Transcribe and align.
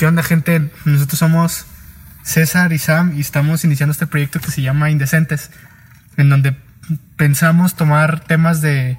¿Qué 0.00 0.06
onda, 0.06 0.22
gente? 0.22 0.70
Nosotros 0.86 1.18
somos 1.18 1.66
César 2.22 2.72
y 2.72 2.78
Sam 2.78 3.12
y 3.18 3.20
estamos 3.20 3.66
iniciando 3.66 3.92
este 3.92 4.06
proyecto 4.06 4.40
que 4.40 4.50
se 4.50 4.62
llama 4.62 4.90
Indecentes, 4.90 5.50
en 6.16 6.30
donde 6.30 6.56
pensamos 7.16 7.74
tomar 7.74 8.20
temas 8.20 8.62
de 8.62 8.98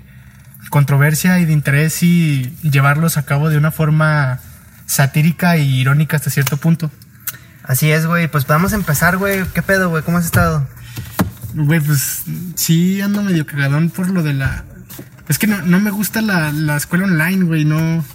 controversia 0.70 1.40
y 1.40 1.46
de 1.46 1.54
interés 1.54 2.04
y 2.04 2.56
llevarlos 2.62 3.18
a 3.18 3.26
cabo 3.26 3.50
de 3.50 3.58
una 3.58 3.72
forma 3.72 4.42
satírica 4.86 5.58
y 5.58 5.80
irónica 5.80 6.18
hasta 6.18 6.30
cierto 6.30 6.58
punto. 6.58 6.92
Así 7.64 7.90
es, 7.90 8.06
güey. 8.06 8.28
Pues 8.28 8.48
a 8.48 8.76
empezar, 8.76 9.18
güey. 9.18 9.44
¿Qué 9.56 9.64
pedo, 9.64 9.90
güey? 9.90 10.04
¿Cómo 10.04 10.20
has 10.20 10.26
estado? 10.26 10.68
Güey, 11.56 11.80
pues 11.80 12.26
sí 12.54 13.02
ando 13.02 13.24
medio 13.24 13.48
cagadón 13.48 13.90
por 13.90 14.08
lo 14.08 14.22
de 14.22 14.36
la... 14.36 14.66
Es 15.28 15.40
que 15.40 15.48
no, 15.48 15.80
me 15.80 15.90
gusta 15.90 16.22
la, 16.22 16.52
la 16.52 16.78
escuela 16.78 17.06
online, 17.06 17.46
güey. 17.46 17.66
No, 17.66 18.06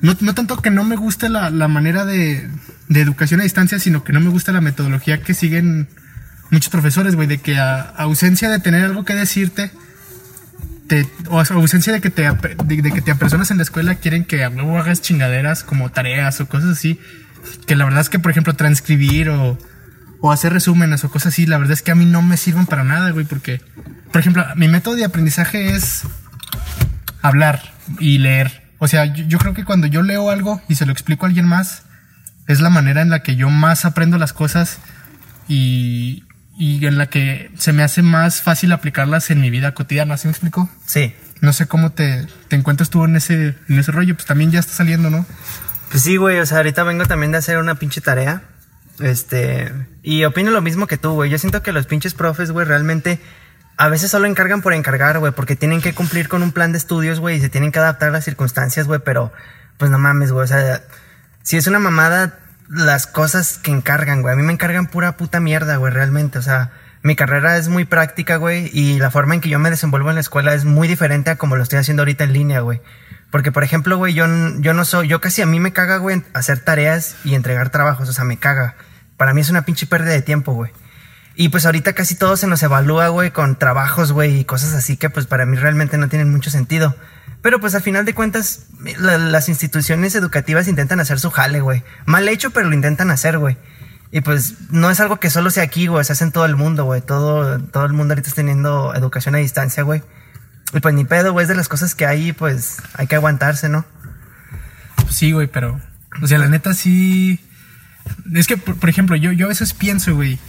no, 0.00 0.16
no, 0.20 0.34
tanto 0.34 0.56
que 0.58 0.70
no 0.70 0.84
me 0.84 0.96
guste 0.96 1.28
la, 1.28 1.50
la 1.50 1.68
manera 1.68 2.04
de, 2.04 2.48
de, 2.88 3.00
educación 3.00 3.40
a 3.40 3.44
distancia, 3.44 3.78
sino 3.78 4.04
que 4.04 4.12
no 4.12 4.20
me 4.20 4.30
gusta 4.30 4.52
la 4.52 4.60
metodología 4.60 5.22
que 5.22 5.34
siguen 5.34 5.88
muchos 6.50 6.70
profesores, 6.70 7.14
güey. 7.14 7.26
De 7.26 7.38
que 7.38 7.58
a, 7.58 7.80
ausencia 7.80 8.48
de 8.50 8.60
tener 8.60 8.84
algo 8.84 9.04
que 9.04 9.14
decirte, 9.14 9.70
te, 10.86 11.08
o 11.28 11.40
ausencia 11.40 11.92
de 11.92 12.00
que 12.00 12.10
te, 12.10 12.30
de, 12.64 12.92
que 12.92 13.02
te 13.02 13.10
apersonas 13.10 13.50
en 13.50 13.58
la 13.58 13.62
escuela, 13.62 13.96
quieren 13.96 14.24
que 14.24 14.48
luego 14.50 14.78
hagas 14.78 15.02
chingaderas 15.02 15.64
como 15.64 15.90
tareas 15.90 16.40
o 16.40 16.48
cosas 16.48 16.70
así. 16.70 17.00
Que 17.66 17.76
la 17.76 17.84
verdad 17.84 18.00
es 18.00 18.08
que, 18.08 18.18
por 18.18 18.30
ejemplo, 18.30 18.54
transcribir 18.54 19.30
o 19.30 19.58
o 20.20 20.32
hacer 20.32 20.52
resúmenes 20.52 21.04
o 21.04 21.10
cosas 21.10 21.32
así, 21.32 21.46
la 21.46 21.58
verdad 21.58 21.74
es 21.74 21.82
que 21.82 21.90
a 21.90 21.94
mí 21.94 22.04
no 22.04 22.22
me 22.22 22.36
sirven 22.36 22.66
para 22.66 22.84
nada, 22.84 23.10
güey, 23.10 23.24
porque, 23.24 23.60
por 24.10 24.20
ejemplo, 24.20 24.44
mi 24.56 24.68
método 24.68 24.96
de 24.96 25.04
aprendizaje 25.04 25.70
es 25.74 26.02
hablar 27.22 27.74
y 28.00 28.18
leer. 28.18 28.67
O 28.78 28.88
sea, 28.88 29.04
yo, 29.06 29.38
creo 29.38 29.54
que 29.54 29.64
cuando 29.64 29.86
yo 29.86 30.02
leo 30.02 30.30
algo 30.30 30.62
y 30.68 30.76
se 30.76 30.86
lo 30.86 30.92
explico 30.92 31.26
a 31.26 31.28
alguien 31.28 31.46
más, 31.46 31.82
es 32.46 32.60
la 32.60 32.70
manera 32.70 33.02
en 33.02 33.10
la 33.10 33.22
que 33.22 33.36
yo 33.36 33.50
más 33.50 33.84
aprendo 33.84 34.18
las 34.18 34.32
cosas 34.32 34.78
y, 35.48 36.24
y 36.56 36.84
en 36.86 36.96
la 36.96 37.06
que 37.06 37.50
se 37.58 37.72
me 37.72 37.82
hace 37.82 38.02
más 38.02 38.40
fácil 38.40 38.72
aplicarlas 38.72 39.30
en 39.30 39.40
mi 39.40 39.50
vida 39.50 39.74
cotidiana. 39.74 40.16
¿Sí 40.16 40.28
me 40.28 40.32
explico? 40.32 40.70
Sí. 40.86 41.14
No 41.40 41.52
sé 41.52 41.66
cómo 41.66 41.90
te, 41.90 42.26
te 42.48 42.56
encuentras 42.56 42.90
tú 42.90 43.04
en 43.04 43.16
ese, 43.16 43.56
en 43.68 43.78
ese 43.78 43.92
rollo, 43.92 44.14
pues 44.14 44.26
también 44.26 44.50
ya 44.50 44.60
está 44.60 44.72
saliendo, 44.72 45.10
¿no? 45.10 45.26
Pues 45.90 46.02
sí, 46.02 46.16
güey, 46.16 46.38
o 46.38 46.46
sea, 46.46 46.58
ahorita 46.58 46.82
vengo 46.84 47.06
también 47.06 47.32
de 47.32 47.38
hacer 47.38 47.58
una 47.58 47.76
pinche 47.76 48.00
tarea 48.00 48.42
este, 49.00 49.72
y 50.02 50.24
opino 50.24 50.50
lo 50.50 50.60
mismo 50.60 50.86
que 50.86 50.98
tú, 50.98 51.12
güey. 51.12 51.30
Yo 51.30 51.38
siento 51.38 51.62
que 51.62 51.72
los 51.72 51.86
pinches 51.86 52.14
profes, 52.14 52.50
güey, 52.50 52.66
realmente 52.66 53.20
a 53.78 53.88
veces 53.88 54.10
solo 54.10 54.26
encargan 54.26 54.60
por 54.60 54.74
encargar, 54.74 55.20
güey, 55.20 55.32
porque 55.32 55.54
tienen 55.54 55.80
que 55.80 55.94
cumplir 55.94 56.28
con 56.28 56.42
un 56.42 56.50
plan 56.50 56.72
de 56.72 56.78
estudios, 56.78 57.20
güey, 57.20 57.36
y 57.36 57.40
se 57.40 57.48
tienen 57.48 57.70
que 57.70 57.78
adaptar 57.78 58.08
a 58.08 58.12
las 58.12 58.24
circunstancias, 58.24 58.88
güey, 58.88 59.00
pero 59.04 59.32
pues 59.76 59.88
no 59.90 59.98
mames, 59.98 60.32
güey, 60.32 60.44
o 60.44 60.48
sea, 60.48 60.82
si 61.44 61.56
es 61.56 61.66
una 61.68 61.78
mamada 61.78 62.40
las 62.68 63.06
cosas 63.06 63.56
que 63.56 63.70
encargan, 63.70 64.20
güey. 64.20 64.34
A 64.34 64.36
mí 64.36 64.42
me 64.42 64.52
encargan 64.52 64.88
pura 64.88 65.16
puta 65.16 65.38
mierda, 65.38 65.76
güey, 65.76 65.92
realmente, 65.92 66.38
o 66.40 66.42
sea, 66.42 66.72
mi 67.02 67.14
carrera 67.14 67.56
es 67.56 67.68
muy 67.68 67.84
práctica, 67.84 68.36
güey, 68.36 68.68
y 68.72 68.98
la 68.98 69.12
forma 69.12 69.34
en 69.34 69.40
que 69.40 69.48
yo 69.48 69.60
me 69.60 69.70
desenvuelvo 69.70 70.08
en 70.08 70.16
la 70.16 70.22
escuela 70.22 70.54
es 70.54 70.64
muy 70.64 70.88
diferente 70.88 71.30
a 71.30 71.36
como 71.36 71.54
lo 71.54 71.62
estoy 71.62 71.78
haciendo 71.78 72.02
ahorita 72.02 72.24
en 72.24 72.32
línea, 72.32 72.60
güey. 72.60 72.82
Porque, 73.30 73.52
por 73.52 73.62
ejemplo, 73.62 73.96
güey, 73.96 74.12
yo, 74.12 74.26
yo 74.58 74.74
no 74.74 74.84
soy, 74.84 75.06
yo 75.06 75.20
casi 75.20 75.40
a 75.42 75.46
mí 75.46 75.60
me 75.60 75.72
caga, 75.72 75.98
güey, 75.98 76.24
hacer 76.34 76.58
tareas 76.58 77.14
y 77.24 77.36
entregar 77.36 77.70
trabajos, 77.70 78.08
o 78.08 78.12
sea, 78.12 78.24
me 78.24 78.38
caga. 78.38 78.74
Para 79.16 79.34
mí 79.34 79.40
es 79.40 79.50
una 79.50 79.62
pinche 79.62 79.86
pérdida 79.86 80.12
de 80.12 80.22
tiempo, 80.22 80.52
güey. 80.52 80.72
Y 81.40 81.50
pues 81.50 81.64
ahorita 81.66 81.92
casi 81.92 82.16
todo 82.16 82.36
se 82.36 82.48
nos 82.48 82.60
evalúa, 82.64 83.06
güey, 83.10 83.30
con 83.30 83.56
trabajos, 83.56 84.10
güey, 84.10 84.40
y 84.40 84.44
cosas 84.44 84.74
así 84.74 84.96
que 84.96 85.08
pues 85.08 85.26
para 85.26 85.46
mí 85.46 85.56
realmente 85.56 85.96
no 85.96 86.08
tienen 86.08 86.32
mucho 86.32 86.50
sentido. 86.50 86.96
Pero 87.42 87.60
pues 87.60 87.76
al 87.76 87.82
final 87.82 88.04
de 88.04 88.12
cuentas, 88.12 88.66
las 88.98 89.48
instituciones 89.48 90.16
educativas 90.16 90.66
intentan 90.66 90.98
hacer 90.98 91.20
su 91.20 91.30
jale, 91.30 91.60
güey. 91.60 91.84
Mal 92.06 92.28
hecho, 92.28 92.50
pero 92.50 92.68
lo 92.68 92.74
intentan 92.74 93.12
hacer, 93.12 93.38
güey. 93.38 93.56
Y 94.10 94.20
pues 94.20 94.54
no 94.70 94.90
es 94.90 94.98
algo 94.98 95.20
que 95.20 95.30
solo 95.30 95.50
sea 95.50 95.62
aquí, 95.62 95.86
güey, 95.86 96.04
se 96.04 96.12
hace 96.12 96.24
en 96.24 96.32
todo 96.32 96.44
el 96.44 96.56
mundo, 96.56 96.84
güey. 96.86 97.02
Todo, 97.02 97.60
todo 97.60 97.86
el 97.86 97.92
mundo 97.92 98.14
ahorita 98.14 98.30
está 98.30 98.40
teniendo 98.42 98.92
educación 98.96 99.36
a 99.36 99.38
distancia, 99.38 99.84
güey. 99.84 100.02
Y 100.74 100.80
pues 100.80 100.92
ni 100.92 101.04
pedo, 101.04 101.32
güey, 101.32 101.44
es 101.44 101.48
de 101.48 101.54
las 101.54 101.68
cosas 101.68 101.94
que 101.94 102.04
hay, 102.04 102.32
pues 102.32 102.78
hay 102.94 103.06
que 103.06 103.14
aguantarse, 103.14 103.68
¿no? 103.68 103.84
Sí, 105.08 105.30
güey, 105.30 105.46
pero, 105.46 105.80
o 106.20 106.26
sea, 106.26 106.38
la 106.38 106.48
neta 106.48 106.74
sí 106.74 107.38
es 108.34 108.48
que, 108.48 108.56
por, 108.56 108.88
ejemplo, 108.88 109.14
yo, 109.14 109.30
yo 109.30 109.46
a 109.46 109.50
veces 109.50 109.72
pienso, 109.72 110.16
güey, 110.16 110.40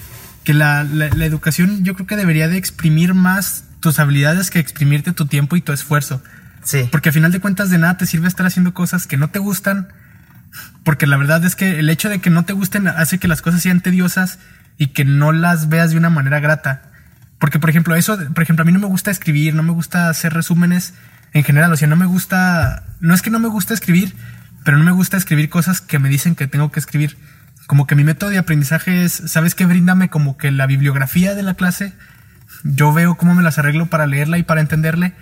que 0.44 0.54
la, 0.54 0.84
la, 0.84 1.26
educación 1.26 1.84
yo 1.84 1.96
creo 1.96 2.08
que 2.08 2.16
debería 2.16 2.48
de 2.48 2.58
exprimir 2.58 3.14
más 3.14 3.66
tus 3.80 4.00
habilidades 4.00 4.50
que 4.52 4.60
exprimirte 4.60 5.14
tu 5.14 5.26
tiempo 5.26 5.56
y 5.56 5.62
tu 5.62 5.74
esfuerzo. 5.74 6.22
Sí. 6.64 6.88
Porque 6.92 7.10
al 7.10 7.14
final 7.14 7.32
de 7.32 7.40
cuentas 7.40 7.70
de 7.70 7.78
nada 7.78 7.98
te 7.98 8.06
sirve 8.06 8.28
estar 8.28 8.46
haciendo 8.46 8.74
cosas 8.74 9.08
que 9.08 9.18
no 9.18 9.30
te 9.30 9.40
gustan. 9.40 9.90
Porque 10.84 11.08
la 11.08 11.18
verdad 11.18 11.44
es 11.46 11.56
que 11.56 11.80
el 11.80 11.90
hecho 11.90 12.10
de 12.10 12.20
que 12.20 12.30
no 12.30 12.46
te 12.46 12.54
gusten 12.54 12.88
hace 12.88 13.20
que 13.20 13.28
las 13.28 13.42
cosas 13.42 13.62
sean 13.62 13.82
tediosas 13.82 14.40
y 14.78 14.88
que 14.88 15.06
no 15.06 15.32
las 15.32 15.70
veas 15.70 15.92
de 15.92 15.98
una 15.98 16.10
manera 16.10 16.40
grata. 16.40 16.90
Porque, 17.38 17.60
por 17.60 17.70
ejemplo, 17.70 17.96
eso, 17.96 18.18
por 18.34 18.44
ejemplo, 18.44 18.64
a 18.64 18.66
mí 18.66 18.72
no 18.72 18.80
me 18.80 18.88
gusta 18.88 19.12
escribir, 19.12 19.56
no 19.56 19.64
me 19.64 19.72
gusta 19.72 20.10
hacer 20.10 20.34
resúmenes 20.34 20.94
en 21.34 21.44
general. 21.44 21.72
O 21.72 21.78
sea, 21.78 21.88
no 21.88 21.96
me 21.96 22.06
gusta, 22.06 22.84
no 23.00 23.14
es 23.14 23.22
que 23.22 23.30
no 23.30 23.40
me 23.40 23.48
gusta 23.48 23.74
escribir, 23.74 24.14
pero 24.64 24.78
no 24.78 24.84
me 24.84 24.92
gusta 24.92 25.18
escribir 25.18 25.50
cosas 25.50 25.80
que 25.82 26.00
me 26.00 26.10
dicen 26.10 26.36
que 26.36 26.48
tengo 26.48 26.72
que 26.72 26.80
escribir 26.80 27.18
como 27.70 27.86
que 27.86 27.94
mi 27.94 28.04
método 28.04 28.32
de 28.32 28.40
aprendizaje 28.40 29.04
es, 29.04 29.22
¿sabes 29.28 29.54
qué? 29.54 29.68
Bríndame 29.68 30.10
como 30.10 30.38
que 30.38 30.50
la 30.50 30.66
bibliografía 30.66 31.36
de 31.36 31.44
la 31.44 31.54
clase, 31.54 31.94
yo 32.64 32.92
veo 32.94 33.14
cómo 33.14 33.36
me 33.36 33.44
las 33.44 33.60
arreglo 33.60 33.86
para 33.86 34.08
leerla 34.08 34.40
y 34.40 34.44
para 34.44 34.60
entenderle. 34.60 35.14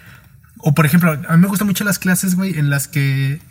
O 0.60 0.74
por 0.74 0.86
ejemplo, 0.86 1.12
a 1.12 1.36
mí 1.36 1.42
me 1.42 1.50
gustan 1.50 1.68
mucho 1.68 1.84
las 1.84 2.00
clases, 2.00 2.36
güey, 2.36 2.58
en 2.58 2.70
las 2.70 2.88
que 2.88 3.42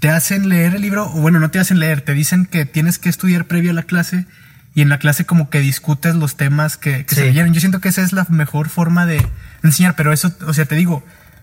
te 0.00 0.10
hacen 0.10 0.50
leer 0.50 0.74
el 0.74 0.82
libro, 0.82 1.06
o 1.06 1.22
bueno, 1.22 1.40
no 1.40 1.50
te 1.50 1.60
hacen 1.60 1.78
leer, 1.78 2.02
te 2.02 2.12
dicen 2.12 2.44
que 2.44 2.66
tienes 2.66 2.98
que 2.98 3.08
estudiar 3.08 3.46
previo 3.46 3.70
a 3.70 3.74
la 3.74 3.84
clase 3.84 4.26
y 4.74 4.82
en 4.82 4.90
la 4.90 4.98
clase 4.98 5.24
como 5.24 5.48
que 5.48 5.60
discutes 5.60 6.14
los 6.14 6.36
temas 6.36 6.76
que, 6.76 7.06
se 7.08 7.24
leyeron. 7.24 7.54
Yo 7.54 7.60
siento 7.60 7.80
que 7.80 7.88
esa 7.88 8.02
es 8.02 8.12
la 8.12 8.26
mejor 8.28 8.68
forma 8.68 9.06
de 9.06 9.26
enseñar, 9.62 9.96
pero 9.96 10.12
eso, 10.12 10.30
o 10.46 10.52
sea, 10.52 10.66
te 10.66 10.74
digo, 10.74 11.02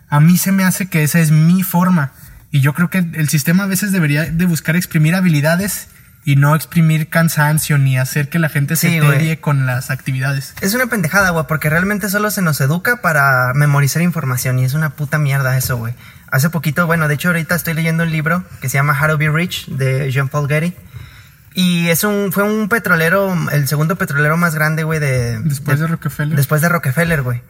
a 0.09 0.19
mí 0.19 0.37
se 0.37 0.51
me 0.51 0.63
hace 0.63 0.85
que 0.85 1.01
esa 1.01 1.19
es 1.19 1.31
mi 1.31 1.63
forma. 1.63 2.11
Y 2.51 2.59
yo 2.59 2.75
creo 2.75 2.91
que 2.91 2.99
el 2.99 3.29
sistema 3.29 3.63
a 3.63 3.67
veces 3.67 3.91
debería 3.91 4.25
de 4.25 4.45
buscar 4.45 4.75
exprimir 4.75 5.15
habilidades 5.15 5.87
y 6.25 6.35
no 6.35 6.55
exprimir 6.55 7.09
cansancio 7.09 7.77
ni 7.77 7.97
hacer 7.97 8.29
que 8.29 8.39
la 8.39 8.49
gente 8.49 8.75
se 8.75 8.99
tedie 8.99 9.39
con 9.39 9.65
las 9.65 9.89
actividades. 9.89 10.53
Es 10.61 10.73
una 10.73 10.87
pendejada, 10.87 11.29
güey, 11.31 11.45
porque 11.47 11.69
realmente 11.69 12.09
solo 12.09 12.29
se 12.31 12.41
nos 12.41 12.59
educa 12.61 13.01
para 13.01 13.53
memorizar 13.53 14.01
información 14.01 14.59
y 14.59 14.65
es 14.65 14.73
una 14.73 14.91
puta 14.91 15.17
mierda 15.17 15.57
eso, 15.57 15.77
güey. 15.77 15.93
Hace 16.31 16.49
poquito, 16.49 16.85
bueno, 16.85 17.07
de 17.07 17.15
hecho 17.15 17.29
ahorita 17.29 17.55
estoy 17.55 17.73
leyendo 17.73 18.03
un 18.03 18.11
libro 18.11 18.43
que 18.61 18.69
se 18.69 18.77
llama 18.77 18.97
How 19.01 19.09
to 19.09 19.17
Be 19.17 19.29
Rich 19.29 19.67
de 19.67 20.11
Jean 20.11 20.29
Paul 20.29 20.47
Getty. 20.47 20.73
Y 21.55 21.89
es 21.89 22.03
un, 22.03 22.31
fue 22.31 22.43
un 22.43 22.69
petrolero, 22.69 23.35
el 23.51 23.67
segundo 23.67 23.95
petrolero 23.95 24.37
más 24.37 24.53
grande, 24.53 24.83
güey, 24.83 24.99
de... 24.99 25.39
Después 25.39 25.79
de 25.79 25.87
Rockefeller. 25.87 26.37
Después 26.37 26.61
de 26.61 26.69
Rockefeller, 26.69 27.23
güey. 27.23 27.41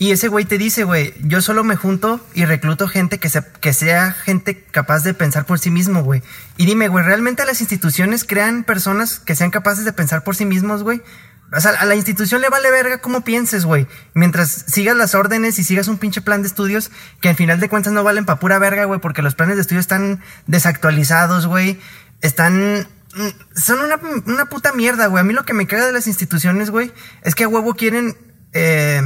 Y 0.00 0.12
ese 0.12 0.28
güey 0.28 0.44
te 0.44 0.58
dice, 0.58 0.84
güey, 0.84 1.12
yo 1.24 1.42
solo 1.42 1.64
me 1.64 1.74
junto 1.74 2.24
y 2.32 2.44
recluto 2.44 2.86
gente 2.86 3.18
que, 3.18 3.28
se, 3.28 3.42
que 3.60 3.72
sea 3.72 4.12
gente 4.12 4.62
capaz 4.70 5.02
de 5.02 5.12
pensar 5.12 5.44
por 5.44 5.58
sí 5.58 5.70
mismo, 5.70 6.04
güey. 6.04 6.22
Y 6.56 6.66
dime, 6.66 6.86
güey, 6.86 7.04
¿realmente 7.04 7.44
las 7.44 7.60
instituciones 7.60 8.24
crean 8.24 8.62
personas 8.62 9.18
que 9.18 9.34
sean 9.34 9.50
capaces 9.50 9.84
de 9.84 9.92
pensar 9.92 10.22
por 10.22 10.36
sí 10.36 10.44
mismos, 10.44 10.84
güey? 10.84 11.02
O 11.52 11.60
sea, 11.60 11.72
a 11.72 11.84
la 11.84 11.96
institución 11.96 12.42
le 12.42 12.48
vale 12.48 12.70
verga 12.70 12.98
cómo 12.98 13.24
pienses, 13.24 13.64
güey. 13.64 13.88
Mientras 14.14 14.66
sigas 14.68 14.96
las 14.96 15.16
órdenes 15.16 15.58
y 15.58 15.64
sigas 15.64 15.88
un 15.88 15.98
pinche 15.98 16.20
plan 16.20 16.42
de 16.42 16.48
estudios 16.48 16.92
que 17.20 17.30
al 17.30 17.36
final 17.36 17.58
de 17.58 17.68
cuentas 17.68 17.92
no 17.92 18.04
valen 18.04 18.24
pa' 18.24 18.38
pura 18.38 18.60
verga, 18.60 18.84
güey, 18.84 19.00
porque 19.00 19.22
los 19.22 19.34
planes 19.34 19.56
de 19.56 19.62
estudio 19.62 19.80
están 19.80 20.20
desactualizados, 20.46 21.46
güey. 21.46 21.80
Están 22.20 22.86
mm, 23.14 23.56
son 23.56 23.80
una, 23.80 23.98
una, 24.26 24.46
puta 24.46 24.72
mierda, 24.74 25.06
güey. 25.06 25.22
A 25.22 25.24
mí 25.24 25.32
lo 25.32 25.44
que 25.44 25.54
me 25.54 25.66
caga 25.66 25.86
de 25.86 25.92
las 25.92 26.06
instituciones, 26.06 26.70
güey, 26.70 26.92
es 27.22 27.34
que 27.34 27.44
a 27.44 27.48
huevo 27.48 27.74
quieren 27.74 28.16
eh, 28.52 29.02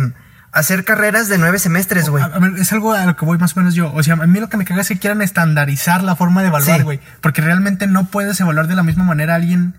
hacer 0.52 0.84
carreras 0.84 1.28
de 1.28 1.38
nueve 1.38 1.58
semestres, 1.58 2.08
güey. 2.08 2.24
Es 2.58 2.72
algo 2.72 2.92
a 2.92 3.06
lo 3.06 3.16
que 3.16 3.24
voy 3.24 3.38
más 3.38 3.56
o 3.56 3.60
menos 3.60 3.74
yo. 3.74 3.92
O 3.92 4.02
sea, 4.02 4.14
a 4.14 4.26
mí 4.26 4.38
lo 4.38 4.48
que 4.48 4.58
me 4.58 4.64
caga 4.64 4.82
es 4.82 4.88
que 4.88 4.98
quieran 4.98 5.22
estandarizar 5.22 6.02
la 6.02 6.14
forma 6.14 6.42
de 6.42 6.48
evaluar, 6.48 6.84
güey. 6.84 7.00
Porque 7.20 7.40
realmente 7.40 7.86
no 7.86 8.06
puedes 8.06 8.38
evaluar 8.40 8.68
de 8.68 8.76
la 8.76 8.82
misma 8.82 9.04
manera 9.04 9.32
a 9.32 9.36
alguien 9.36 9.74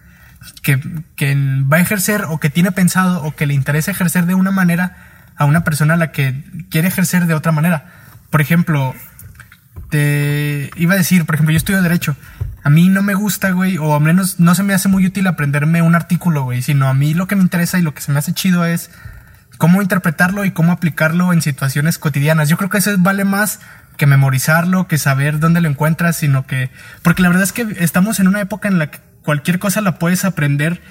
que, 0.63 0.81
que 1.15 1.35
va 1.71 1.77
a 1.77 1.79
ejercer 1.79 2.25
o 2.27 2.39
que 2.39 2.49
tiene 2.49 2.71
pensado 2.71 3.23
o 3.23 3.35
que 3.35 3.45
le 3.45 3.53
interesa 3.53 3.91
ejercer 3.91 4.25
de 4.25 4.33
una 4.33 4.51
manera 4.51 4.97
a 5.37 5.45
una 5.45 5.63
persona 5.63 5.93
a 5.93 5.97
la 5.97 6.11
que 6.11 6.43
quiere 6.69 6.87
ejercer 6.87 7.27
de 7.27 7.35
otra 7.35 7.51
manera. 7.51 7.85
Por 8.31 8.41
ejemplo, 8.41 8.95
te 9.89 10.71
iba 10.75 10.95
a 10.95 10.97
decir, 10.97 11.25
por 11.25 11.35
ejemplo, 11.35 11.51
yo 11.51 11.57
estudio 11.57 11.81
Derecho. 11.83 12.15
A 12.63 12.69
mí 12.69 12.87
no 12.89 13.03
me 13.03 13.13
gusta, 13.13 13.51
güey, 13.51 13.77
o 13.77 13.93
al 13.93 14.01
menos 14.01 14.39
no 14.39 14.55
se 14.55 14.63
me 14.63 14.73
hace 14.73 14.87
muy 14.87 15.05
útil 15.05 15.27
aprenderme 15.27 15.81
un 15.81 15.95
artículo, 15.95 16.43
güey, 16.43 16.61
sino 16.61 16.87
a 16.87 16.93
mí 16.93 17.13
lo 17.13 17.27
que 17.27 17.35
me 17.35 17.43
interesa 17.43 17.77
y 17.77 17.81
lo 17.81 17.93
que 17.93 18.01
se 18.01 18.11
me 18.11 18.19
hace 18.19 18.33
chido 18.33 18.65
es 18.65 18.89
cómo 19.57 19.81
interpretarlo 19.81 20.45
y 20.45 20.51
cómo 20.51 20.71
aplicarlo 20.71 21.33
en 21.33 21.41
situaciones 21.41 21.97
cotidianas. 21.97 22.49
Yo 22.49 22.57
creo 22.57 22.69
que 22.69 22.77
eso 22.79 22.91
vale 22.99 23.23
más 23.25 23.59
que 23.97 24.05
memorizarlo, 24.07 24.87
que 24.87 24.97
saber 24.97 25.39
dónde 25.39 25.61
lo 25.61 25.69
encuentras, 25.69 26.15
sino 26.17 26.45
que... 26.47 26.71
Porque 27.01 27.21
la 27.21 27.29
verdad 27.29 27.43
es 27.43 27.53
que 27.53 27.65
estamos 27.79 28.19
en 28.19 28.27
una 28.27 28.41
época 28.41 28.67
en 28.67 28.79
la 28.79 28.87
que 28.89 28.99
cualquier 29.21 29.59
cosa 29.59 29.81
la 29.81 29.99
puedes 29.99 30.25
aprender. 30.25 30.81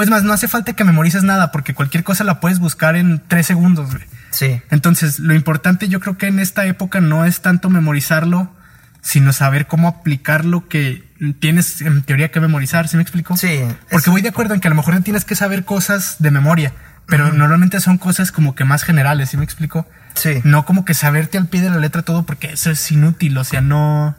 Es 0.00 0.08
más, 0.08 0.22
no 0.24 0.32
hace 0.32 0.48
falta 0.48 0.72
que 0.72 0.84
memorices 0.84 1.22
nada, 1.24 1.52
porque 1.52 1.74
cualquier 1.74 2.02
cosa 2.04 2.24
la 2.24 2.40
puedes 2.40 2.60
buscar 2.60 2.96
en 2.96 3.22
tres 3.28 3.46
segundos. 3.46 3.90
Sí. 4.30 4.62
Entonces, 4.70 5.18
lo 5.18 5.34
importante 5.34 5.88
yo 5.88 6.00
creo 6.00 6.16
que 6.16 6.26
en 6.28 6.38
esta 6.38 6.64
época 6.66 7.00
no 7.00 7.24
es 7.24 7.40
tanto 7.42 7.68
memorizarlo, 7.70 8.54
sino 9.02 9.32
saber 9.34 9.66
cómo 9.66 9.86
aplicar 9.88 10.44
lo 10.46 10.66
que 10.68 11.04
tienes 11.40 11.82
en 11.82 12.02
teoría 12.02 12.30
que 12.30 12.40
memorizar, 12.40 12.88
¿sí 12.88 12.96
me 12.96 13.02
explico? 13.02 13.36
Sí. 13.36 13.60
Porque 13.90 14.08
es- 14.08 14.12
voy 14.12 14.22
de 14.22 14.30
acuerdo 14.30 14.54
en 14.54 14.60
que 14.60 14.68
a 14.68 14.70
lo 14.70 14.76
mejor 14.76 14.94
no 14.94 15.02
tienes 15.02 15.24
que 15.26 15.34
saber 15.36 15.64
cosas 15.64 16.16
de 16.20 16.30
memoria, 16.30 16.72
pero 17.06 17.32
normalmente 17.32 17.80
son 17.80 17.98
cosas 17.98 18.32
como 18.32 18.54
que 18.54 18.64
más 18.64 18.82
generales, 18.82 19.30
¿sí 19.30 19.36
me 19.36 19.44
explico? 19.44 19.86
Sí. 20.14 20.40
No 20.44 20.64
como 20.64 20.84
que 20.84 20.94
saberte 20.94 21.38
al 21.38 21.48
pie 21.48 21.60
de 21.60 21.70
la 21.70 21.78
letra 21.78 22.02
todo 22.02 22.24
porque 22.24 22.52
eso 22.52 22.70
es 22.70 22.90
inútil, 22.90 23.36
o 23.36 23.44
sea, 23.44 23.60
no 23.60 24.16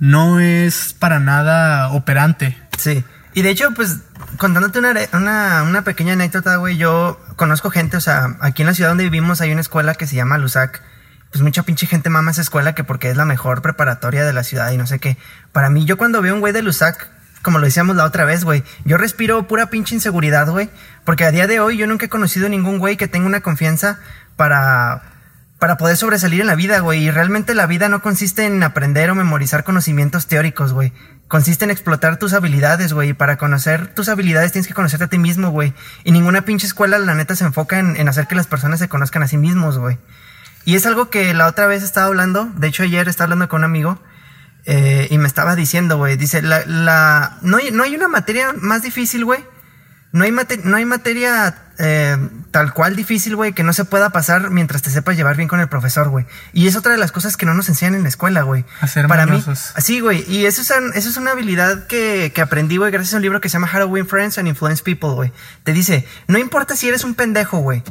no 0.00 0.40
es 0.40 0.94
para 0.98 1.20
nada 1.20 1.88
operante. 1.90 2.56
Sí. 2.78 3.04
Y 3.34 3.42
de 3.42 3.50
hecho, 3.50 3.72
pues, 3.74 3.98
contándote 4.36 4.78
una, 4.78 4.94
una, 5.12 5.62
una 5.62 5.82
pequeña 5.82 6.14
anécdota, 6.14 6.56
güey, 6.56 6.76
yo 6.76 7.20
conozco 7.36 7.70
gente, 7.70 7.96
o 7.96 8.00
sea, 8.00 8.36
aquí 8.40 8.62
en 8.62 8.66
la 8.66 8.74
ciudad 8.74 8.90
donde 8.90 9.04
vivimos 9.04 9.40
hay 9.40 9.52
una 9.52 9.60
escuela 9.60 9.94
que 9.94 10.06
se 10.06 10.16
llama 10.16 10.38
Lusac. 10.38 10.82
Pues 11.30 11.42
mucha 11.42 11.62
pinche 11.62 11.86
gente 11.86 12.08
mama 12.08 12.30
esa 12.30 12.40
escuela 12.40 12.74
que 12.74 12.84
porque 12.84 13.10
es 13.10 13.16
la 13.16 13.26
mejor 13.26 13.60
preparatoria 13.60 14.24
de 14.24 14.32
la 14.32 14.44
ciudad 14.44 14.70
y 14.70 14.78
no 14.78 14.86
sé 14.86 14.98
qué. 14.98 15.18
Para 15.52 15.68
mí, 15.68 15.84
yo 15.84 15.98
cuando 15.98 16.22
veo 16.22 16.34
un 16.34 16.40
güey 16.40 16.54
de 16.54 16.62
Lusac, 16.62 17.10
como 17.48 17.60
lo 17.60 17.64
decíamos 17.64 17.96
la 17.96 18.04
otra 18.04 18.26
vez, 18.26 18.44
güey, 18.44 18.62
yo 18.84 18.98
respiro 18.98 19.48
pura 19.48 19.70
pinche 19.70 19.94
inseguridad, 19.94 20.50
güey. 20.50 20.68
Porque 21.06 21.24
a 21.24 21.30
día 21.30 21.46
de 21.46 21.60
hoy 21.60 21.78
yo 21.78 21.86
nunca 21.86 22.04
he 22.04 22.10
conocido 22.10 22.46
ningún 22.46 22.78
güey 22.78 22.98
que 22.98 23.08
tenga 23.08 23.26
una 23.26 23.40
confianza 23.40 24.00
para, 24.36 25.00
para 25.58 25.78
poder 25.78 25.96
sobresalir 25.96 26.42
en 26.42 26.46
la 26.46 26.56
vida, 26.56 26.80
güey. 26.80 27.04
Y 27.04 27.10
realmente 27.10 27.54
la 27.54 27.64
vida 27.64 27.88
no 27.88 28.02
consiste 28.02 28.44
en 28.44 28.62
aprender 28.62 29.08
o 29.08 29.14
memorizar 29.14 29.64
conocimientos 29.64 30.26
teóricos, 30.26 30.74
güey. 30.74 30.92
Consiste 31.26 31.64
en 31.64 31.70
explotar 31.70 32.18
tus 32.18 32.34
habilidades, 32.34 32.92
güey. 32.92 33.08
Y 33.08 33.14
para 33.14 33.38
conocer 33.38 33.94
tus 33.94 34.10
habilidades 34.10 34.52
tienes 34.52 34.68
que 34.68 34.74
conocerte 34.74 35.06
a 35.06 35.08
ti 35.08 35.18
mismo, 35.18 35.48
güey. 35.48 35.72
Y 36.04 36.12
ninguna 36.12 36.42
pinche 36.42 36.66
escuela, 36.66 36.98
la 36.98 37.14
neta, 37.14 37.34
se 37.34 37.44
enfoca 37.44 37.78
en, 37.78 37.96
en 37.96 38.10
hacer 38.10 38.26
que 38.26 38.34
las 38.34 38.46
personas 38.46 38.78
se 38.78 38.90
conozcan 38.90 39.22
a 39.22 39.26
sí 39.26 39.38
mismos, 39.38 39.78
güey. 39.78 39.96
Y 40.66 40.76
es 40.76 40.84
algo 40.84 41.08
que 41.08 41.32
la 41.32 41.46
otra 41.46 41.66
vez 41.66 41.82
estaba 41.82 42.08
hablando. 42.08 42.44
De 42.56 42.66
hecho, 42.66 42.82
ayer 42.82 43.08
estaba 43.08 43.24
hablando 43.24 43.48
con 43.48 43.60
un 43.60 43.64
amigo. 43.64 43.98
Eh, 44.70 45.08
y 45.10 45.16
me 45.16 45.26
estaba 45.26 45.56
diciendo, 45.56 45.96
güey. 45.96 46.16
Dice, 46.18 46.42
la, 46.42 46.62
la, 46.66 47.38
no, 47.40 47.56
hay, 47.56 47.70
no 47.70 47.82
hay 47.84 47.94
una 47.94 48.06
materia 48.08 48.52
más 48.60 48.82
difícil, 48.82 49.24
güey. 49.24 49.42
No 50.12 50.24
hay, 50.24 50.30
mate- 50.32 50.60
no 50.64 50.76
hay 50.76 50.84
materia 50.86 51.54
eh, 51.78 52.16
tal 52.50 52.72
cual 52.74 52.96
difícil, 52.96 53.34
güey, 53.36 53.52
que 53.52 53.62
no 53.62 53.72
se 53.74 53.84
pueda 53.84 54.10
pasar 54.10 54.50
mientras 54.50 54.80
te 54.82 54.90
sepas 54.90 55.16
llevar 55.16 55.36
bien 55.36 55.48
con 55.48 55.60
el 55.60 55.68
profesor, 55.68 56.08
güey. 56.08 56.24
Y 56.52 56.66
es 56.66 56.76
otra 56.76 56.92
de 56.92 56.98
las 56.98 57.12
cosas 57.12 57.36
que 57.36 57.44
no 57.46 57.54
nos 57.54 57.68
enseñan 57.68 57.94
en 57.94 58.02
la 58.02 58.08
escuela, 58.10 58.42
güey. 58.42 58.64
Para 59.08 59.24
mí, 59.26 59.32
mañosos. 59.32 59.72
sí, 59.78 60.00
güey. 60.00 60.24
Y 60.28 60.46
eso 60.46 60.62
es, 60.62 60.70
eso 60.94 61.08
es 61.10 61.16
una 61.18 61.32
habilidad 61.32 61.86
que, 61.86 62.32
que 62.34 62.40
aprendí, 62.42 62.76
güey, 62.78 62.90
gracias 62.90 63.14
a 63.14 63.16
un 63.16 63.22
libro 63.22 63.40
que 63.40 63.48
se 63.48 63.54
llama 63.54 63.70
How 63.72 63.80
to 63.80 63.86
Win 63.88 64.06
Friends 64.06 64.38
and 64.38 64.48
Influence 64.48 64.82
People, 64.82 65.10
güey. 65.10 65.32
Te 65.64 65.72
dice, 65.72 66.06
no 66.26 66.38
importa 66.38 66.74
si 66.76 66.88
eres 66.88 67.04
un 67.04 67.14
pendejo, 67.14 67.58
güey. 67.58 67.82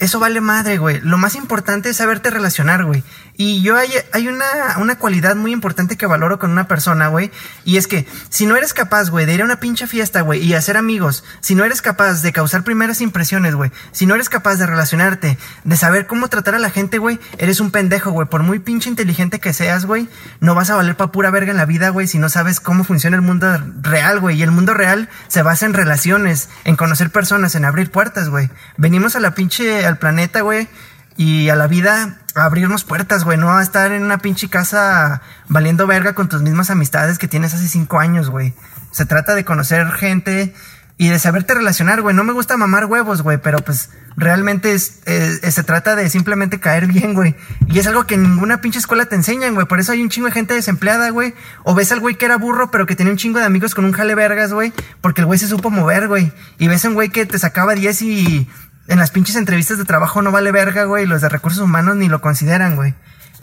Eso 0.00 0.18
vale 0.18 0.40
madre, 0.40 0.78
güey. 0.78 1.00
Lo 1.00 1.18
más 1.18 1.34
importante 1.34 1.90
es 1.90 1.98
saberte 1.98 2.30
relacionar, 2.30 2.84
güey. 2.84 3.04
Y 3.36 3.62
yo 3.62 3.76
hay, 3.76 3.90
hay 4.12 4.28
una, 4.28 4.44
una 4.78 4.96
cualidad 4.96 5.34
muy 5.34 5.52
importante 5.52 5.96
que 5.96 6.06
valoro 6.06 6.38
con 6.38 6.50
una 6.50 6.68
persona, 6.68 7.08
güey. 7.08 7.32
Y 7.64 7.78
es 7.78 7.88
que 7.88 8.06
si 8.28 8.46
no 8.46 8.56
eres 8.56 8.74
capaz, 8.74 9.10
güey, 9.10 9.26
de 9.26 9.34
ir 9.34 9.42
a 9.42 9.44
una 9.44 9.58
pinche 9.58 9.86
fiesta, 9.88 10.20
güey, 10.20 10.40
y 10.40 10.54
hacer 10.54 10.76
amigos, 10.76 11.24
si 11.40 11.56
no 11.56 11.64
eres 11.64 11.82
capaz 11.82 12.22
de 12.22 12.32
causar 12.32 12.62
primeras 12.62 13.00
impresiones, 13.00 13.56
güey, 13.56 13.72
si 13.90 14.06
no 14.06 14.14
eres 14.14 14.28
capaz 14.28 14.56
de 14.56 14.66
relacionarte, 14.66 15.36
de 15.64 15.76
saber 15.76 16.06
cómo 16.06 16.28
tratar 16.28 16.54
a 16.54 16.60
la 16.60 16.70
gente, 16.70 16.98
güey, 16.98 17.18
eres 17.38 17.58
un 17.58 17.72
pendejo, 17.72 18.12
güey. 18.12 18.28
Por 18.28 18.44
muy 18.44 18.60
pinche 18.60 18.88
inteligente 18.88 19.40
que 19.40 19.52
seas, 19.52 19.84
güey, 19.84 20.08
no 20.38 20.54
vas 20.54 20.70
a 20.70 20.76
valer 20.76 20.96
pa' 20.96 21.10
pura 21.10 21.30
verga 21.30 21.50
en 21.50 21.56
la 21.56 21.66
vida, 21.66 21.88
güey, 21.88 22.06
si 22.06 22.18
no 22.18 22.28
sabes 22.28 22.60
cómo 22.60 22.84
funciona 22.84 23.16
el 23.16 23.22
mundo 23.22 23.46
real, 23.82 24.20
güey. 24.20 24.38
Y 24.38 24.44
el 24.44 24.52
mundo 24.52 24.74
real 24.74 25.08
se 25.26 25.42
basa 25.42 25.66
en 25.66 25.74
relaciones, 25.74 26.50
en 26.64 26.76
conocer 26.76 27.10
personas, 27.10 27.56
en 27.56 27.64
abrir 27.64 27.90
puertas, 27.90 28.28
güey. 28.28 28.48
Venimos 28.76 29.16
a 29.16 29.20
la 29.20 29.34
pinche, 29.34 29.73
al 29.84 29.98
planeta, 29.98 30.42
güey, 30.42 30.68
y 31.16 31.48
a 31.48 31.56
la 31.56 31.66
vida 31.66 32.18
a 32.34 32.44
abrirnos 32.44 32.84
puertas, 32.84 33.24
güey, 33.24 33.38
no 33.38 33.52
a 33.56 33.62
estar 33.62 33.92
en 33.92 34.02
una 34.04 34.18
pinche 34.18 34.48
casa 34.48 35.22
valiendo 35.48 35.86
verga 35.86 36.14
con 36.14 36.28
tus 36.28 36.42
mismas 36.42 36.70
amistades 36.70 37.18
que 37.18 37.28
tienes 37.28 37.54
hace 37.54 37.68
cinco 37.68 38.00
años, 38.00 38.30
güey. 38.30 38.54
Se 38.90 39.06
trata 39.06 39.34
de 39.34 39.44
conocer 39.44 39.90
gente 39.92 40.54
y 40.96 41.08
de 41.08 41.18
saberte 41.18 41.54
relacionar, 41.54 42.02
güey. 42.02 42.14
No 42.14 42.22
me 42.24 42.32
gusta 42.32 42.56
mamar 42.56 42.86
huevos, 42.86 43.22
güey, 43.22 43.38
pero 43.38 43.58
pues 43.58 43.90
realmente 44.16 44.72
es, 44.74 45.00
es- 45.06 45.40
es- 45.42 45.54
se 45.54 45.62
trata 45.64 45.96
de 45.96 46.08
simplemente 46.08 46.60
caer 46.60 46.86
bien, 46.86 47.14
güey. 47.14 47.34
Y 47.68 47.78
es 47.80 47.86
algo 47.88 48.06
que 48.06 48.16
ninguna 48.16 48.60
pinche 48.60 48.78
escuela 48.78 49.06
te 49.06 49.16
enseñan, 49.16 49.54
güey. 49.54 49.66
Por 49.66 49.80
eso 49.80 49.90
hay 49.92 50.02
un 50.02 50.08
chingo 50.08 50.26
de 50.28 50.32
gente 50.32 50.54
desempleada, 50.54 51.10
güey. 51.10 51.34
O 51.64 51.74
ves 51.74 51.90
al 51.92 51.98
güey 52.00 52.14
que 52.16 52.24
era 52.26 52.36
burro, 52.36 52.70
pero 52.70 52.86
que 52.86 52.94
tenía 52.96 53.12
un 53.12 53.18
chingo 53.18 53.38
de 53.40 53.44
amigos 53.44 53.74
con 53.74 53.84
un 53.84 53.92
jale 53.92 54.14
vergas, 54.14 54.52
güey. 54.52 54.72
Porque 55.00 55.20
el 55.20 55.26
güey 55.26 55.38
se 55.40 55.48
supo 55.48 55.70
mover, 55.70 56.06
güey. 56.08 56.32
Y 56.58 56.68
ves 56.68 56.84
a 56.84 56.88
un 56.88 56.94
güey 56.94 57.08
que 57.10 57.26
te 57.26 57.38
sacaba 57.40 57.74
10 57.74 58.02
y 58.02 58.48
en 58.86 58.98
las 58.98 59.10
pinches 59.10 59.36
entrevistas 59.36 59.78
de 59.78 59.84
trabajo 59.84 60.22
no 60.22 60.30
vale 60.30 60.52
verga, 60.52 60.84
güey. 60.84 61.06
Los 61.06 61.22
de 61.22 61.28
recursos 61.28 61.62
humanos 61.62 61.96
ni 61.96 62.08
lo 62.08 62.20
consideran, 62.20 62.76
güey. 62.76 62.94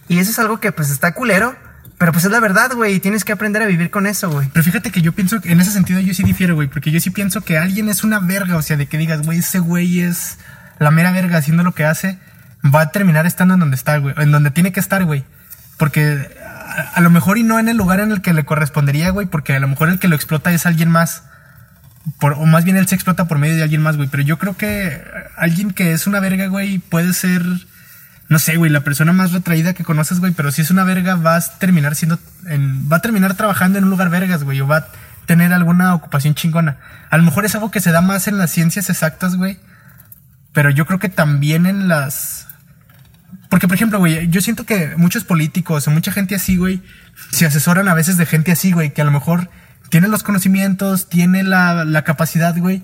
Y 0.07 0.19
eso 0.19 0.31
es 0.31 0.39
algo 0.39 0.59
que 0.59 0.71
pues 0.71 0.89
está 0.89 1.13
culero. 1.13 1.55
Pero 1.97 2.11
pues 2.13 2.25
es 2.25 2.31
la 2.31 2.39
verdad, 2.39 2.71
güey. 2.73 2.95
Y 2.95 2.99
tienes 2.99 3.23
que 3.23 3.31
aprender 3.31 3.61
a 3.61 3.67
vivir 3.67 3.91
con 3.91 4.07
eso, 4.07 4.29
güey. 4.29 4.49
Pero 4.51 4.63
fíjate 4.63 4.91
que 4.91 5.01
yo 5.01 5.11
pienso 5.11 5.39
que 5.39 5.51
en 5.51 5.61
ese 5.61 5.71
sentido 5.71 5.99
yo 5.99 6.13
sí 6.13 6.23
difiero, 6.23 6.55
güey, 6.55 6.67
porque 6.67 6.89
yo 6.89 6.99
sí 6.99 7.11
pienso 7.11 7.41
que 7.41 7.59
alguien 7.59 7.89
es 7.89 8.03
una 8.03 8.19
verga, 8.19 8.57
o 8.57 8.61
sea, 8.63 8.75
de 8.75 8.87
que 8.87 8.97
digas, 8.97 9.21
güey, 9.21 9.39
ese 9.39 9.59
güey 9.59 10.01
es 10.01 10.39
la 10.79 10.89
mera 10.89 11.11
verga 11.11 11.37
haciendo 11.37 11.61
lo 11.61 11.73
que 11.73 11.85
hace, 11.85 12.17
va 12.63 12.81
a 12.81 12.89
terminar 12.89 13.27
estando 13.27 13.53
en 13.53 13.59
donde 13.59 13.75
está, 13.75 13.97
güey, 13.97 14.15
en 14.17 14.31
donde 14.31 14.49
tiene 14.49 14.71
que 14.71 14.79
estar, 14.79 15.05
güey. 15.05 15.23
Porque 15.77 16.27
a, 16.43 16.89
a 16.95 17.01
lo 17.01 17.11
mejor 17.11 17.37
y 17.37 17.43
no 17.43 17.59
en 17.59 17.69
el 17.69 17.77
lugar 17.77 17.99
en 17.99 18.11
el 18.11 18.21
que 18.21 18.33
le 18.33 18.45
correspondería, 18.45 19.11
güey, 19.11 19.27
porque 19.27 19.53
a 19.53 19.59
lo 19.59 19.67
mejor 19.67 19.89
el 19.89 19.99
que 19.99 20.07
lo 20.07 20.15
explota 20.15 20.51
es 20.51 20.65
alguien 20.65 20.89
más. 20.89 21.23
Por, 22.19 22.33
o 22.33 22.45
más 22.45 22.63
bien 22.63 22.77
él 22.77 22.87
se 22.87 22.95
explota 22.95 23.27
por 23.27 23.37
medio 23.37 23.55
de 23.55 23.63
alguien 23.63 23.81
más, 23.81 23.97
güey. 23.97 24.09
Pero 24.09 24.23
yo 24.23 24.37
creo 24.39 24.57
que 24.57 25.01
alguien 25.37 25.71
que 25.71 25.93
es 25.93 26.07
una 26.07 26.19
verga, 26.19 26.47
güey, 26.47 26.79
puede 26.79 27.13
ser, 27.13 27.43
no 28.27 28.39
sé, 28.39 28.57
güey, 28.57 28.71
la 28.71 28.81
persona 28.81 29.13
más 29.13 29.31
retraída 29.31 29.73
que 29.73 29.83
conoces, 29.83 30.19
güey. 30.19 30.31
Pero 30.31 30.51
si 30.51 30.61
es 30.61 30.71
una 30.71 30.83
verga, 30.83 31.15
vas 31.15 31.49
a 31.49 31.59
terminar 31.59 31.95
siendo, 31.95 32.19
en- 32.47 32.91
va 32.91 32.97
a 32.97 33.01
terminar 33.01 33.35
trabajando 33.35 33.77
en 33.77 33.83
un 33.83 33.89
lugar 33.91 34.09
vergas, 34.09 34.43
güey. 34.43 34.59
O 34.61 34.67
va 34.67 34.77
a 34.77 34.87
tener 35.27 35.53
alguna 35.53 35.93
ocupación 35.93 36.33
chingona. 36.33 36.77
A 37.09 37.17
lo 37.17 37.23
mejor 37.23 37.45
es 37.45 37.53
algo 37.55 37.69
que 37.71 37.79
se 37.81 37.91
da 37.91 38.01
más 38.01 38.27
en 38.27 38.37
las 38.37 38.51
ciencias 38.51 38.89
exactas, 38.89 39.35
güey. 39.35 39.59
Pero 40.53 40.69
yo 40.69 40.85
creo 40.85 40.99
que 40.99 41.09
también 41.09 41.65
en 41.65 41.87
las... 41.87 42.47
Porque, 43.49 43.67
por 43.67 43.75
ejemplo, 43.75 43.99
güey, 43.99 44.27
yo 44.29 44.41
siento 44.41 44.65
que 44.65 44.93
muchos 44.97 45.23
políticos 45.23 45.87
o 45.87 45.91
mucha 45.91 46.11
gente 46.11 46.35
así, 46.35 46.57
güey, 46.57 46.81
se 47.31 47.45
asesoran 47.45 47.87
a 47.87 47.93
veces 47.93 48.17
de 48.17 48.25
gente 48.25 48.51
así, 48.51 48.71
güey, 48.71 48.91
que 48.93 49.01
a 49.01 49.05
lo 49.05 49.11
mejor 49.11 49.49
tiene 49.91 50.07
los 50.07 50.23
conocimientos, 50.23 51.09
tiene 51.09 51.43
la, 51.43 51.83
la 51.83 52.03
capacidad, 52.03 52.57
güey, 52.57 52.81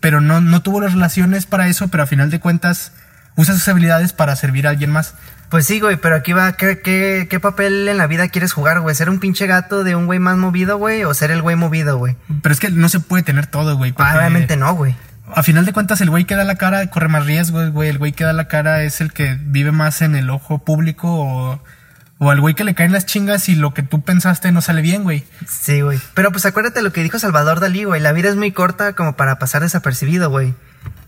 pero 0.00 0.20
no, 0.20 0.40
no 0.40 0.62
tuvo 0.62 0.80
las 0.80 0.92
relaciones 0.92 1.44
para 1.44 1.66
eso, 1.66 1.88
pero 1.88 2.04
a 2.04 2.06
final 2.06 2.30
de 2.30 2.38
cuentas 2.38 2.92
usa 3.34 3.52
sus 3.52 3.66
habilidades 3.68 4.12
para 4.12 4.36
servir 4.36 4.66
a 4.66 4.70
alguien 4.70 4.90
más. 4.90 5.14
Pues 5.50 5.66
sí, 5.66 5.80
güey, 5.80 5.96
pero 5.96 6.14
aquí 6.14 6.32
va, 6.32 6.52
¿qué, 6.52 6.80
qué, 6.80 7.26
qué 7.28 7.40
papel 7.40 7.88
en 7.88 7.98
la 7.98 8.06
vida 8.06 8.28
quieres 8.28 8.52
jugar, 8.52 8.80
güey? 8.80 8.94
¿Ser 8.94 9.10
un 9.10 9.18
pinche 9.18 9.46
gato 9.46 9.82
de 9.82 9.96
un 9.96 10.06
güey 10.06 10.20
más 10.20 10.36
movido, 10.36 10.78
güey? 10.78 11.02
¿O 11.02 11.14
ser 11.14 11.32
el 11.32 11.42
güey 11.42 11.56
movido, 11.56 11.98
güey? 11.98 12.16
Pero 12.42 12.52
es 12.52 12.60
que 12.60 12.70
no 12.70 12.88
se 12.88 13.00
puede 13.00 13.24
tener 13.24 13.48
todo, 13.48 13.76
güey. 13.76 13.92
porque 13.92 14.10
Ah, 14.10 14.18
obviamente 14.18 14.56
no, 14.56 14.72
güey. 14.74 14.94
A 15.34 15.42
final 15.42 15.66
de 15.66 15.72
cuentas, 15.72 16.00
el 16.00 16.10
güey 16.10 16.24
que 16.24 16.36
da 16.36 16.44
la 16.44 16.54
cara 16.54 16.88
corre 16.90 17.08
más 17.08 17.26
riesgos, 17.26 17.70
güey. 17.70 17.88
El 17.88 17.98
güey 17.98 18.12
que 18.12 18.22
da 18.22 18.32
la 18.32 18.46
cara 18.46 18.84
es 18.84 19.00
el 19.00 19.12
que 19.12 19.36
vive 19.40 19.72
más 19.72 20.00
en 20.00 20.14
el 20.14 20.30
ojo 20.30 20.58
público 20.58 21.08
o, 21.12 21.60
o 22.18 22.30
al 22.30 22.40
güey 22.40 22.54
que 22.54 22.64
le 22.64 22.74
caen 22.74 22.92
las 22.92 23.04
chingas 23.06 23.48
y 23.48 23.54
lo 23.56 23.74
que 23.74 23.82
tú 23.82 24.00
pensaste 24.02 24.50
no 24.52 24.62
sale 24.62 24.80
bien, 24.82 25.02
güey. 25.02 25.24
Sí, 25.48 25.82
güey. 25.82 26.00
Pero 26.14 26.32
pues 26.32 26.46
acuérdate 26.46 26.80
lo 26.82 26.92
que 26.92 27.02
dijo 27.02 27.18
Salvador 27.18 27.60
Dalí, 27.60 27.84
güey. 27.84 28.00
La 28.00 28.12
vida 28.12 28.28
es 28.30 28.36
muy 28.36 28.52
corta 28.52 28.94
como 28.94 29.16
para 29.16 29.38
pasar 29.38 29.62
desapercibido, 29.62 30.30
güey. 30.30 30.54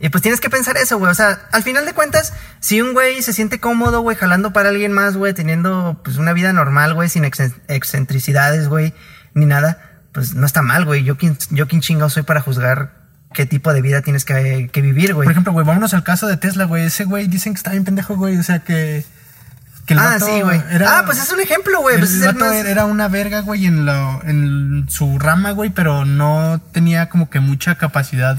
Y 0.01 0.11
pues 0.11 0.23
tienes 0.23 0.41
que 0.41 0.51
pensar 0.51 0.77
eso, 0.77 0.99
güey. 0.99 1.11
O 1.11 1.15
sea, 1.15 1.41
al 1.53 1.63
final 1.63 1.85
de 1.87 1.93
cuentas, 1.93 2.33
si 2.61 2.81
un 2.83 2.93
güey 2.93 3.23
se 3.23 3.33
siente 3.33 3.59
cómodo, 3.59 4.01
güey, 4.03 4.17
jalando 4.17 4.53
para 4.53 4.69
alguien 4.69 4.93
más, 4.93 5.17
güey, 5.17 5.33
teniendo 5.35 6.01
pues 6.05 6.19
una 6.19 6.33
vida 6.33 6.53
normal, 6.53 6.95
güey, 6.95 7.09
sin 7.09 7.25
ex- 7.25 7.55
excentricidades, 7.69 8.69
güey, 8.69 8.93
ni 9.35 9.47
nada, 9.47 9.81
pues 10.13 10.35
no 10.35 10.47
está 10.47 10.63
mal, 10.63 10.85
güey. 10.85 11.05
Yo 11.05 11.17
quién, 11.17 11.39
yo 11.51 11.69
quién 11.69 11.81
chingado 11.81 12.11
soy 12.11 12.23
para 12.23 12.41
juzgar 12.41 12.93
qué 13.33 13.47
tipo 13.47 13.73
de 13.73 13.83
vida 13.83 14.03
tienes 14.03 14.25
que, 14.25 14.69
que 14.73 14.81
vivir, 14.83 15.15
güey. 15.15 15.27
Por 15.27 15.33
ejemplo, 15.33 15.53
güey, 15.53 15.65
vámonos 15.67 15.95
al 15.95 16.05
caso 16.05 16.27
de 16.27 16.37
Tesla, 16.37 16.65
güey. 16.65 16.85
Ese 16.85 17.05
güey 17.05 17.27
dicen 17.29 17.55
que 17.55 17.59
está 17.59 17.71
bien 17.71 17.85
pendejo, 17.85 18.15
güey. 18.17 18.37
O 18.37 18.43
sea, 18.43 18.61
que... 18.61 19.05
que 19.89 19.95
el 19.95 20.01
Ah, 20.01 20.05
vato 20.05 20.27
sí, 20.27 20.41
güey. 20.43 20.63
era- 20.71 20.99
Ah, 20.99 21.03
pues 21.07 21.19
es 21.19 21.33
un 21.33 21.41
ejemplo, 21.41 21.81
güey. 21.81 21.95
El 21.97 22.01
Pues 22.03 22.25
vato 22.25 22.39
más- 22.45 22.55
era 22.67 22.85
una 22.85 23.09
verga, 23.09 23.41
güey, 23.41 23.67
en, 23.67 23.87
lo- 23.87 24.23
en 24.23 24.87
su 24.89 25.19
rama, 25.19 25.51
güey, 25.53 25.71
pero 25.71 26.05
no 26.05 26.61
tenía 26.73 27.09
como 27.09 27.29
que 27.31 27.41
mucha 27.41 27.75
capacidad 27.77 28.39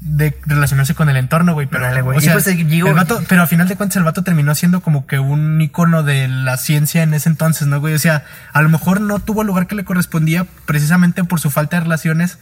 de 0.00 0.36
relacionarse 0.46 0.94
con 0.94 1.08
el 1.08 1.16
entorno, 1.16 1.52
güey. 1.52 1.66
Pero, 1.66 2.04
güey. 2.04 2.18
o 2.18 2.20
sea, 2.20 2.32
pues, 2.32 2.46
digo- 2.46 2.88
el 2.88 2.94
vato, 2.94 3.22
pero 3.28 3.42
a 3.42 3.46
final 3.46 3.68
de 3.68 3.76
cuentas 3.76 3.96
el 3.96 4.02
vato 4.04 4.24
terminó 4.24 4.54
siendo 4.54 4.80
como 4.80 5.06
que 5.06 5.18
un 5.18 5.60
icono 5.60 6.02
de 6.02 6.26
la 6.26 6.56
ciencia 6.56 7.02
en 7.02 7.14
ese 7.14 7.28
entonces, 7.28 7.68
¿no, 7.68 7.78
güey? 7.80 7.94
O 7.94 7.98
sea, 7.98 8.24
a 8.52 8.62
lo 8.62 8.68
mejor 8.70 9.00
no 9.00 9.18
tuvo 9.20 9.42
el 9.42 9.46
lugar 9.46 9.66
que 9.66 9.74
le 9.74 9.84
correspondía 9.84 10.46
precisamente 10.66 11.22
por 11.22 11.38
su 11.38 11.50
falta 11.50 11.76
de 11.76 11.82
relaciones, 11.82 12.38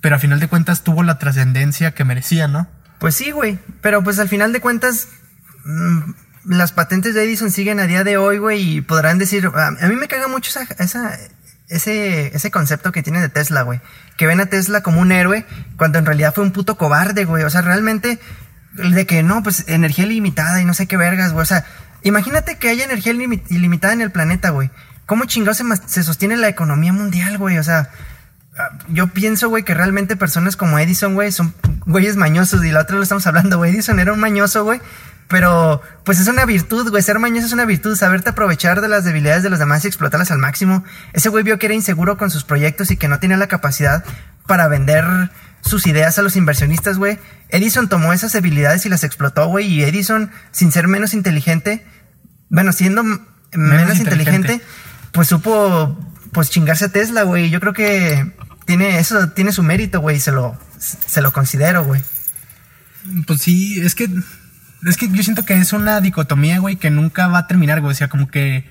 pero 0.00 0.16
a 0.16 0.18
final 0.18 0.38
de 0.40 0.48
cuentas 0.48 0.82
tuvo 0.82 1.02
la 1.02 1.18
trascendencia 1.18 1.90
que 1.90 2.04
merecía, 2.04 2.46
¿no? 2.48 2.68
Pues 3.00 3.16
sí, 3.16 3.32
güey. 3.32 3.58
Pero 3.82 4.02
pues 4.04 4.18
al 4.20 4.28
final 4.28 4.52
de 4.52 4.60
cuentas, 4.60 5.08
mm, 5.64 6.12
las 6.46 6.72
patentes 6.72 7.14
de 7.14 7.24
Edison 7.24 7.50
siguen 7.50 7.80
a 7.80 7.86
día 7.86 8.04
de 8.04 8.16
hoy, 8.16 8.38
güey, 8.38 8.76
y 8.76 8.80
podrán 8.80 9.18
decir, 9.18 9.50
a, 9.54 9.70
mí 9.70 9.96
me 9.96 10.08
caga 10.08 10.28
mucho 10.28 10.50
esa, 10.78 11.18
ese, 11.68 12.34
ese 12.36 12.50
concepto 12.50 12.92
que 12.92 13.02
tiene 13.02 13.20
de 13.20 13.28
Tesla, 13.28 13.62
güey. 13.62 13.80
Que 14.16 14.26
ven 14.26 14.40
a 14.40 14.46
Tesla 14.46 14.82
como 14.82 15.00
un 15.00 15.12
héroe 15.12 15.44
cuando 15.76 15.98
en 15.98 16.06
realidad 16.06 16.34
fue 16.34 16.44
un 16.44 16.52
puto 16.52 16.76
cobarde, 16.76 17.24
güey. 17.24 17.44
O 17.44 17.50
sea, 17.50 17.62
realmente, 17.62 18.18
de 18.74 19.06
que 19.06 19.22
no, 19.22 19.42
pues 19.42 19.64
energía 19.68 20.04
ilimitada 20.04 20.60
y 20.60 20.64
no 20.64 20.74
sé 20.74 20.86
qué 20.86 20.96
vergas, 20.96 21.32
güey. 21.32 21.42
O 21.42 21.46
sea, 21.46 21.64
imagínate 22.02 22.56
que 22.58 22.68
haya 22.68 22.84
energía 22.84 23.12
ilimi- 23.12 23.42
ilimitada 23.48 23.92
en 23.92 24.00
el 24.02 24.10
planeta, 24.10 24.50
güey. 24.50 24.70
¿cómo 25.06 25.26
chingados 25.26 25.58
se, 25.58 25.64
se 25.86 26.02
sostiene 26.02 26.36
la 26.36 26.48
economía 26.48 26.92
mundial, 26.92 27.38
güey? 27.38 27.58
O 27.58 27.62
sea, 27.62 27.90
ah, 28.58 28.70
yo 28.88 29.08
pienso, 29.08 29.48
güey, 29.48 29.62
que 29.62 29.74
realmente 29.74 30.16
personas 30.16 30.56
como 30.56 30.78
Edison, 30.78 31.14
güey, 31.14 31.32
son 31.32 31.54
güeyes 31.86 32.16
mañosos. 32.16 32.64
Y 32.64 32.70
la 32.70 32.80
otra 32.80 32.96
lo 32.96 33.02
estamos 33.02 33.26
hablando, 33.26 33.58
güey. 33.58 33.72
Edison 33.72 33.98
era 34.00 34.12
un 34.12 34.20
mañoso, 34.20 34.64
güey. 34.64 34.80
Pero, 35.28 35.80
pues 36.04 36.20
es 36.20 36.28
una 36.28 36.44
virtud, 36.44 36.90
güey. 36.90 37.02
Ser 37.02 37.18
mañoso 37.18 37.46
es 37.46 37.52
una 37.52 37.64
virtud. 37.64 37.96
Saberte 37.96 38.30
aprovechar 38.30 38.80
de 38.80 38.88
las 38.88 39.04
debilidades 39.04 39.42
de 39.42 39.50
los 39.50 39.58
demás 39.58 39.84
y 39.84 39.88
explotarlas 39.88 40.30
al 40.30 40.38
máximo. 40.38 40.84
Ese 41.12 41.28
güey 41.28 41.44
vio 41.44 41.58
que 41.58 41.66
era 41.66 41.74
inseguro 41.74 42.16
con 42.16 42.30
sus 42.30 42.44
proyectos 42.44 42.90
y 42.90 42.96
que 42.96 43.08
no 43.08 43.18
tenía 43.18 43.36
la 43.36 43.46
capacidad 43.46 44.04
para 44.46 44.68
vender 44.68 45.04
sus 45.62 45.86
ideas 45.86 46.18
a 46.18 46.22
los 46.22 46.36
inversionistas, 46.36 46.98
güey. 46.98 47.18
Edison 47.48 47.88
tomó 47.88 48.12
esas 48.12 48.32
debilidades 48.32 48.84
y 48.84 48.88
las 48.88 49.04
explotó, 49.04 49.46
güey. 49.46 49.66
Y 49.66 49.82
Edison, 49.82 50.30
sin 50.50 50.72
ser 50.72 50.88
menos 50.88 51.14
inteligente, 51.14 51.86
bueno, 52.50 52.72
siendo 52.72 53.02
menos, 53.52 53.98
inteligente, 53.98 54.60
pues 55.12 55.28
supo, 55.28 55.98
pues 56.32 56.50
chingarse 56.50 56.86
a 56.86 56.88
Tesla, 56.90 57.22
güey. 57.22 57.50
Yo 57.50 57.60
creo 57.60 57.72
que 57.72 58.32
tiene 58.66 58.98
eso, 58.98 59.30
tiene 59.30 59.52
su 59.52 59.62
mérito, 59.62 60.00
güey. 60.00 60.20
Se 60.20 60.32
lo, 60.32 60.58
se 60.78 61.22
lo 61.22 61.32
considero, 61.32 61.84
güey. 61.84 62.02
Pues 63.26 63.40
sí, 63.40 63.80
es 63.80 63.94
que, 63.94 64.08
es 64.86 64.96
que 64.96 65.08
yo 65.08 65.22
siento 65.22 65.44
que 65.44 65.54
es 65.54 65.72
una 65.72 66.00
dicotomía, 66.00 66.58
güey, 66.58 66.76
que 66.76 66.90
nunca 66.90 67.26
va 67.28 67.38
a 67.38 67.46
terminar, 67.46 67.80
güey. 67.80 67.92
O 67.92 67.96
sea, 67.96 68.08
como 68.08 68.28
que 68.28 68.68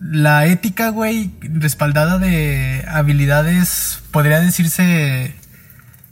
la 0.00 0.46
ética, 0.46 0.90
güey, 0.90 1.30
respaldada 1.40 2.18
de 2.18 2.84
habilidades, 2.88 4.02
podría 4.10 4.40
decirse 4.40 5.34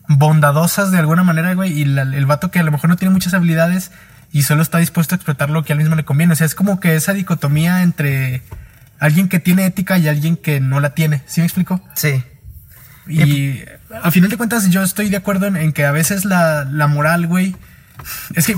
bondadosas 0.08 0.90
de 0.90 0.98
alguna 0.98 1.22
manera, 1.22 1.54
güey, 1.54 1.72
y 1.72 1.82
el 1.82 2.26
vato 2.26 2.50
que 2.50 2.58
a 2.58 2.62
lo 2.62 2.72
mejor 2.72 2.90
no 2.90 2.96
tiene 2.96 3.12
muchas 3.12 3.34
habilidades 3.34 3.92
y 4.32 4.42
solo 4.42 4.62
está 4.62 4.78
dispuesto 4.78 5.14
a 5.14 5.16
explotar 5.16 5.50
lo 5.50 5.62
que 5.64 5.72
a 5.72 5.74
él 5.74 5.80
mismo 5.80 5.94
le 5.94 6.04
conviene. 6.04 6.32
O 6.32 6.36
sea, 6.36 6.46
es 6.46 6.54
como 6.54 6.80
que 6.80 6.96
esa 6.96 7.12
dicotomía 7.12 7.82
entre 7.82 8.42
alguien 8.98 9.28
que 9.28 9.40
tiene 9.40 9.66
ética 9.66 9.98
y 9.98 10.08
alguien 10.08 10.36
que 10.36 10.60
no 10.60 10.80
la 10.80 10.94
tiene. 10.94 11.22
¿Sí 11.26 11.40
me 11.40 11.46
explico? 11.46 11.82
Sí. 11.94 12.22
Y 13.08 13.60
a 14.02 14.10
final 14.10 14.30
de 14.30 14.36
cuentas 14.36 14.70
yo 14.70 14.82
estoy 14.82 15.08
de 15.08 15.16
acuerdo 15.16 15.46
en, 15.48 15.72
que 15.72 15.84
a 15.84 15.90
veces 15.90 16.24
la, 16.24 16.64
moral, 16.88 17.26
güey, 17.26 17.56
es 18.34 18.46
que 18.46 18.56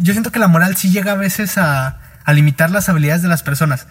yo 0.00 0.12
siento 0.12 0.32
que 0.32 0.38
la 0.38 0.48
moral 0.48 0.76
sí 0.76 0.90
llega 0.90 1.12
a 1.12 1.16
veces 1.16 1.58
a, 1.58 1.98
limitar 2.28 2.70
las 2.70 2.88
habilidades 2.88 3.22
de 3.22 3.28
las 3.28 3.42
personas. 3.42 3.86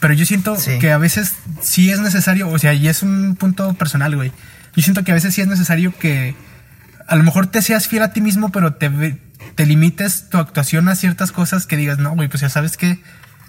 Pero 0.00 0.14
yo 0.14 0.26
siento 0.26 0.56
que 0.80 0.92
a 0.92 0.98
veces 0.98 1.34
sí 1.62 1.90
es 1.90 2.00
necesario, 2.00 2.48
o 2.48 2.58
sea, 2.58 2.74
y 2.74 2.88
es 2.88 3.02
un 3.02 3.36
punto 3.36 3.74
personal, 3.74 4.14
güey. 4.16 4.32
Yo 4.74 4.82
siento 4.82 5.04
que 5.04 5.12
a 5.12 5.14
veces 5.14 5.34
sí 5.34 5.40
es 5.40 5.46
necesario 5.46 5.96
que 5.96 6.34
a 7.06 7.16
lo 7.16 7.22
mejor 7.22 7.46
te 7.46 7.62
seas 7.62 7.88
fiel 7.88 8.02
a 8.02 8.12
ti 8.12 8.20
mismo, 8.20 8.50
pero 8.50 8.74
te, 8.74 9.18
te 9.54 9.66
limites 9.66 10.28
tu 10.28 10.38
actuación 10.38 10.88
a 10.88 10.96
ciertas 10.96 11.32
cosas 11.32 11.66
que 11.66 11.76
digas, 11.76 11.98
no, 11.98 12.14
güey, 12.14 12.28
pues 12.28 12.40
ya 12.40 12.48
sabes 12.48 12.76
que 12.76 13.00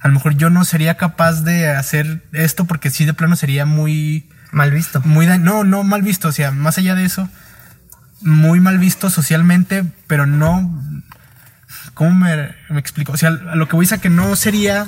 a 0.01 0.07
lo 0.07 0.13
mejor 0.13 0.37
yo 0.37 0.49
no 0.49 0.65
sería 0.65 0.97
capaz 0.97 1.41
de 1.41 1.69
hacer 1.69 2.23
esto 2.31 2.65
porque 2.65 2.91
sí 2.91 3.05
de 3.05 3.13
plano 3.13 3.35
sería 3.35 3.65
muy... 3.65 4.29
Mal 4.51 4.71
visto. 4.71 5.01
Muy 5.01 5.25
no, 5.25 5.63
no 5.63 5.83
mal 5.83 6.01
visto, 6.01 6.27
o 6.27 6.31
sea, 6.31 6.51
más 6.51 6.77
allá 6.77 6.95
de 6.95 7.03
eso, 7.05 7.27
muy 8.21 8.59
mal 8.59 8.77
visto 8.77 9.09
socialmente, 9.09 9.83
pero 10.07 10.25
no... 10.25 10.81
¿Cómo 11.95 12.11
me, 12.11 12.53
me 12.69 12.79
explico? 12.79 13.13
O 13.13 13.17
sea, 13.17 13.29
a 13.29 13.55
lo 13.55 13.67
que 13.67 13.75
voy 13.75 13.87
a 13.89 13.97
que 13.97 14.09
no 14.09 14.35
sería 14.35 14.87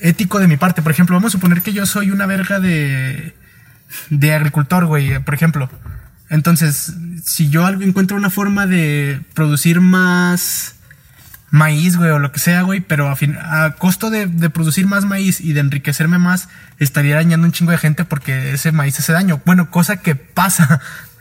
ético 0.00 0.38
de 0.38 0.46
mi 0.46 0.56
parte. 0.56 0.82
Por 0.82 0.92
ejemplo, 0.92 1.16
vamos 1.16 1.32
a 1.32 1.38
suponer 1.38 1.62
que 1.62 1.72
yo 1.72 1.86
soy 1.86 2.10
una 2.10 2.26
verga 2.26 2.60
de, 2.60 3.34
de 4.10 4.34
agricultor, 4.34 4.86
güey, 4.86 5.18
por 5.20 5.34
ejemplo. 5.34 5.70
Entonces, 6.28 6.94
si 7.24 7.48
yo 7.48 7.68
encuentro 7.68 8.16
una 8.16 8.30
forma 8.30 8.66
de 8.66 9.20
producir 9.34 9.80
más 9.80 10.74
maíz, 11.50 11.96
güey, 11.96 12.10
o 12.10 12.18
lo 12.18 12.32
que 12.32 12.40
sea, 12.40 12.62
güey, 12.62 12.80
pero 12.80 13.08
a, 13.08 13.64
a 13.64 13.70
costo 13.72 14.10
de, 14.10 14.28
producir 14.50 14.86
más 14.86 15.04
maíz 15.04 15.40
y 15.40 15.54
de 15.54 15.60
enriquecerme 15.60 16.18
más, 16.18 16.48
estaría 16.78 17.14
dañando 17.14 17.46
un 17.46 17.52
chingo 17.52 17.72
de 17.72 17.78
gente 17.78 18.04
porque 18.04 18.52
ese 18.52 18.72
maíz 18.72 18.98
hace 18.98 19.12
daño. 19.12 19.40
Bueno, 19.44 19.70
cosa 19.70 19.98
que 19.98 20.14
pasa. 20.14 20.80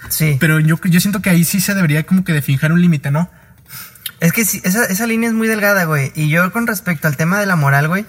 Sí. 0.10 0.38
Pero 0.40 0.60
yo, 0.60 0.80
yo 0.84 1.00
siento 1.00 1.22
que 1.22 1.30
ahí 1.30 1.44
sí 1.44 1.62
se 1.62 1.74
debería 1.74 2.04
como 2.04 2.24
que 2.24 2.34
de 2.34 2.42
fijar 2.42 2.72
un 2.72 2.82
límite, 2.82 3.10
¿no? 3.10 3.32
Es 4.26 4.34
que 4.34 4.42
esa, 4.42 4.86
esa 4.86 5.06
línea 5.06 5.30
es 5.30 5.36
muy 5.36 5.48
delgada, 5.48 5.84
güey. 5.84 6.12
Y 6.16 6.30
yo 6.30 6.52
con 6.52 6.66
respecto 6.66 7.08
al 7.08 7.16
tema 7.16 7.40
de 7.40 7.46
la 7.46 7.56
moral, 7.56 7.88
güey, 7.88 8.08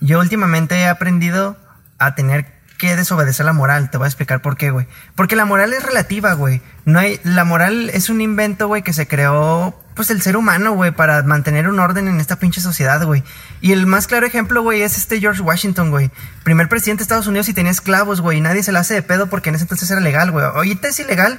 yo 0.00 0.18
últimamente 0.18 0.76
he 0.76 0.88
aprendido 0.88 1.58
a 1.98 2.14
tener 2.14 2.46
que 2.78 2.96
desobedecer 2.96 3.44
la 3.44 3.52
moral. 3.52 3.90
Te 3.90 3.98
voy 3.98 4.06
a 4.06 4.08
explicar 4.08 4.40
por 4.40 4.56
qué, 4.56 4.70
güey. 4.70 4.86
Porque 5.14 5.36
la 5.36 5.44
moral 5.44 5.74
es 5.74 5.82
relativa, 5.82 6.32
güey. 6.32 6.62
No 6.86 6.98
hay, 6.98 7.20
la 7.24 7.44
moral 7.44 7.90
es 7.90 8.08
un 8.08 8.22
invento, 8.22 8.68
güey, 8.68 8.80
que 8.80 8.94
se 8.94 9.06
creó, 9.06 9.78
pues, 9.94 10.08
el 10.08 10.22
ser 10.22 10.38
humano, 10.38 10.72
güey, 10.72 10.92
para 10.92 11.22
mantener 11.24 11.68
un 11.68 11.78
orden 11.78 12.08
en 12.08 12.20
esta 12.20 12.36
pinche 12.36 12.62
sociedad, 12.62 13.04
güey. 13.04 13.22
Y 13.60 13.72
el 13.72 13.84
más 13.84 14.06
claro 14.06 14.24
ejemplo, 14.24 14.62
güey, 14.62 14.80
es 14.80 14.96
este 14.96 15.20
George 15.20 15.42
Washington, 15.42 15.90
güey. 15.90 16.10
Primer 16.42 16.70
presidente 16.70 17.00
de 17.00 17.04
Estados 17.04 17.26
Unidos 17.26 17.50
y 17.50 17.52
tenía 17.52 17.70
esclavos, 17.70 18.22
güey. 18.22 18.38
Y 18.38 18.40
nadie 18.40 18.62
se 18.62 18.72
la 18.72 18.80
hace 18.80 18.94
de 18.94 19.02
pedo 19.02 19.26
porque 19.26 19.50
en 19.50 19.56
ese 19.56 19.64
entonces 19.64 19.90
era 19.90 20.00
legal, 20.00 20.30
güey. 20.30 20.46
Ahorita 20.46 20.88
es 20.88 20.98
ilegal. 21.00 21.38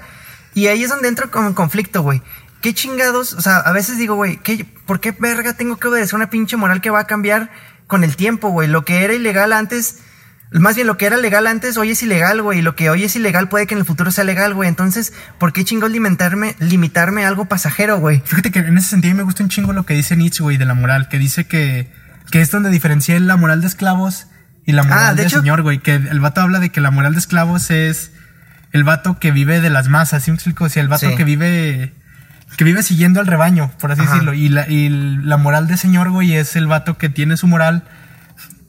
Y 0.53 0.67
ahí 0.67 0.83
es 0.83 0.89
donde 0.89 1.07
entro 1.07 1.31
con 1.31 1.53
conflicto, 1.53 2.03
güey. 2.03 2.21
¿Qué 2.61 2.73
chingados? 2.73 3.33
O 3.33 3.41
sea, 3.41 3.57
a 3.57 3.71
veces 3.71 3.97
digo, 3.97 4.15
güey, 4.15 4.39
¿por 4.85 4.99
qué 4.99 5.11
verga 5.11 5.53
tengo 5.53 5.77
que 5.77 5.87
obedecer 5.87 6.15
una 6.15 6.29
pinche 6.29 6.57
moral 6.57 6.81
que 6.81 6.89
va 6.89 7.01
a 7.01 7.07
cambiar 7.07 7.51
con 7.87 8.03
el 8.03 8.15
tiempo, 8.15 8.49
güey? 8.49 8.67
Lo 8.67 8.85
que 8.85 9.03
era 9.03 9.13
ilegal 9.13 9.53
antes 9.53 9.97
más 10.59 10.75
bien 10.75 10.85
lo 10.85 10.97
que 10.97 11.05
era 11.05 11.15
legal 11.15 11.47
antes 11.47 11.77
hoy 11.77 11.91
es 11.91 12.03
ilegal, 12.03 12.41
güey. 12.41 12.59
Y 12.59 12.61
lo 12.61 12.75
que 12.75 12.89
hoy 12.89 13.05
es 13.05 13.15
ilegal 13.15 13.47
puede 13.47 13.67
que 13.67 13.73
en 13.73 13.79
el 13.79 13.85
futuro 13.85 14.11
sea 14.11 14.25
legal, 14.25 14.53
güey. 14.53 14.67
Entonces, 14.67 15.13
¿por 15.37 15.53
qué 15.53 15.63
chingos 15.63 15.91
limitarme, 15.91 16.55
limitarme 16.59 17.23
a 17.23 17.29
algo 17.29 17.45
pasajero, 17.45 17.99
güey? 17.99 18.21
Fíjate 18.25 18.51
que 18.51 18.59
en 18.59 18.77
ese 18.77 18.89
sentido 18.89 19.15
me 19.15 19.23
gusta 19.23 19.43
un 19.43 19.49
chingo 19.49 19.71
lo 19.71 19.85
que 19.85 19.93
dice 19.93 20.17
Nietzsche, 20.17 20.43
güey, 20.43 20.57
de 20.57 20.65
la 20.65 20.73
moral. 20.73 21.07
Que 21.07 21.19
dice 21.19 21.45
que, 21.45 21.89
que 22.31 22.41
es 22.41 22.51
donde 22.51 22.69
diferencia 22.69 23.17
la 23.21 23.37
moral 23.37 23.61
de 23.61 23.67
esclavos 23.67 24.27
y 24.65 24.73
la 24.73 24.83
moral 24.83 24.99
ah, 24.99 25.13
de, 25.13 25.29
señor, 25.29 25.61
güey. 25.61 25.79
Que 25.79 25.95
el 25.95 26.19
vato 26.19 26.41
habla 26.41 26.59
de 26.59 26.69
que 26.69 26.81
la 26.81 26.91
moral 26.91 27.13
de 27.13 27.19
esclavos 27.19 27.71
es 27.71 28.11
el 28.73 28.83
vato 28.83 29.19
que 29.19 29.31
vive 29.31 29.61
de 29.61 29.69
las 29.69 29.87
masas. 29.87 30.23
¿Sí 30.23 30.31
me 30.31 30.35
explico? 30.35 30.65
O 30.65 30.69
sea, 30.69 30.83
el 30.83 30.89
vato 30.89 31.15
que 31.15 31.23
vive 31.23 31.93
que 32.57 32.63
vive 32.63 32.83
siguiendo 32.83 33.19
al 33.19 33.27
rebaño, 33.27 33.71
por 33.79 33.91
así 33.91 34.01
decirlo. 34.01 34.33
Y 34.33 34.49
la, 34.49 34.69
y 34.69 34.89
la 34.89 35.37
moral 35.37 35.67
de 35.67 35.77
señor, 35.77 36.09
güey, 36.09 36.35
es 36.35 36.55
el 36.55 36.67
vato 36.67 36.97
que 36.97 37.09
tiene 37.09 37.37
su 37.37 37.47
moral 37.47 37.83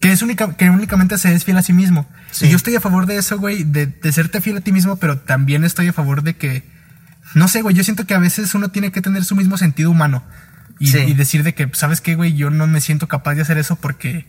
que 0.02 0.10
es 0.10 0.20
única, 0.20 0.56
que 0.56 0.68
únicamente 0.68 1.16
se 1.16 1.32
es 1.32 1.44
fiel 1.44 1.56
a 1.58 1.62
sí 1.62 1.72
mismo. 1.72 2.08
Y 2.40 2.48
yo 2.48 2.56
estoy 2.56 2.74
a 2.74 2.80
favor 2.80 3.06
de 3.06 3.18
eso, 3.18 3.38
güey, 3.38 3.62
de, 3.62 3.86
de 3.86 4.12
serte 4.12 4.40
fiel 4.40 4.56
a 4.56 4.60
ti 4.60 4.72
mismo, 4.72 4.96
pero 4.96 5.18
también 5.18 5.62
estoy 5.62 5.86
a 5.86 5.92
favor 5.92 6.24
de 6.24 6.34
que, 6.34 6.64
no 7.34 7.46
sé, 7.46 7.62
güey, 7.62 7.76
yo 7.76 7.84
siento 7.84 8.04
que 8.04 8.14
a 8.14 8.18
veces 8.18 8.52
uno 8.56 8.70
tiene 8.70 8.90
que 8.90 9.00
tener 9.00 9.24
su 9.24 9.36
mismo 9.36 9.56
sentido 9.56 9.92
humano. 9.92 10.24
Y, 10.80 11.14
decir 11.14 11.44
de 11.44 11.54
que, 11.54 11.70
¿sabes 11.74 12.00
qué, 12.00 12.16
güey? 12.16 12.34
Yo 12.34 12.50
no 12.50 12.66
me 12.66 12.80
siento 12.80 13.06
capaz 13.06 13.36
de 13.36 13.42
hacer 13.42 13.56
eso 13.56 13.76
porque 13.76 14.26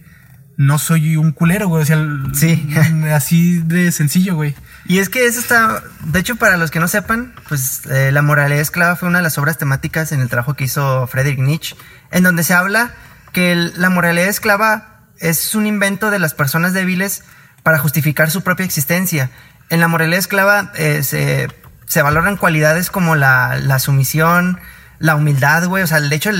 no 0.57 0.77
soy 0.79 1.17
un 1.17 1.31
culero, 1.31 1.67
güey. 1.67 1.83
O 1.83 1.85
sea, 1.85 1.97
sí. 2.33 2.69
así 3.13 3.59
de 3.59 3.91
sencillo, 3.91 4.35
güey. 4.35 4.55
Y 4.85 4.99
es 4.99 5.09
que 5.09 5.25
eso 5.25 5.39
está, 5.39 5.81
de 6.05 6.19
hecho, 6.19 6.35
para 6.35 6.57
los 6.57 6.71
que 6.71 6.79
no 6.79 6.87
sepan, 6.87 7.33
pues 7.47 7.85
eh, 7.89 8.11
La 8.11 8.21
moralidad 8.21 8.61
esclava 8.61 8.95
fue 8.95 9.07
una 9.07 9.19
de 9.19 9.23
las 9.23 9.37
obras 9.37 9.57
temáticas 9.57 10.11
en 10.11 10.19
el 10.21 10.29
trabajo 10.29 10.55
que 10.55 10.65
hizo 10.65 11.07
Friedrich 11.07 11.39
Nietzsche, 11.39 11.75
en 12.11 12.23
donde 12.23 12.43
se 12.43 12.53
habla 12.53 12.91
que 13.31 13.55
la 13.55 13.89
moralidad 13.89 14.27
esclava 14.27 15.07
es 15.19 15.55
un 15.55 15.65
invento 15.65 16.11
de 16.11 16.19
las 16.19 16.33
personas 16.33 16.73
débiles 16.73 17.23
para 17.63 17.79
justificar 17.79 18.29
su 18.29 18.41
propia 18.41 18.65
existencia. 18.65 19.31
En 19.69 19.79
la 19.79 19.87
moralidad 19.87 20.19
esclava 20.19 20.71
eh, 20.75 21.01
se, 21.01 22.01
valoran 22.01 22.37
cualidades 22.37 22.91
como 22.91 23.15
la, 23.15 23.79
sumisión, 23.79 24.59
la 24.99 25.15
humildad, 25.15 25.65
güey. 25.65 25.81
O 25.83 25.87
sea, 25.87 26.01
de 26.01 26.15
hecho, 26.15 26.31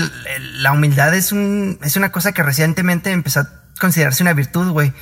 la 0.58 0.72
humildad 0.72 1.14
es, 1.14 1.32
un, 1.32 1.78
es 1.82 1.96
una 1.96 2.12
cosa 2.12 2.32
que 2.32 2.42
recientemente 2.42 3.10
empezó 3.10 3.40
a 3.40 3.63
considerarse 3.78 4.22
una 4.22 4.32
virtud, 4.32 4.70
güey. 4.70 4.92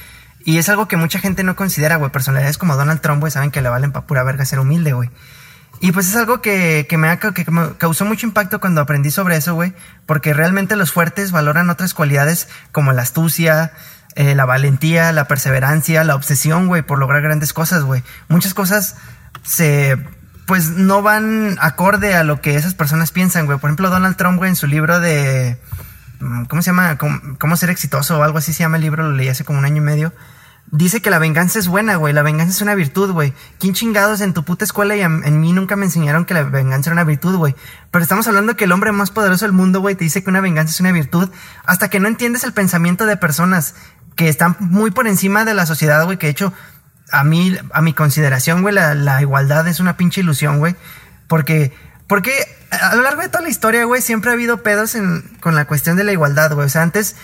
Y 0.45 0.59
es 0.59 0.69
algo 0.69 0.89
que 0.89 0.97
mucha 0.97 1.19
gente 1.19 1.45
no 1.45 1.57
considera, 1.57 1.97
güey. 1.97 2.11
Personalidades 2.11 2.59
como 2.59 2.77
Donald 2.77 3.01
Trump, 3.01 3.21
güey, 3.21 3.31
saben 3.31 3.51
que 3.51 3.63
le 3.63 3.69
valen 3.69 3.93
pa' 3.93 4.07
pura 4.07 4.25
verga 4.25 4.45
ser 4.45 4.59
humilde, 4.59 4.93
güey. 4.93 5.11
Y 5.81 5.93
pues 5.93 6.09
es 6.09 6.17
algo 6.17 6.41
que, 6.41 6.87
me 6.97 7.09
ha, 7.09 7.19
que 7.19 7.51
me 7.51 7.75
causó 7.77 8.05
mucho 8.05 8.27
impacto 8.27 8.61
cuando 8.61 8.81
aprendí 8.81 9.11
sobre 9.11 9.37
eso, 9.37 9.55
güey. 9.55 9.73
Porque 10.07 10.33
realmente 10.33 10.77
los 10.77 10.93
fuertes 10.93 11.33
valoran 11.33 11.71
otras 11.71 11.95
cualidades 11.95 12.49
como 12.71 12.93
la 12.93 13.03
astucia, 13.03 13.73
eh, 14.15 14.35
la 14.35 14.45
valentía, 14.45 15.11
la 15.13 15.27
perseverancia, 15.27 16.05
la 16.05 16.15
obsesión, 16.15 16.67
güey, 16.67 16.83
por 16.83 16.99
lograr 16.99 17.23
grandes 17.23 17.53
cosas, 17.53 17.83
güey. 17.83 18.03
Muchas 18.29 18.55
cosas 18.55 18.97
se 19.43 19.99
pues 20.47 20.71
no 20.71 21.03
van 21.03 21.57
acorde 21.61 22.15
a 22.15 22.25
lo 22.25 22.41
que 22.41 22.57
esas 22.57 22.75
personas 22.75 23.11
piensan, 23.11 23.47
güey. 23.47 23.59
Por 23.59 23.71
ejemplo, 23.71 23.91
Donald 23.91 24.17
Trump, 24.17 24.39
güey, 24.39 24.51
en 24.51 24.57
su 24.57 24.67
libro 24.67 25.01
de... 25.01 25.59
Mm, 26.23 26.45
¿Cómo 26.45 26.63
se 26.63 26.71
llama? 26.71 26.97
¿Cómo, 26.97 27.21
¿Cómo, 27.39 27.57
ser 27.57 27.71
exitoso 27.71 28.19
o 28.19 28.23
algo 28.23 28.39
así 28.39 28.53
se 28.53 28.61
llama 28.61 28.77
el 28.77 28.83
libro? 28.83 29.03
Lo 29.03 29.13
leí 29.13 29.29
hace 29.29 29.45
como 29.45 29.59
un 29.59 29.65
año 29.65 29.79
y 29.79 29.81
medio 29.81 30.13
dice 30.71 31.03
que 31.03 31.11
la 31.11 31.19
venganza 31.19 31.59
es 31.59 31.69
buena, 31.69 31.97
güey. 31.97 32.15
La 32.15 32.23
venganza 32.23 32.53
es 32.53 32.63
una 32.63 32.75
virtud, 32.75 33.13
güey. 33.13 33.33
¿Quién 33.59 33.75
chingados 33.75 34.21
en 34.21 34.33
tu 34.33 34.45
puta 34.45 34.65
escuela 34.65 34.97
y 34.97 35.03
en, 35.03 35.41
mí 35.41 35.53
nunca 35.53 35.77
me 35.77 35.85
enseñaron 35.85 36.25
que 36.25 36.35
la 36.35 36.43
venganza 36.45 36.91
era 36.91 36.95
una 36.95 37.05
virtud, 37.05 37.37
güey? 37.37 37.55
Pero 37.91 38.03
estamos 38.03 38.27
hablando 38.27 38.57
que 38.57 38.65
el 38.65 38.73
hombre 38.73 38.91
más 38.93 39.11
poderoso 39.11 39.45
del 39.45 39.53
mundo, 39.53 39.81
güey, 39.81 39.95
te 39.95 40.05
dice 40.05 40.23
que 40.23 40.31
una 40.31 40.41
venganza 40.41 40.73
es 40.73 40.81
una 40.81 40.93
virtud 40.93 41.31
hasta 41.65 41.89
que 41.89 42.01
no 42.01 42.09
entiendes 42.09 42.45
el 42.45 42.53
pensamiento 42.53 43.07
de 43.07 43.17
personas 43.17 43.75
que 44.17 44.29
están 44.29 44.57
muy 44.61 44.91
por 44.91 45.07
encima 45.07 45.45
de 45.45 45.55
la 45.55 45.67
sociedad, 45.67 46.05
güey. 46.05 46.19
Que 46.19 46.27
de 46.27 46.33
hecho, 46.33 46.53
a 47.11 47.23
mí, 47.25 47.57
a 47.73 47.83
mi 47.83 47.93
consideración, 47.93 48.63
güey, 48.63 48.75
la, 48.75 49.21
igualdad 49.21 49.69
es 49.69 49.79
una 49.79 49.97
pinche 49.97 50.23
ilusión, 50.23 50.59
güey. 50.59 50.75
Porque, 51.29 51.75
porque 52.13 52.47
a 52.71 52.95
lo 52.95 53.01
largo 53.01 53.23
de 53.23 53.31
toda 53.31 53.43
la 53.43 53.49
historia, 53.49 53.87
güey, 53.87 54.03
siempre 54.03 54.31
ha 54.31 54.35
habido 54.35 54.63
pedos 54.63 54.95
en, 54.97 55.23
con 55.41 55.55
la 55.55 55.65
cuestión 55.65 55.97
de 55.97 56.05
la 56.05 56.13
igualdad, 56.13 56.53
güey. 56.53 56.67
O 56.67 56.69
sea, 56.69 56.83
antes 56.83 57.17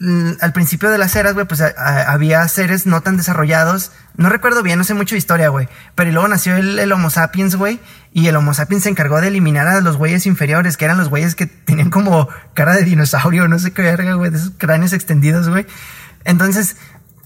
mm, 0.00 0.32
al 0.40 0.52
principio 0.52 0.90
de 0.90 0.98
las 0.98 1.14
eras, 1.14 1.34
güey, 1.34 1.46
pues 1.46 1.60
había 1.60 2.48
seres 2.48 2.84
no 2.84 3.00
tan 3.00 3.16
desarrollados. 3.16 3.92
No 4.16 4.28
recuerdo 4.28 4.64
bien, 4.64 4.76
no 4.76 4.82
sé 4.82 4.94
mucho 4.94 5.14
de 5.14 5.18
historia, 5.20 5.50
güey. 5.50 5.68
Pero 5.94 6.10
luego 6.10 6.26
nació 6.26 6.56
el, 6.56 6.80
el 6.80 6.90
Homo 6.90 7.10
sapiens, 7.10 7.54
güey. 7.54 7.78
Y 8.12 8.26
el 8.26 8.34
Homo 8.34 8.54
sapiens 8.54 8.82
se 8.82 8.88
encargó 8.88 9.20
de 9.20 9.28
eliminar 9.28 9.68
a 9.68 9.80
los 9.82 9.96
güeyes 9.96 10.26
inferiores, 10.26 10.76
que 10.76 10.86
eran 10.86 10.98
los 10.98 11.10
güeyes 11.10 11.36
que 11.36 11.46
tenían 11.46 11.90
como 11.90 12.28
cara 12.54 12.74
de 12.74 12.82
dinosaurio, 12.82 13.46
no 13.46 13.60
sé 13.60 13.70
qué 13.70 13.82
verga, 13.82 14.14
güey, 14.14 14.32
de 14.32 14.38
esos 14.38 14.50
cráneos 14.58 14.92
extendidos, 14.94 15.48
güey. 15.48 15.64
Entonces, 16.24 16.74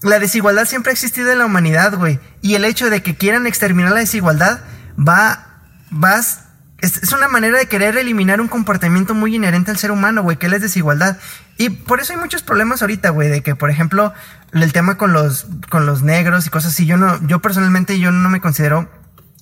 la 0.03 0.19
desigualdad 0.19 0.65
siempre 0.65 0.91
ha 0.91 0.93
existido 0.93 1.31
en 1.31 1.39
la 1.39 1.47
humanidad, 1.47 1.95
güey. 1.95 2.19
Y 2.43 2.53
el 2.53 2.65
hecho 2.65 2.91
de 2.91 3.01
que 3.01 3.15
quieran 3.17 3.47
exterminar 3.47 3.93
la 3.93 4.01
desigualdad 4.01 4.59
va, 4.95 5.47
vas, 5.89 6.42
es, 6.83 7.01
es 7.01 7.11
una 7.13 7.27
manera 7.27 7.57
de 7.57 7.65
querer 7.67 7.97
eliminar 7.97 8.39
un 8.41 8.47
comportamiento 8.47 9.13
muy 9.15 9.35
inherente 9.35 9.71
al 9.71 9.77
ser 9.77 9.89
humano, 9.91 10.21
güey, 10.21 10.37
que 10.37 10.47
es 10.47 10.61
desigualdad. 10.61 11.17
Y 11.57 11.69
por 11.69 11.99
eso 11.99 12.13
hay 12.13 12.19
muchos 12.19 12.43
problemas 12.43 12.81
ahorita, 12.81 13.09
güey, 13.09 13.29
de 13.29 13.41
que, 13.41 13.55
por 13.55 13.69
ejemplo, 13.69 14.13
el 14.51 14.71
tema 14.73 14.95
con 14.97 15.13
los, 15.13 15.47
con 15.69 15.85
los 15.85 16.03
negros 16.03 16.45
y 16.45 16.49
cosas 16.49 16.73
así, 16.73 16.85
yo 16.85 16.97
no, 16.97 17.19
yo 17.25 17.39
personalmente, 17.41 17.99
yo 17.99 18.11
no 18.11 18.29
me 18.29 18.41
considero 18.41 18.89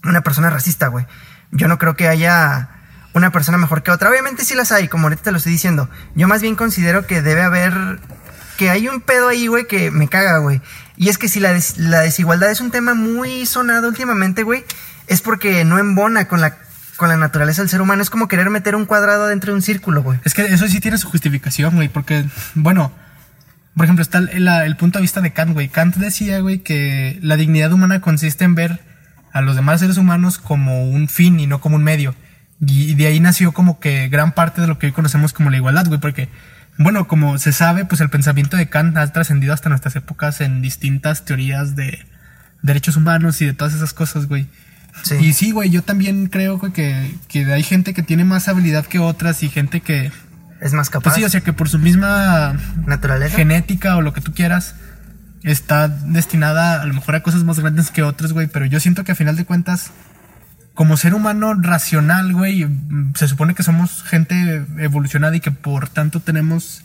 una 0.03 0.21
persona 0.21 0.49
racista, 0.49 0.87
güey. 0.87 1.05
Yo 1.51 1.67
no 1.67 1.77
creo 1.77 1.95
que 1.95 2.07
haya 2.07 2.69
una 3.13 3.31
persona 3.31 3.57
mejor 3.57 3.83
que 3.83 3.91
otra. 3.91 4.09
Obviamente 4.09 4.45
sí 4.45 4.55
las 4.55 4.71
hay, 4.71 4.87
como 4.87 5.07
ahorita 5.07 5.23
te 5.23 5.31
lo 5.31 5.37
estoy 5.37 5.51
diciendo. 5.51 5.89
Yo 6.15 6.27
más 6.27 6.41
bien 6.41 6.55
considero 6.55 7.05
que 7.05 7.21
debe 7.21 7.41
haber 7.41 7.99
que 8.57 8.69
hay 8.69 8.87
un 8.87 9.01
pedo 9.01 9.27
ahí, 9.27 9.47
güey, 9.47 9.67
que 9.67 9.89
me 9.91 10.07
caga, 10.07 10.37
güey. 10.37 10.61
Y 10.95 11.09
es 11.09 11.17
que 11.17 11.27
si 11.27 11.39
la, 11.39 11.51
des- 11.51 11.77
la 11.77 12.01
desigualdad 12.01 12.51
es 12.51 12.61
un 12.61 12.69
tema 12.71 12.93
muy 12.93 13.45
sonado 13.47 13.87
últimamente, 13.87 14.43
güey, 14.43 14.63
es 15.07 15.21
porque 15.21 15.65
no 15.65 15.79
embona 15.79 16.27
con 16.27 16.39
la, 16.41 16.57
con 17.01 17.09
la 17.09 17.17
naturaleza 17.17 17.63
del 17.63 17.69
ser 17.69 17.81
humano. 17.81 18.03
Es 18.03 18.11
como 18.11 18.27
querer 18.27 18.51
meter 18.51 18.75
un 18.75 18.85
cuadrado 18.85 19.25
dentro 19.25 19.51
de 19.51 19.55
un 19.55 19.63
círculo, 19.63 20.03
güey. 20.03 20.19
Es 20.23 20.35
que 20.35 20.43
eso 20.43 20.67
sí 20.67 20.79
tiene 20.79 20.99
su 20.99 21.09
justificación, 21.09 21.73
güey, 21.73 21.89
porque, 21.89 22.25
bueno, 22.53 22.91
por 23.75 23.85
ejemplo, 23.85 24.03
está 24.03 24.19
el, 24.19 24.75
punto 24.75 24.99
de 24.99 25.01
vista 25.01 25.19
de 25.19 25.33
Kant, 25.33 25.53
güey. 25.53 25.67
Kant 25.67 25.95
decía, 25.95 26.39
güey, 26.41 26.59
que 26.59 27.17
la 27.23 27.37
dignidad 27.37 27.73
humana 27.73 28.01
consiste 28.01 28.43
en 28.43 28.53
ver 28.53 28.81
a 29.33 29.41
los 29.41 29.55
demás 29.55 29.79
seres 29.79 29.97
humanos 29.97 30.37
como 30.37 30.83
un 30.83 31.07
fin 31.07 31.39
y 31.39 31.47
no 31.47 31.59
como 31.59 31.77
un 31.77 31.83
medio. 31.83 32.13
Y 32.59 32.93
de 32.93 33.07
ahí 33.07 33.19
nació 33.19 33.51
como 33.51 33.79
que 33.79 34.07
gran 34.07 34.33
parte 34.33 34.61
de 34.61 34.67
lo 34.67 34.77
que 34.77 34.85
hoy 34.85 34.91
conocemos 34.91 35.33
como 35.33 35.49
la 35.49 35.57
igualdad, 35.57 35.87
güey, 35.87 35.99
porque, 35.99 36.29
bueno, 36.77 37.07
como 37.07 37.39
se 37.39 37.51
sabe, 37.51 37.83
pues 37.83 37.99
el 38.01 38.11
pensamiento 38.11 38.57
de 38.57 38.69
Kant 38.69 38.95
ha 38.95 39.11
trascendido 39.11 39.55
hasta 39.55 39.69
nuestras 39.69 39.95
épocas 39.95 40.39
en 40.39 40.61
distintas 40.61 41.25
teorías 41.25 41.75
de 41.75 42.05
derechos 42.61 42.95
humanos 42.95 43.41
y 43.41 43.47
de 43.47 43.53
todas 43.53 43.73
esas 43.73 43.91
cosas, 43.91 44.27
güey. 44.27 44.47
Sí. 45.03 45.15
Y 45.15 45.33
sí, 45.33 45.51
güey, 45.51 45.69
yo 45.69 45.81
también 45.81 46.27
creo, 46.27 46.57
güey, 46.57 46.71
que, 46.73 47.15
que 47.27 47.45
hay 47.51 47.63
gente 47.63 47.93
que 47.93 48.03
tiene 48.03 48.23
más 48.23 48.47
habilidad 48.47 48.85
que 48.85 48.99
otras 48.99 49.41
y 49.43 49.49
gente 49.49 49.81
que, 49.81 50.11
Es 50.59 50.73
más 50.73 50.89
capaz. 50.89 51.03
pues 51.03 51.15
sí, 51.15 51.23
o 51.23 51.29
sea, 51.29 51.41
que 51.41 51.53
por 51.53 51.69
su 51.69 51.79
misma 51.79 52.55
naturaleza. 52.85 53.35
genética 53.35 53.95
o 53.95 54.01
lo 54.01 54.13
que 54.13 54.21
tú 54.21 54.33
quieras, 54.33 54.75
está 55.43 55.87
destinada 55.87 56.81
a 56.81 56.85
lo 56.85 56.93
mejor 56.93 57.15
a 57.15 57.23
cosas 57.23 57.43
más 57.43 57.59
grandes 57.59 57.89
que 57.91 58.03
otros, 58.03 58.33
güey. 58.33 58.47
Pero 58.47 58.65
yo 58.65 58.79
siento 58.79 59.03
que 59.03 59.13
a 59.13 59.15
final 59.15 59.35
de 59.35 59.45
cuentas, 59.45 59.91
como 60.73 60.97
ser 60.97 61.13
humano 61.13 61.53
racional, 61.55 62.33
güey, 62.33 62.67
se 63.15 63.27
supone 63.27 63.55
que 63.55 63.63
somos 63.63 64.03
gente 64.03 64.65
evolucionada 64.77 65.35
y 65.35 65.39
que 65.39 65.51
por 65.51 65.89
tanto 65.89 66.19
tenemos 66.19 66.83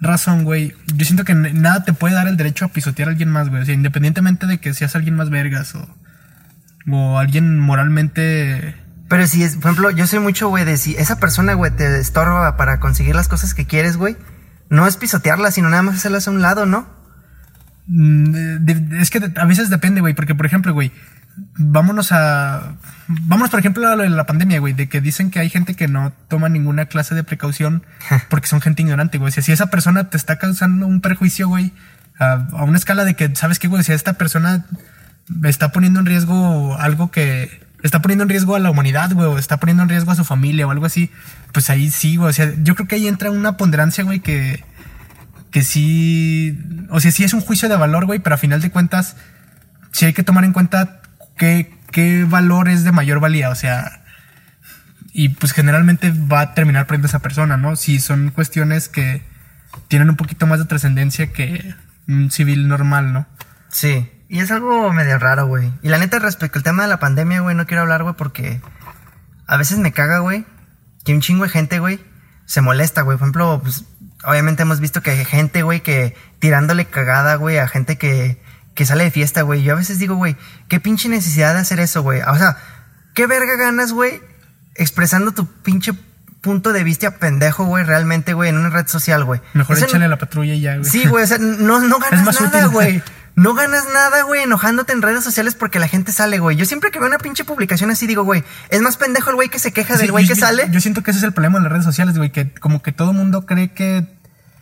razón, 0.00 0.44
güey. 0.44 0.74
Yo 0.94 1.04
siento 1.04 1.24
que 1.24 1.34
nada 1.34 1.84
te 1.84 1.92
puede 1.92 2.14
dar 2.14 2.28
el 2.28 2.36
derecho 2.36 2.64
a 2.64 2.68
pisotear 2.68 3.08
a 3.08 3.12
alguien 3.12 3.30
más, 3.30 3.48
güey. 3.48 3.62
O 3.62 3.64
sea, 3.64 3.74
independientemente 3.74 4.46
de 4.46 4.58
que 4.58 4.74
seas 4.74 4.94
alguien 4.94 5.16
más 5.16 5.30
vergas 5.30 5.74
o, 5.74 5.88
o 6.90 7.18
alguien 7.18 7.58
moralmente 7.58 8.74
Pero 9.08 9.26
si 9.26 9.42
es, 9.42 9.56
por 9.56 9.70
ejemplo, 9.72 9.90
yo 9.90 10.06
soy 10.06 10.18
mucho, 10.20 10.48
güey, 10.48 10.64
de 10.64 10.76
si 10.76 10.94
esa 10.96 11.18
persona, 11.18 11.54
güey, 11.54 11.70
te 11.70 11.98
estorba 11.98 12.56
para 12.56 12.78
conseguir 12.80 13.14
las 13.16 13.28
cosas 13.28 13.54
que 13.54 13.66
quieres, 13.66 13.96
güey, 13.96 14.16
no 14.70 14.86
es 14.86 14.96
pisotearla, 14.96 15.50
sino 15.50 15.70
nada 15.70 15.82
más 15.82 15.96
hacerlas 15.96 16.28
a 16.28 16.30
un 16.30 16.42
lado, 16.42 16.66
¿no? 16.66 16.86
Mm, 17.86 18.24
de- 18.64 18.74
de- 18.74 19.00
es 19.00 19.10
que 19.10 19.18
a 19.36 19.44
veces 19.46 19.70
depende, 19.70 20.00
güey, 20.02 20.12
porque 20.14 20.34
por 20.34 20.44
ejemplo, 20.44 20.74
güey, 20.74 20.92
vámonos 21.56 22.12
a... 22.12 22.74
Vámonos, 23.08 23.48
por 23.50 23.60
ejemplo, 23.60 23.88
a 23.88 23.96
lo 23.96 24.02
de 24.02 24.10
la 24.10 24.26
pandemia, 24.26 24.60
güey, 24.60 24.74
de 24.74 24.88
que 24.90 25.00
dicen 25.00 25.30
que 25.30 25.38
hay 25.40 25.48
gente 25.48 25.74
que 25.74 25.88
no 25.88 26.12
toma 26.28 26.50
ninguna 26.50 26.86
clase 26.86 27.14
de 27.14 27.24
precaución 27.24 27.82
porque 28.28 28.46
son 28.48 28.60
gente 28.60 28.82
ignorante, 28.82 29.16
güey. 29.16 29.28
O 29.30 29.32
sea, 29.32 29.42
si 29.42 29.52
esa 29.52 29.68
persona 29.68 30.10
te 30.10 30.18
está 30.18 30.36
causando 30.36 30.86
un 30.86 31.00
perjuicio, 31.00 31.48
güey, 31.48 31.72
a, 32.18 32.32
a 32.52 32.64
una 32.64 32.76
escala 32.76 33.04
de 33.06 33.14
que, 33.14 33.34
¿sabes 33.36 33.58
qué, 33.58 33.68
güey? 33.68 33.82
Si 33.84 33.92
esta 33.92 34.14
persona 34.14 34.66
está 35.44 35.72
poniendo 35.72 36.00
en 36.00 36.06
riesgo 36.06 36.76
algo 36.78 37.10
que... 37.10 37.66
Está 37.82 38.02
poniendo 38.02 38.24
en 38.24 38.28
riesgo 38.28 38.56
a 38.56 38.58
la 38.58 38.70
humanidad, 38.70 39.12
güey, 39.12 39.28
o 39.28 39.38
está 39.38 39.58
poniendo 39.58 39.84
en 39.84 39.88
riesgo 39.88 40.10
a 40.10 40.16
su 40.16 40.24
familia 40.24 40.66
o 40.66 40.72
algo 40.72 40.84
así, 40.84 41.12
pues 41.52 41.70
ahí 41.70 41.92
sí, 41.92 42.16
güey. 42.16 42.30
O 42.30 42.32
sea, 42.32 42.52
yo 42.64 42.74
creo 42.74 42.88
que 42.88 42.96
ahí 42.96 43.06
entra 43.06 43.30
una 43.30 43.56
ponderancia, 43.56 44.02
güey, 44.02 44.18
que 44.18 44.64
que 45.50 45.62
sí, 45.62 46.58
o 46.90 47.00
sea, 47.00 47.10
sí 47.10 47.24
es 47.24 47.32
un 47.32 47.40
juicio 47.40 47.68
de 47.68 47.76
valor, 47.76 48.06
güey, 48.06 48.18
pero 48.18 48.34
a 48.34 48.38
final 48.38 48.60
de 48.60 48.70
cuentas, 48.70 49.16
sí 49.92 50.04
hay 50.04 50.12
que 50.12 50.22
tomar 50.22 50.44
en 50.44 50.52
cuenta 50.52 51.00
qué, 51.36 51.74
qué 51.90 52.24
valor 52.24 52.68
es 52.68 52.84
de 52.84 52.92
mayor 52.92 53.20
valía, 53.20 53.50
o 53.50 53.54
sea, 53.54 54.02
y 55.12 55.30
pues 55.30 55.52
generalmente 55.52 56.10
va 56.10 56.40
a 56.40 56.54
terminar 56.54 56.86
perdiendo 56.86 57.08
esa 57.08 57.20
persona, 57.20 57.56
¿no? 57.56 57.76
Si 57.76 57.98
son 58.00 58.30
cuestiones 58.30 58.88
que 58.88 59.22
tienen 59.88 60.10
un 60.10 60.16
poquito 60.16 60.46
más 60.46 60.58
de 60.58 60.66
trascendencia 60.66 61.32
que 61.32 61.74
un 62.06 62.30
civil 62.30 62.68
normal, 62.68 63.12
¿no? 63.12 63.26
Sí. 63.70 64.08
Y 64.28 64.40
es 64.40 64.50
algo 64.50 64.92
medio 64.92 65.18
raro, 65.18 65.46
güey. 65.46 65.72
Y 65.82 65.88
la 65.88 65.98
neta, 65.98 66.18
respecto 66.18 66.58
al 66.58 66.62
tema 66.62 66.82
de 66.82 66.88
la 66.88 66.98
pandemia, 67.00 67.40
güey, 67.40 67.56
no 67.56 67.66
quiero 67.66 67.82
hablar, 67.82 68.02
güey, 68.02 68.14
porque 68.14 68.60
a 69.46 69.56
veces 69.56 69.78
me 69.78 69.92
caga, 69.92 70.18
güey, 70.18 70.44
que 71.04 71.14
un 71.14 71.20
chingo 71.20 71.44
de 71.44 71.50
gente, 71.50 71.78
güey, 71.78 71.98
se 72.44 72.60
molesta, 72.60 73.02
güey. 73.02 73.16
Por 73.16 73.26
ejemplo, 73.26 73.60
pues, 73.62 73.84
obviamente 74.24 74.62
hemos 74.62 74.80
visto 74.80 75.02
que 75.02 75.12
hay 75.12 75.24
gente, 75.24 75.62
güey, 75.62 75.80
que 75.80 76.14
tirándole 76.40 76.84
cagada, 76.84 77.36
güey, 77.36 77.56
a 77.56 77.68
gente 77.68 77.96
que, 77.96 78.42
que 78.74 78.84
sale 78.84 79.04
de 79.04 79.10
fiesta, 79.10 79.42
güey. 79.42 79.62
Yo 79.62 79.72
a 79.72 79.76
veces 79.76 79.98
digo, 79.98 80.14
güey, 80.16 80.36
qué 80.68 80.78
pinche 80.78 81.08
necesidad 81.08 81.54
de 81.54 81.60
hacer 81.60 81.80
eso, 81.80 82.02
güey. 82.02 82.20
O 82.20 82.36
sea, 82.36 82.58
qué 83.14 83.26
verga 83.26 83.56
ganas, 83.56 83.92
güey, 83.92 84.20
expresando 84.74 85.32
tu 85.32 85.46
pinche 85.46 85.94
punto 86.42 86.72
de 86.72 86.84
vista 86.84 87.16
pendejo, 87.16 87.64
güey, 87.64 87.84
realmente, 87.84 88.34
güey, 88.34 88.50
en 88.50 88.58
una 88.58 88.68
red 88.68 88.86
social, 88.86 89.24
güey. 89.24 89.40
Mejor 89.54 89.78
échale 89.78 90.04
a 90.04 90.08
la 90.08 90.18
patrulla 90.18 90.52
y 90.52 90.60
ya, 90.60 90.76
güey. 90.76 90.84
Sí, 90.84 91.06
güey, 91.06 91.24
o 91.24 91.26
sea, 91.26 91.38
no, 91.38 91.80
no 91.80 91.98
ganas 92.10 92.24
más 92.24 92.40
nada, 92.40 92.58
útil. 92.58 92.68
güey. 92.70 93.02
No 93.38 93.54
ganas 93.54 93.84
nada, 93.92 94.22
güey, 94.22 94.42
enojándote 94.42 94.92
en 94.92 95.00
redes 95.02 95.22
sociales 95.24 95.54
porque 95.54 95.78
la 95.78 95.88
gente 95.88 96.12
sale, 96.12 96.38
güey. 96.38 96.56
Yo 96.56 96.64
siempre 96.64 96.90
que 96.90 96.98
veo 96.98 97.08
una 97.08 97.18
pinche 97.18 97.44
publicación 97.44 97.90
así 97.90 98.06
digo, 98.06 98.24
güey, 98.24 98.42
es 98.70 98.80
más 98.82 98.96
pendejo 98.96 99.30
el 99.30 99.36
güey 99.36 99.48
que 99.48 99.58
se 99.58 99.72
queja 99.72 99.94
Sí, 99.94 100.02
del 100.02 100.12
güey 100.12 100.24
que 100.26 100.34
yo- 100.34 100.40
sale 100.40 100.68
Yo 100.70 100.80
siento 100.80 101.02
que 101.02 101.10
ese 101.12 101.18
es 101.18 101.24
el 101.24 101.32
problema 101.32 101.58
de 101.58 101.62
las 101.64 101.72
redes 101.72 101.84
sociales, 101.84 102.16
güey, 102.18 102.30
que 102.30 102.50
como 102.52 102.82
que 102.82 102.92
todo 102.92 103.12
mundo 103.12 103.46
cree 103.46 103.72
que 103.72 104.06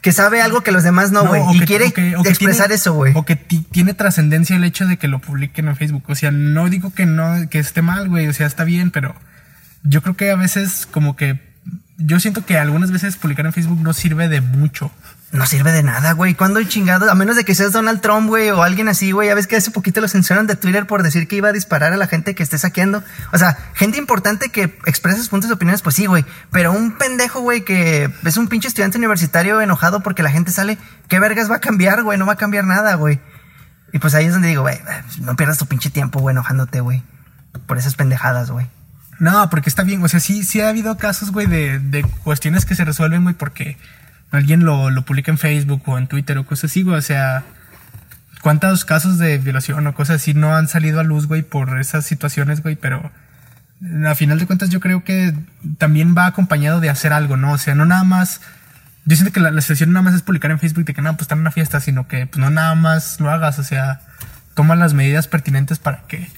que 0.02 0.12
sabe 0.12 0.40
algo 0.40 0.60
que 0.60 0.70
los 0.70 0.84
demás 0.84 1.10
no, 1.10 1.26
güey. 1.26 1.42
y 1.54 1.58
que- 1.60 1.64
quiere 1.64 1.86
o 1.86 1.92
que- 1.92 2.16
o 2.16 2.22
que 2.22 2.28
expresar 2.28 2.66
tiene- 2.66 2.74
eso, 2.76 2.92
güey. 2.94 3.12
O 3.16 3.24
que 3.24 3.34
ti- 3.34 3.66
tiene 3.72 3.92
trascendencia 3.92 4.54
el 4.54 4.62
hecho 4.62 4.86
de 4.86 4.98
que 4.98 5.08
lo 5.08 5.18
publiquen 5.20 5.66
en 5.68 5.74
Facebook. 5.76 6.04
O 6.08 6.14
sea, 6.14 6.30
no 6.30 6.68
digo 6.68 6.94
que 6.94 7.06
no, 7.06 7.48
que 7.50 7.58
esté 7.58 7.82
mal, 7.82 8.08
güey. 8.08 8.28
O 8.28 8.32
sea, 8.32 8.46
está 8.46 8.62
bien, 8.62 8.92
pero 8.92 9.16
yo 9.82 10.02
creo 10.02 10.16
que 10.16 10.30
a 10.30 10.36
veces 10.36 10.86
como 10.88 11.16
que 11.16 11.40
yo 11.98 12.20
siento 12.20 12.44
que 12.44 12.59
algunas 12.59 12.90
veces 12.90 13.16
publicar 13.16 13.46
en 13.46 13.52
Facebook 13.52 13.80
no 13.80 13.92
sirve 13.92 14.28
de 14.28 14.40
mucho. 14.40 14.90
No 15.32 15.44
sirve 15.46 15.72
de 15.72 15.82
nada, 15.82 16.12
güey. 16.12 16.35
¿Cuándo 16.35 16.62
chingado? 16.62 17.11
A 17.11 17.14
menos 17.14 17.37
de 17.37 17.44
que 17.44 17.54
seas 17.54 17.72
Donald 17.72 18.00
Trump, 18.00 18.28
güey, 18.28 18.50
o 18.50 18.62
alguien 18.62 18.88
así, 18.88 19.12
güey. 19.12 19.28
Ya 19.28 19.35
ves 19.35 19.46
que 19.46 19.56
hace 19.56 19.70
poquito 19.70 20.00
lo 20.00 20.09
censuraron 20.09 20.46
de 20.46 20.56
Twitter 20.56 20.87
por 20.87 21.02
decir 21.02 21.26
que 21.26 21.37
iba 21.37 21.48
a 21.48 21.52
disparar 21.52 21.92
a 21.92 21.96
la 21.96 22.06
gente 22.06 22.35
que 22.35 22.42
esté 22.42 22.59
saqueando. 22.59 23.02
O 23.32 23.38
sea, 23.38 23.59
gente 23.74 23.98
importante 23.98 24.50
que 24.50 24.78
expresa 24.87 25.18
sus 25.18 25.28
puntos 25.28 25.48
de 25.48 25.54
opiniones, 25.54 25.82
pues 25.82 25.96
sí, 25.96 26.06
güey. 26.06 26.24
Pero 26.52 26.72
un 26.72 26.92
pendejo, 26.96 27.40
güey, 27.40 27.62
que 27.62 28.11
es 28.24 28.37
un 28.37 28.48
pinche 28.48 28.68
estudiante 28.68 28.98
universitario 28.98 29.61
enojado 29.61 30.00
porque 30.00 30.22
la 30.22 30.30
gente 30.30 30.52
sale, 30.52 30.78
¿qué 31.09 31.18
vergas 31.18 31.50
va 31.50 31.56
a 31.56 31.61
cambiar, 31.61 32.02
güey? 32.02 32.18
No 32.18 32.26
va 32.26 32.35
a 32.35 32.37
cambiar 32.37 32.64
nada, 32.64 32.94
güey. 32.94 33.18
Y 33.92 33.98
pues 33.98 34.14
ahí 34.14 34.26
es 34.26 34.32
donde 34.32 34.48
digo, 34.48 34.62
güey, 34.62 34.78
no 35.20 35.35
pierdas 35.35 35.59
tu 35.59 35.66
pinche 35.66 35.90
tiempo, 35.90 36.20
güey, 36.20 36.35
enojándote, 36.35 36.80
güey. 36.80 37.02
Por 37.66 37.78
esas 37.78 37.94
pendejadas, 37.94 38.50
güey. 38.50 38.68
No, 39.18 39.48
porque 39.50 39.68
está 39.68 39.83
bien. 39.83 40.02
O 40.02 40.09
sea, 40.09 40.20
sí, 40.20 40.42
sí 40.44 40.61
ha 40.61 40.68
habido 40.68 40.96
casos, 40.98 41.31
güey, 41.33 41.46
de, 41.46 41.79
de 41.79 42.02
cuestiones 42.02 42.64
que 42.64 42.74
se 42.74 42.85
resuelven, 42.85 43.22
güey, 43.22 43.35
porque 43.35 43.79
alguien 44.31 44.64
lo, 44.64 44.90
lo 44.90 45.05
publica 45.05 45.31
en 45.31 45.38
Facebook 45.38 45.83
o 45.87 45.98
en 45.98 46.07
Twitter 46.07 46.38
o 46.38 46.46
cosas 46.46 46.70
así, 46.70 46.83
güey. 46.83 46.96
O 46.96 47.02
sea, 47.02 47.44
¿cuántos 48.42 48.85
casos 48.85 49.18
de 49.18 49.38
violación 49.38 49.87
o 49.87 49.94
cosas 49.94 50.16
así 50.16 50.35
no 50.35 50.55
han 50.55 50.68
salido 50.68 51.00
a 51.00 51.05
luz, 51.05 51.26
güey, 51.26 51.42
por 51.42 51.81
esas 51.81 52.05
situaciones, 52.05 52.62
güey? 52.62 52.76
Pero 52.76 53.11
a 54.07 54.14
final 54.14 54.38
de 54.38 54.46
cuentas 54.46 54.70
yo 54.70 54.81
creo 54.81 55.05
que 55.05 55.35
también 55.79 56.14
va 56.16 56.26
acompañado 56.26 56.81
de 56.81 56.90
hacer 56.90 57.12
algo, 57.12 57.37
¿no? 57.37 57.52
O 57.52 57.59
sea, 57.59 57.74
no 57.74 57.87
nada 57.87 58.05
más... 58.05 58.40
Yo 59.09 59.14
siento 59.14 59.33
que 59.33 59.38
la, 59.38 59.52
la 59.52 59.61
situación 59.61 59.92
nada 59.92 60.02
más 60.02 60.14
es 60.14 60.22
publicar 60.22 60.50
en 60.50 60.59
Facebook 60.59 60.85
de 60.85 60.92
que, 60.92 61.00
no, 61.00 61.12
pues 61.12 61.22
están 61.22 61.38
en 61.38 61.42
una 61.42 61.52
fiesta, 61.52 61.79
sino 61.79 62.09
que 62.09 62.26
pues, 62.26 62.38
no 62.38 62.50
nada 62.50 62.74
más 62.74 63.20
lo 63.20 63.31
hagas, 63.31 63.59
o 63.61 63.62
sea, 63.62 64.00
toma 64.55 64.74
las 64.74 64.94
medidas 64.94 65.29
pertinentes 65.29 65.79
para 65.79 66.02
que 66.09 66.29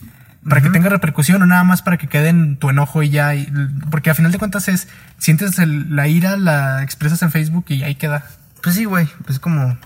para 0.46 0.61
que 0.61 0.70
tenga 0.70 0.88
repercusión 0.88 1.42
o 1.42 1.46
nada 1.46 1.64
más 1.64 1.83
para 1.83 1.96
que 1.98 2.07
quede 2.07 2.29
en 2.29 2.57
tu 2.57 2.70
enojo 2.70 3.03
y 3.03 3.11
ya. 3.11 3.35
y- 3.35 3.51
porque 3.90 4.11
a 4.11 4.14
final 4.14 4.33
de 4.33 4.38
cuentas 4.38 4.68
es, 4.68 4.88
sientes 5.18 5.59
el- 5.59 5.94
la 5.94 6.09
ira, 6.09 6.37
la 6.37 6.83
expresas 6.83 7.20
en 7.22 7.31
Facebook 7.31 7.66
y 7.68 7.83
ahí 7.83 7.94
queda. 7.96 8.24
Pues 8.62 8.77
sí, 8.77 8.85
güey. 8.85 9.09
Pues 9.27 9.38
como 9.38 9.77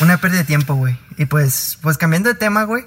una 0.00 0.16
pérdida 0.18 0.38
de 0.40 0.44
tiempo, 0.44 0.74
güey. 0.74 0.98
Y 1.18 1.26
pues, 1.26 1.78
pues 1.82 1.98
cambiando 1.98 2.28
de 2.28 2.34
tema, 2.34 2.64
güey. 2.64 2.84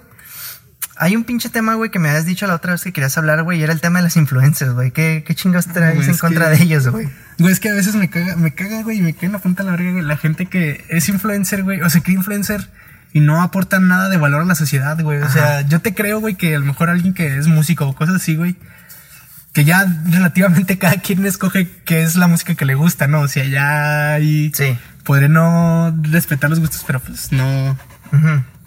Hay 1.02 1.16
un 1.16 1.24
pinche 1.24 1.48
tema, 1.50 1.76
güey, 1.76 1.92
que 1.92 2.00
me 2.00 2.10
habías 2.10 2.26
dicho 2.26 2.46
la 2.46 2.56
otra 2.56 2.74
vez 2.74 2.84
que 2.84 2.92
querías 2.92 3.18
hablar, 3.18 3.44
güey, 3.44 3.60
y 3.60 3.64
era 3.64 3.72
el 3.72 3.80
tema 3.80 4.00
de 4.00 4.04
las 4.04 4.18
influencers, 4.18 4.74
güey. 4.74 4.92
¿Qué, 4.92 5.24
qué 5.26 5.34
chingados 5.34 5.68
traes 5.68 6.06
en 6.10 6.18
contra 6.18 6.52
que- 6.52 6.58
de 6.58 6.64
ellos, 6.64 6.88
güey? 6.90 7.08
Güey, 7.38 7.54
es 7.54 7.62
que 7.62 7.70
a 7.70 7.74
veces 7.74 7.96
me 7.96 8.10
caga, 8.10 8.36
me 8.36 8.54
caga, 8.54 8.82
güey, 8.84 8.98
y 8.98 9.02
me 9.02 9.14
cae 9.14 9.28
en 9.28 9.32
la 9.32 9.40
punta 9.40 9.64
de 9.64 9.72
la 9.72 9.78
verga, 9.78 9.92
güey, 9.94 10.04
la 10.04 10.18
gente 10.18 10.48
que 10.48 10.84
es 10.90 11.08
influencer, 11.08 11.64
güey, 11.64 11.80
o 11.82 11.90
se 11.90 12.02
cree 12.02 12.18
influencer 12.18 12.70
y 13.14 13.20
no 13.22 13.42
aporta 13.42 13.80
nada 13.80 14.10
de 14.10 14.18
valor 14.18 14.42
a 14.42 14.46
la 14.46 14.56
sociedad, 14.56 15.00
güey. 15.02 15.20
O 15.22 15.30
sea, 15.30 15.62
yo 15.62 15.80
te 15.80 15.94
creo, 15.94 16.20
güey, 16.20 16.36
que 16.36 16.56
a 16.56 16.60
lo 16.60 16.66
mejor 16.66 16.90
alguien 16.90 17.14
que 17.14 17.38
es 17.38 17.48
músico 17.48 17.88
o 17.88 17.96
cosas 17.96 18.16
así, 18.18 18.36
güey, 18.36 18.56
que 19.54 19.66
ya 19.66 19.86
relativamente 20.06 20.78
cada 20.80 20.98
quien 20.98 21.26
escoge 21.26 21.68
qué 21.86 22.04
es 22.04 22.16
la 22.16 22.28
música 22.28 22.56
que 22.56 22.66
le 22.66 22.76
gusta, 22.76 23.08
¿no? 23.08 23.22
O 23.22 23.28
sea, 23.28 23.46
ya 23.46 24.14
ahí 24.14 24.52
Sí. 24.54 24.78
podré 25.04 25.28
no 25.30 25.96
respetar 26.04 26.50
los 26.50 26.60
gustos, 26.60 26.84
pero 26.86 27.00
pues 27.00 27.32
no, 27.32 27.78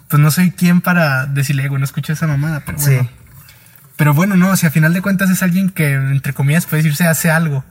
pues 0.09 0.21
no 0.21 0.29
soy 0.31 0.51
quien 0.51 0.81
para 0.81 1.25
decirle, 1.25 1.67
güey, 1.69 1.79
no 1.79 1.85
escucho 1.85 2.11
esa 2.13 2.27
mamada, 2.27 2.61
pero 2.65 2.77
bueno. 2.79 3.03
Sí. 3.03 3.09
Pero 3.95 4.13
bueno, 4.13 4.35
no, 4.35 4.49
o 4.49 4.55
sea, 4.57 4.69
a 4.69 4.71
final 4.71 4.91
de 4.93 5.01
cuentas 5.01 5.29
es 5.29 5.43
alguien 5.43 5.69
que, 5.69 5.93
entre 5.93 6.33
comillas, 6.33 6.65
puede 6.65 6.81
decirse 6.83 7.05
hace 7.07 7.29
algo. 7.31 7.63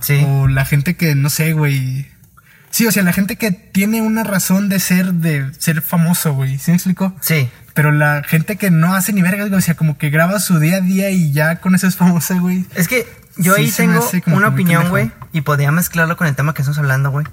Sí. 0.00 0.22
O 0.26 0.46
la 0.46 0.64
gente 0.66 0.96
que, 0.96 1.14
no 1.14 1.30
sé, 1.30 1.54
güey. 1.54 2.11
Sí, 2.72 2.86
o 2.86 2.90
sea, 2.90 3.02
la 3.02 3.12
gente 3.12 3.36
que 3.36 3.50
tiene 3.52 4.00
una 4.00 4.24
razón 4.24 4.70
de 4.70 4.80
ser, 4.80 5.12
de 5.12 5.52
ser 5.58 5.82
famoso, 5.82 6.32
güey. 6.32 6.58
¿Sí 6.58 6.70
me 6.70 6.76
explico? 6.76 7.14
Sí. 7.20 7.50
Pero 7.74 7.92
la 7.92 8.22
gente 8.24 8.56
que 8.56 8.70
no 8.70 8.94
hace 8.94 9.12
ni 9.12 9.20
vergas, 9.20 9.50
güey. 9.50 9.58
O 9.58 9.62
sea, 9.62 9.74
como 9.74 9.98
que 9.98 10.08
graba 10.08 10.40
su 10.40 10.58
día 10.58 10.78
a 10.78 10.80
día 10.80 11.10
y 11.10 11.32
ya 11.32 11.60
con 11.60 11.74
eso 11.74 11.86
es 11.86 11.96
famosa, 11.96 12.38
güey. 12.38 12.64
Es 12.74 12.88
que 12.88 13.06
yo 13.36 13.54
Sí, 13.56 13.62
ahí 13.62 13.70
tengo 13.70 14.10
una 14.26 14.48
opinión, 14.48 14.88
güey, 14.88 15.12
y 15.32 15.42
podría 15.42 15.70
mezclarlo 15.70 16.16
con 16.16 16.26
el 16.26 16.34
tema 16.34 16.54
que 16.54 16.62
estamos 16.62 16.78
hablando, 16.78 17.10
güey. 17.10 17.26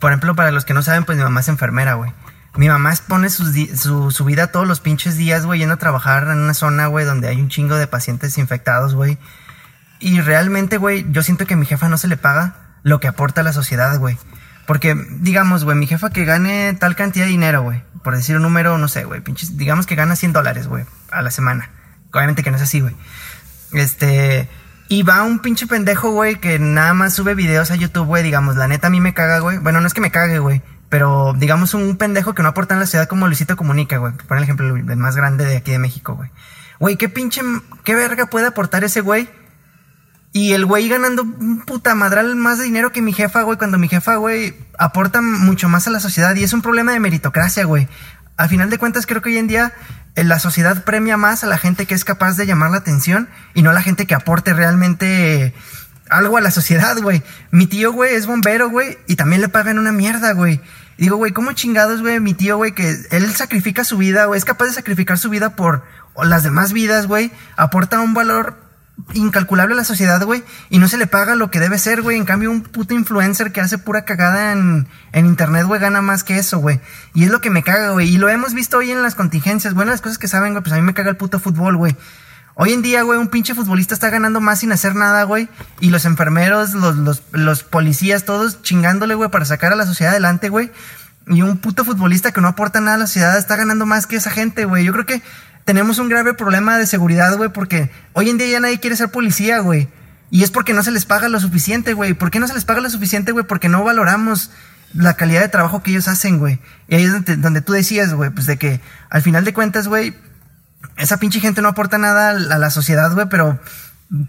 Por 0.00 0.10
ejemplo, 0.10 0.34
para 0.34 0.52
los 0.52 0.64
que 0.64 0.72
no 0.72 0.82
saben, 0.82 1.04
pues 1.04 1.18
mi 1.18 1.24
mamá 1.24 1.40
es 1.40 1.48
enfermera, 1.48 1.94
güey. 1.94 2.10
Mi 2.56 2.68
mamá 2.68 2.94
pone 3.06 3.28
sus 3.28 3.54
su, 3.78 4.10
su 4.10 4.24
vida 4.24 4.48
todos 4.48 4.66
los 4.66 4.80
pinches 4.80 5.18
días, 5.18 5.44
güey, 5.44 5.60
yendo 5.60 5.74
a 5.74 5.78
trabajar 5.78 6.24
en 6.24 6.38
una 6.38 6.54
zona, 6.54 6.86
güey, 6.86 7.04
donde 7.04 7.28
hay 7.28 7.40
un 7.40 7.50
chingo 7.50 7.76
de 7.76 7.86
pacientes 7.86 8.38
infectados, 8.38 8.94
güey. 8.94 9.18
Y 10.00 10.22
realmente, 10.22 10.78
güey, 10.78 11.04
yo 11.10 11.22
siento 11.22 11.44
que 11.44 11.54
a 11.54 11.56
mi 11.58 11.66
jefa 11.66 11.90
no 11.90 11.98
se 11.98 12.08
le 12.08 12.16
paga 12.16 12.56
lo 12.82 13.00
que 13.00 13.08
aporta 13.08 13.42
a 13.42 13.44
la 13.44 13.52
sociedad, 13.52 13.98
güey. 13.98 14.16
Porque, 14.68 14.94
digamos, 15.20 15.64
güey, 15.64 15.78
mi 15.78 15.86
jefa 15.86 16.10
que 16.10 16.26
gane 16.26 16.74
tal 16.74 16.94
cantidad 16.94 17.24
de 17.24 17.30
dinero, 17.30 17.62
güey. 17.62 17.82
Por 18.04 18.14
decir 18.14 18.36
un 18.36 18.42
número, 18.42 18.76
no 18.76 18.86
sé, 18.86 19.04
güey. 19.04 19.22
Pinches, 19.22 19.56
digamos 19.56 19.86
que 19.86 19.94
gana 19.94 20.14
100 20.14 20.34
dólares, 20.34 20.66
güey, 20.68 20.84
a 21.10 21.22
la 21.22 21.30
semana. 21.30 21.70
Obviamente 22.12 22.42
que 22.42 22.50
no 22.50 22.58
es 22.58 22.62
así, 22.62 22.80
güey. 22.80 22.94
Este. 23.72 24.46
Y 24.90 25.04
va 25.04 25.22
un 25.22 25.38
pinche 25.38 25.66
pendejo, 25.66 26.10
güey, 26.10 26.36
que 26.36 26.58
nada 26.58 26.92
más 26.92 27.14
sube 27.14 27.34
videos 27.34 27.70
a 27.70 27.76
YouTube, 27.76 28.04
güey. 28.04 28.22
Digamos, 28.22 28.56
la 28.56 28.68
neta 28.68 28.88
a 28.88 28.90
mí 28.90 29.00
me 29.00 29.14
caga, 29.14 29.38
güey. 29.38 29.56
Bueno, 29.56 29.80
no 29.80 29.86
es 29.86 29.94
que 29.94 30.02
me 30.02 30.10
cague, 30.10 30.38
güey. 30.38 30.60
Pero 30.90 31.32
digamos 31.34 31.72
un 31.72 31.96
pendejo 31.96 32.34
que 32.34 32.42
no 32.42 32.50
aporta 32.50 32.74
en 32.74 32.80
la 32.80 32.86
ciudad 32.86 33.08
como 33.08 33.26
Luisito 33.26 33.56
Comunica, 33.56 33.96
güey. 33.96 34.12
Por 34.12 34.36
ejemplo, 34.36 34.76
el 34.76 34.96
más 34.98 35.16
grande 35.16 35.46
de 35.46 35.56
aquí 35.56 35.70
de 35.70 35.78
México, 35.78 36.14
güey. 36.14 36.30
Güey, 36.78 36.96
qué 36.96 37.08
pinche. 37.08 37.40
¿Qué 37.84 37.94
verga 37.94 38.26
puede 38.26 38.46
aportar 38.46 38.84
ese 38.84 39.00
güey? 39.00 39.30
Y 40.32 40.52
el 40.52 40.66
güey 40.66 40.88
ganando 40.88 41.22
un 41.22 41.62
puta 41.64 41.94
madral 41.94 42.36
más 42.36 42.58
de 42.58 42.64
dinero 42.64 42.92
que 42.92 43.00
mi 43.00 43.12
jefa, 43.12 43.42
güey, 43.42 43.56
cuando 43.56 43.78
mi 43.78 43.88
jefa, 43.88 44.16
güey, 44.16 44.54
aporta 44.78 45.22
mucho 45.22 45.68
más 45.68 45.86
a 45.86 45.90
la 45.90 46.00
sociedad. 46.00 46.34
Y 46.36 46.44
es 46.44 46.52
un 46.52 46.62
problema 46.62 46.92
de 46.92 47.00
meritocracia, 47.00 47.64
güey. 47.64 47.88
Al 48.36 48.48
final 48.48 48.70
de 48.70 48.78
cuentas, 48.78 49.06
creo 49.06 49.22
que 49.22 49.30
hoy 49.30 49.38
en 49.38 49.48
día 49.48 49.72
eh, 50.14 50.24
la 50.24 50.38
sociedad 50.38 50.84
premia 50.84 51.16
más 51.16 51.44
a 51.44 51.46
la 51.46 51.58
gente 51.58 51.86
que 51.86 51.94
es 51.94 52.04
capaz 52.04 52.36
de 52.36 52.46
llamar 52.46 52.70
la 52.70 52.78
atención 52.78 53.28
y 53.54 53.62
no 53.62 53.70
a 53.70 53.72
la 53.72 53.82
gente 53.82 54.06
que 54.06 54.14
aporte 54.14 54.52
realmente 54.52 55.54
algo 56.10 56.36
a 56.36 56.40
la 56.40 56.50
sociedad, 56.50 56.96
güey. 57.00 57.22
Mi 57.50 57.66
tío, 57.66 57.92
güey, 57.92 58.14
es 58.14 58.26
bombero, 58.26 58.68
güey, 58.70 58.98
y 59.06 59.16
también 59.16 59.40
le 59.40 59.48
pagan 59.48 59.78
una 59.78 59.92
mierda, 59.92 60.32
güey. 60.32 60.60
Digo, 60.98 61.16
güey, 61.16 61.32
¿cómo 61.32 61.52
chingados, 61.52 62.00
güey? 62.00 62.20
Mi 62.20 62.34
tío, 62.34 62.56
güey, 62.56 62.72
que 62.72 62.96
él 63.10 63.34
sacrifica 63.34 63.84
su 63.84 63.98
vida, 63.98 64.26
güey, 64.26 64.38
es 64.38 64.44
capaz 64.44 64.66
de 64.66 64.72
sacrificar 64.72 65.18
su 65.18 65.30
vida 65.30 65.54
por 65.54 65.84
las 66.22 66.42
demás 66.42 66.72
vidas, 66.72 67.06
güey, 67.06 67.30
aporta 67.56 68.00
un 68.00 68.14
valor 68.14 68.67
incalculable 69.14 69.74
a 69.74 69.76
la 69.76 69.84
sociedad, 69.84 70.22
güey, 70.24 70.42
y 70.70 70.78
no 70.78 70.88
se 70.88 70.98
le 70.98 71.06
paga 71.06 71.34
lo 71.34 71.50
que 71.50 71.60
debe 71.60 71.78
ser, 71.78 72.02
güey. 72.02 72.16
En 72.16 72.24
cambio, 72.24 72.50
un 72.50 72.62
puto 72.62 72.94
influencer 72.94 73.52
que 73.52 73.60
hace 73.60 73.78
pura 73.78 74.04
cagada 74.04 74.52
en, 74.52 74.86
en 75.12 75.26
internet, 75.26 75.66
güey, 75.66 75.80
gana 75.80 76.02
más 76.02 76.24
que 76.24 76.38
eso, 76.38 76.58
güey. 76.58 76.80
Y 77.14 77.24
es 77.24 77.30
lo 77.30 77.40
que 77.40 77.50
me 77.50 77.62
caga, 77.62 77.90
güey. 77.90 78.08
Y 78.08 78.18
lo 78.18 78.28
hemos 78.28 78.54
visto 78.54 78.78
hoy 78.78 78.90
en 78.90 79.02
las 79.02 79.14
contingencias. 79.14 79.74
Bueno, 79.74 79.92
las 79.92 80.00
cosas 80.00 80.18
que 80.18 80.28
saben, 80.28 80.52
güey, 80.52 80.62
pues 80.62 80.72
a 80.72 80.76
mí 80.76 80.82
me 80.82 80.94
caga 80.94 81.10
el 81.10 81.16
puto 81.16 81.38
fútbol, 81.38 81.76
güey. 81.76 81.96
Hoy 82.60 82.72
en 82.72 82.82
día, 82.82 83.02
güey, 83.02 83.20
un 83.20 83.28
pinche 83.28 83.54
futbolista 83.54 83.94
está 83.94 84.10
ganando 84.10 84.40
más 84.40 84.58
sin 84.58 84.72
hacer 84.72 84.96
nada, 84.96 85.22
güey. 85.22 85.48
Y 85.78 85.90
los 85.90 86.04
enfermeros, 86.04 86.74
los, 86.74 86.96
los, 86.96 87.22
los 87.30 87.62
policías, 87.62 88.24
todos 88.24 88.62
chingándole, 88.62 89.14
güey, 89.14 89.30
para 89.30 89.44
sacar 89.44 89.72
a 89.72 89.76
la 89.76 89.86
sociedad 89.86 90.12
adelante, 90.12 90.48
güey. 90.48 90.72
Y 91.28 91.42
un 91.42 91.58
puto 91.58 91.84
futbolista 91.84 92.32
que 92.32 92.40
no 92.40 92.48
aporta 92.48 92.80
nada 92.80 92.96
a 92.96 92.98
la 92.98 93.06
sociedad 93.06 93.38
está 93.38 93.54
ganando 93.54 93.86
más 93.86 94.08
que 94.08 94.16
esa 94.16 94.30
gente, 94.30 94.64
güey. 94.64 94.84
Yo 94.84 94.92
creo 94.92 95.06
que 95.06 95.22
tenemos 95.68 95.98
un 95.98 96.08
grave 96.08 96.32
problema 96.32 96.78
de 96.78 96.86
seguridad, 96.86 97.36
güey, 97.36 97.50
porque 97.50 97.90
hoy 98.14 98.30
en 98.30 98.38
día 98.38 98.48
ya 98.48 98.58
nadie 98.58 98.80
quiere 98.80 98.96
ser 98.96 99.10
policía, 99.10 99.58
güey. 99.58 99.86
Y 100.30 100.42
es 100.42 100.50
porque 100.50 100.72
no 100.72 100.82
se 100.82 100.90
les 100.90 101.04
paga 101.04 101.28
lo 101.28 101.38
suficiente, 101.40 101.92
güey. 101.92 102.14
¿Por 102.14 102.30
qué 102.30 102.40
no 102.40 102.48
se 102.48 102.54
les 102.54 102.64
paga 102.64 102.80
lo 102.80 102.88
suficiente, 102.88 103.32
güey? 103.32 103.44
Porque 103.44 103.68
no 103.68 103.84
valoramos 103.84 104.50
la 104.94 105.12
calidad 105.12 105.42
de 105.42 105.50
trabajo 105.50 105.82
que 105.82 105.90
ellos 105.90 106.08
hacen, 106.08 106.38
güey. 106.38 106.58
Y 106.88 106.94
ahí 106.94 107.04
es 107.04 107.12
donde, 107.12 107.36
donde 107.36 107.60
tú 107.60 107.74
decías, 107.74 108.14
güey, 108.14 108.30
pues 108.30 108.46
de 108.46 108.56
que 108.56 108.80
al 109.10 109.20
final 109.20 109.44
de 109.44 109.52
cuentas, 109.52 109.88
güey, 109.88 110.16
esa 110.96 111.18
pinche 111.18 111.38
gente 111.38 111.60
no 111.60 111.68
aporta 111.68 111.98
nada 111.98 112.30
a 112.30 112.58
la 112.58 112.70
sociedad, 112.70 113.12
güey, 113.12 113.28
pero 113.28 113.60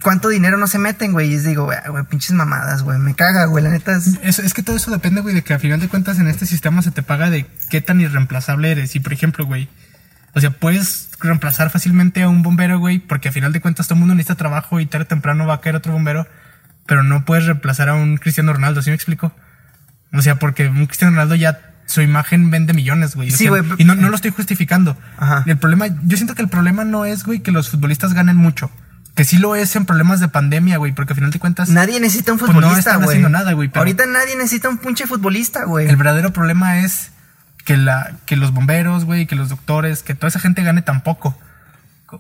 ¿cuánto 0.01 0.27
dinero 0.27 0.57
no 0.57 0.67
se 0.67 0.77
meten, 0.77 1.13
güey? 1.13 1.29
Y 1.29 1.35
les 1.35 1.45
digo, 1.45 1.63
güey, 1.63 1.77
güey, 1.87 2.03
pinches 2.03 2.33
mamadas, 2.33 2.83
güey, 2.83 2.99
me 2.99 3.15
caga, 3.15 3.45
güey, 3.45 3.63
la 3.63 3.69
neta 3.69 3.95
es... 3.95 4.19
Es, 4.23 4.39
es 4.39 4.53
que 4.53 4.61
todo 4.61 4.75
eso 4.75 4.91
depende, 4.91 5.21
güey, 5.21 5.35
de 5.35 5.41
que 5.41 5.53
a 5.53 5.59
final 5.59 5.79
de 5.79 5.87
cuentas 5.87 6.19
en 6.19 6.27
este 6.27 6.45
sistema 6.45 6.81
se 6.81 6.91
te 6.91 7.01
paga 7.01 7.29
de 7.29 7.45
qué 7.69 7.79
tan 7.79 8.01
irreemplazable 8.01 8.71
eres. 8.71 8.93
Y 8.97 8.99
por 8.99 9.13
ejemplo, 9.13 9.45
güey, 9.45 9.69
o 10.39 10.41
sea, 10.41 10.51
puedes 10.51 11.09
reemplazar 11.19 11.69
fácilmente 11.69 12.23
a 12.23 12.29
un 12.29 12.41
bombero, 12.43 12.79
güey, 12.79 12.99
porque 12.99 13.27
a 13.29 13.31
final 13.31 13.51
de 13.51 13.59
cuentas 13.61 13.87
todo 13.87 13.95
el 13.95 13.99
mundo 13.99 14.15
necesita 14.15 14.35
trabajo 14.35 14.79
y 14.79 14.85
tarde 14.85 15.03
o 15.03 15.07
temprano 15.07 15.45
va 15.45 15.55
a 15.55 15.61
caer 15.61 15.75
otro 15.75 15.91
bombero, 15.93 16.27
pero 16.87 17.03
no 17.03 17.25
puedes 17.25 17.45
reemplazar 17.45 17.89
a 17.89 17.95
un 17.95 18.17
Cristiano 18.17 18.53
Ronaldo, 18.53 18.81
¿sí 18.81 18.89
me 18.89 18.95
explico? 18.95 19.33
O 20.13 20.21
sea, 20.21 20.39
porque 20.39 20.67
un 20.69 20.85
Cristiano 20.85 21.11
Ronaldo 21.11 21.35
ya 21.35 21.59
su 21.85 22.01
imagen 22.01 22.49
vende 22.51 22.73
millones, 22.73 23.15
güey. 23.15 23.27
O 23.29 23.31
Sí, 23.31 23.43
sea, 23.45 23.49
güey. 23.49 23.63
Y 23.77 23.83
no, 23.83 23.95
no 23.95 24.09
lo 24.09 24.15
estoy 24.15 24.31
justificando. 24.31 24.95
Ajá. 25.17 25.43
El 25.45 25.57
problema, 25.57 25.87
yo 26.03 26.17
siento 26.17 26.35
que 26.35 26.41
el 26.41 26.47
problema 26.47 26.85
no 26.85 27.03
es, 27.05 27.23
güey, 27.25 27.39
que 27.41 27.51
los 27.51 27.69
futbolistas 27.69 28.13
ganen 28.13 28.37
mucho. 28.37 28.71
Que 29.15 29.25
sí 29.25 29.37
lo 29.39 29.55
es 29.55 29.75
en 29.75 29.85
problemas 29.85 30.19
de 30.21 30.29
pandemia, 30.29 30.77
güey, 30.77 30.93
porque 30.93 31.11
a 31.13 31.15
final 31.15 31.31
de 31.31 31.39
cuentas 31.39 31.67
Nadie 31.69 31.99
necesita 31.99 32.31
un 32.31 32.39
Pues 32.39 32.49
no 32.53 32.61
futbolista, 32.61 32.91
están 32.91 33.03
güey. 33.03 33.09
haciendo 33.17 33.29
nada, 33.29 33.51
güey, 33.51 33.69
Ahorita 33.73 34.05
nadie 34.05 34.37
necesita 34.37 34.69
un 34.69 34.77
pinche 34.77 35.05
futbolista, 35.07 35.65
güey. 35.65 35.87
El 35.89 35.97
verdadero 35.97 36.31
problema 36.31 36.79
es 36.79 37.11
que, 37.65 37.77
la, 37.77 38.13
que 38.25 38.35
los 38.35 38.51
bomberos, 38.53 39.05
güey, 39.05 39.25
que 39.27 39.35
los 39.35 39.49
doctores, 39.49 40.03
que 40.03 40.15
toda 40.15 40.29
esa 40.29 40.39
gente 40.39 40.63
gane 40.63 40.81
tan 40.81 41.01
poco. 41.01 41.37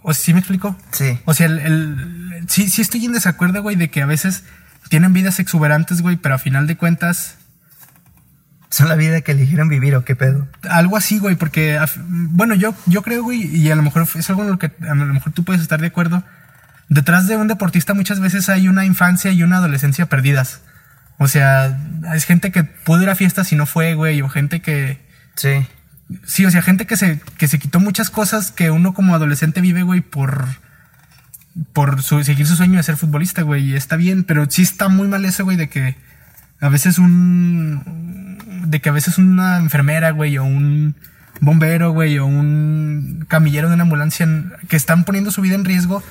O 0.03 0.13
¿Sí 0.13 0.33
me 0.33 0.39
explico? 0.39 0.77
Sí. 0.91 1.19
O 1.25 1.33
sea, 1.33 1.47
el, 1.47 1.59
el- 1.59 2.45
sí, 2.47 2.69
sí 2.69 2.81
estoy 2.81 3.05
en 3.05 3.13
desacuerdo, 3.13 3.61
güey, 3.63 3.75
de 3.75 3.89
que 3.89 4.01
a 4.01 4.05
veces 4.05 4.43
tienen 4.89 5.13
vidas 5.13 5.39
exuberantes, 5.39 6.01
güey, 6.01 6.15
pero 6.17 6.35
a 6.35 6.39
final 6.39 6.67
de 6.67 6.77
cuentas, 6.77 7.35
Son 8.71 8.87
la 8.87 8.95
vida 8.95 9.21
que 9.21 9.31
eligieron 9.31 9.67
vivir, 9.67 9.95
¿o 9.95 10.05
qué 10.05 10.15
pedo? 10.15 10.47
algo 10.69 10.95
así, 10.95 11.17
güey, 11.17 11.35
porque, 11.35 11.79
bueno, 12.05 12.53
yo, 12.53 12.75
yo 12.85 13.01
creo, 13.01 13.23
güey, 13.23 13.43
y 13.43 13.71
a 13.71 13.75
lo 13.75 13.81
mejor 13.81 14.07
es 14.13 14.29
algo 14.29 14.43
en 14.43 14.51
lo 14.51 14.59
que 14.59 14.71
a 14.87 14.93
lo 14.93 15.05
mejor 15.07 15.33
tú 15.33 15.43
puedes 15.43 15.61
estar 15.63 15.81
de 15.81 15.87
acuerdo. 15.87 16.23
Detrás 16.87 17.27
de 17.27 17.35
un 17.35 17.47
deportista 17.47 17.95
muchas 17.95 18.19
veces 18.19 18.47
hay 18.47 18.67
una 18.67 18.85
infancia 18.85 19.31
y 19.31 19.41
una 19.41 19.57
adolescencia 19.57 20.05
perdidas. 20.07 20.61
O 21.17 21.27
sea, 21.27 21.79
es 22.13 22.25
gente 22.25 22.51
que 22.51 22.63
pudo 22.63 23.01
ir 23.01 23.09
a 23.09 23.15
fiestas 23.15 23.51
y 23.51 23.55
no 23.55 23.65
fue, 23.65 23.95
güey, 23.95 24.21
o 24.21 24.29
gente 24.29 24.61
que, 24.61 24.99
Sí. 25.39 25.65
Sí, 26.25 26.45
o 26.45 26.51
sea, 26.51 26.61
gente 26.61 26.85
que 26.85 26.97
se, 26.97 27.21
que 27.37 27.47
se 27.47 27.59
quitó 27.59 27.79
muchas 27.79 28.09
cosas 28.09 28.51
que 28.51 28.71
uno 28.71 28.93
como 28.93 29.13
adolescente 29.15 29.61
vive, 29.61 29.83
güey, 29.83 30.01
por, 30.01 30.45
por 31.73 32.01
su- 32.01 32.23
seguir 32.23 32.47
su 32.47 32.55
sueño 32.55 32.77
de 32.77 32.83
ser 32.83 32.97
futbolista, 32.97 33.43
güey, 33.43 33.63
y 33.71 33.75
está 33.75 33.95
bien, 33.95 34.23
pero 34.23 34.45
sí 34.49 34.63
está 34.63 34.89
muy 34.89 35.07
mal 35.07 35.23
eso, 35.25 35.43
güey, 35.45 35.55
de 35.55 35.69
que 35.69 35.95
a 36.59 36.67
veces 36.69 36.97
un, 36.97 38.37
de 38.65 38.81
que 38.81 38.89
a 38.89 38.91
veces 38.91 39.17
una 39.17 39.57
enfermera, 39.57 40.11
güey, 40.11 40.37
o 40.37 40.43
un 40.43 40.95
bombero, 41.41 41.91
güey, 41.91 42.17
o 42.17 42.25
un 42.25 43.25
camillero 43.27 43.69
de 43.69 43.75
una 43.75 43.83
ambulancia 43.83 44.27
que 44.67 44.75
están 44.75 45.03
poniendo 45.05 45.31
su 45.31 45.41
vida 45.41 45.55
en 45.55 45.63
riesgo, 45.63 46.03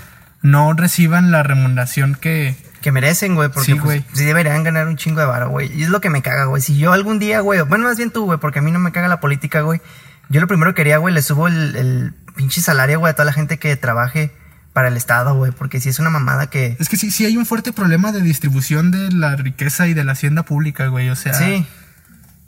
no 0.43 0.73
reciban 0.73 1.33
la 1.33 1.43
remuneración 1.43 2.15
que, 2.15 2.57
Que 2.81 2.93
merecen, 2.93 3.35
güey, 3.35 3.49
porque 3.49 3.73
Sí, 3.73 3.79
pues, 3.79 4.05
sí 4.13 4.25
deberían 4.25 4.63
ganar 4.63 4.87
un 4.87 4.97
chingo 4.97 5.21
de 5.21 5.27
varo, 5.27 5.49
güey. 5.51 5.71
Y 5.77 5.83
es 5.83 5.89
lo 5.89 6.01
que 6.01 6.11
me 6.11 6.23
caga, 6.23 6.45
güey. 6.45 6.63
Si 6.63 6.79
yo 6.79 6.93
algún 6.93 7.19
día, 7.19 7.41
güey, 7.41 7.61
bueno, 7.63 7.85
más 7.85 7.97
bien 7.97 8.11
tú, 8.11 8.25
güey, 8.25 8.39
porque 8.39 8.61
a 8.61 8.63
mí 8.63 8.71
no 8.71 8.79
me 8.79 8.93
caga 8.93 9.09
la 9.09 9.21
política, 9.21 9.63
güey. 9.63 9.81
Yo 10.29 10.41
lo 10.41 10.47
primero 10.47 10.75
que 10.75 10.83
haría, 10.83 10.99
güey, 10.99 11.13
le 11.15 11.23
subo 11.23 11.49
el, 11.49 11.75
el 11.75 12.15
pinche 12.37 12.61
salario, 12.61 13.01
güey, 13.01 13.11
a 13.11 13.15
toda 13.15 13.25
la 13.25 13.33
gente 13.33 13.59
que 13.59 13.75
trabaje 13.77 14.31
para 14.73 14.89
el 14.89 14.97
Estado, 14.97 15.35
güey, 15.35 15.51
porque 15.51 15.81
si 15.81 15.89
es 15.89 15.99
una 15.99 16.11
mamada 16.11 16.49
que... 16.51 16.77
es 16.79 16.89
que 16.89 16.97
sí, 16.97 17.11
sí 17.11 17.25
hay 17.25 17.37
un 17.37 17.47
fuerte 17.47 17.73
problema 17.73 18.13
de 18.13 18.21
distribución 18.21 18.93
de 18.93 19.11
la 19.11 19.35
riqueza 19.35 19.89
y 19.89 19.95
de 19.95 20.05
la 20.05 20.13
hacienda 20.13 20.45
pública, 20.45 20.87
güey, 20.87 21.09
o 21.09 21.17
sea... 21.17 21.35
Sí, 21.35 21.67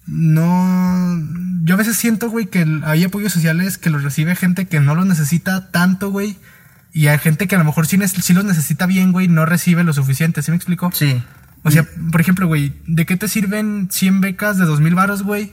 No, 0.06 1.18
yo 1.64 1.74
a 1.74 1.78
veces 1.78 1.96
siento, 1.96 2.30
güey, 2.30 2.46
que 2.46 2.64
hay 2.84 3.02
apoyos 3.02 3.32
sociales 3.32 3.78
que 3.78 3.90
los 3.90 4.04
recibe 4.04 4.36
gente 4.36 4.66
que 4.66 4.78
no 4.78 4.94
los 4.94 5.06
necesita 5.06 5.70
tanto, 5.72 6.10
güey. 6.10 6.36
Y 6.92 7.06
hay 7.08 7.18
gente 7.18 7.46
que 7.46 7.54
a 7.54 7.58
lo 7.58 7.64
mejor 7.64 7.86
sí, 7.86 7.98
sí 8.20 8.32
los 8.34 8.44
necesita 8.44 8.86
bien, 8.86 9.12
güey, 9.12 9.28
no 9.28 9.46
recibe 9.46 9.84
lo 9.84 9.92
suficiente, 9.92 10.42
¿sí 10.42 10.50
me 10.50 10.56
explico? 10.56 10.90
sí. 10.94 11.22
O 11.62 11.70
sea, 11.70 11.84
por 12.10 12.22
ejemplo, 12.22 12.46
güey, 12.46 12.72
¿de 12.86 13.04
qué 13.04 13.18
te 13.18 13.28
sirven 13.28 13.88
100 13.90 14.22
becas 14.22 14.56
de 14.56 14.64
2000 14.64 14.94
varos, 14.94 15.22
güey? 15.22 15.52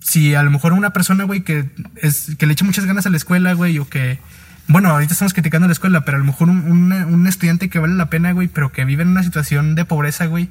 Si 0.00 0.34
a 0.34 0.42
lo 0.42 0.50
mejor 0.50 0.72
una 0.72 0.90
persona, 0.92 1.22
güey, 1.24 1.42
que, 1.42 1.70
es, 2.02 2.32
que 2.36 2.46
le 2.46 2.52
echa 2.52 2.64
muchas 2.64 2.84
ganas 2.84 3.06
a 3.06 3.10
la 3.10 3.16
escuela, 3.16 3.52
güey, 3.54 3.78
o 3.78 3.88
que 3.88 4.18
Bueno, 4.66 4.88
ahorita 4.88 5.12
estamos 5.12 5.32
criticando 5.32 5.68
la 5.68 5.72
escuela, 5.72 6.04
pero 6.04 6.16
a 6.16 6.18
lo 6.20 6.24
mejor 6.26 6.48
un, 6.48 6.58
un- 6.70 6.92
un 6.92 7.26
estudiante 7.28 7.68
que 7.68 7.78
vale 7.78 7.94
la 7.94 8.10
pena, 8.10 8.32
güey, 8.32 8.48
pero 8.48 8.72
que 8.72 8.84
vive 8.84 9.02
en 9.04 9.10
una 9.10 9.22
situación 9.22 9.74
de 9.76 9.84
pobreza, 9.84 10.26
güey, 10.26 10.48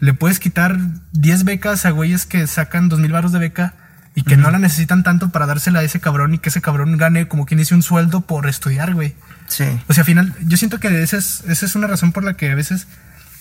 le 0.00 0.14
puedes 0.14 0.40
quitar 0.40 0.78
10 1.12 1.44
becas 1.44 1.84
a 1.86 1.90
güeyes 1.90 2.26
que 2.26 2.46
sacan 2.48 2.88
2 2.88 2.98
mil 2.98 3.12
baros 3.12 3.30
de 3.32 3.38
beca 3.38 3.74
y 4.14 4.22
que 4.24 4.36
no 4.36 4.50
la 4.50 4.58
necesitan 4.58 5.02
tanto 5.02 5.30
para 5.30 5.46
dársela 5.46 5.80
a 5.80 5.82
ese 5.82 5.98
cabrón 6.00 6.34
y 6.34 6.38
que 6.38 6.50
ese 6.50 6.60
cabrón 6.60 6.96
gane 6.98 7.28
como 7.28 7.46
quien 7.46 7.58
dice 7.58 7.74
un 7.74 7.82
sueldo 7.82 8.20
por 8.20 8.46
estudiar, 8.48 8.92
güey. 8.94 9.14
Sí. 9.48 9.64
O 9.88 9.94
sea, 9.94 10.02
al 10.02 10.06
final, 10.06 10.34
yo 10.44 10.56
siento 10.56 10.78
que 10.80 11.02
esa 11.02 11.16
es, 11.16 11.42
esa 11.48 11.64
es 11.66 11.74
una 11.74 11.86
razón 11.86 12.12
por 12.12 12.22
la 12.22 12.34
que 12.34 12.50
a 12.50 12.54
veces 12.54 12.86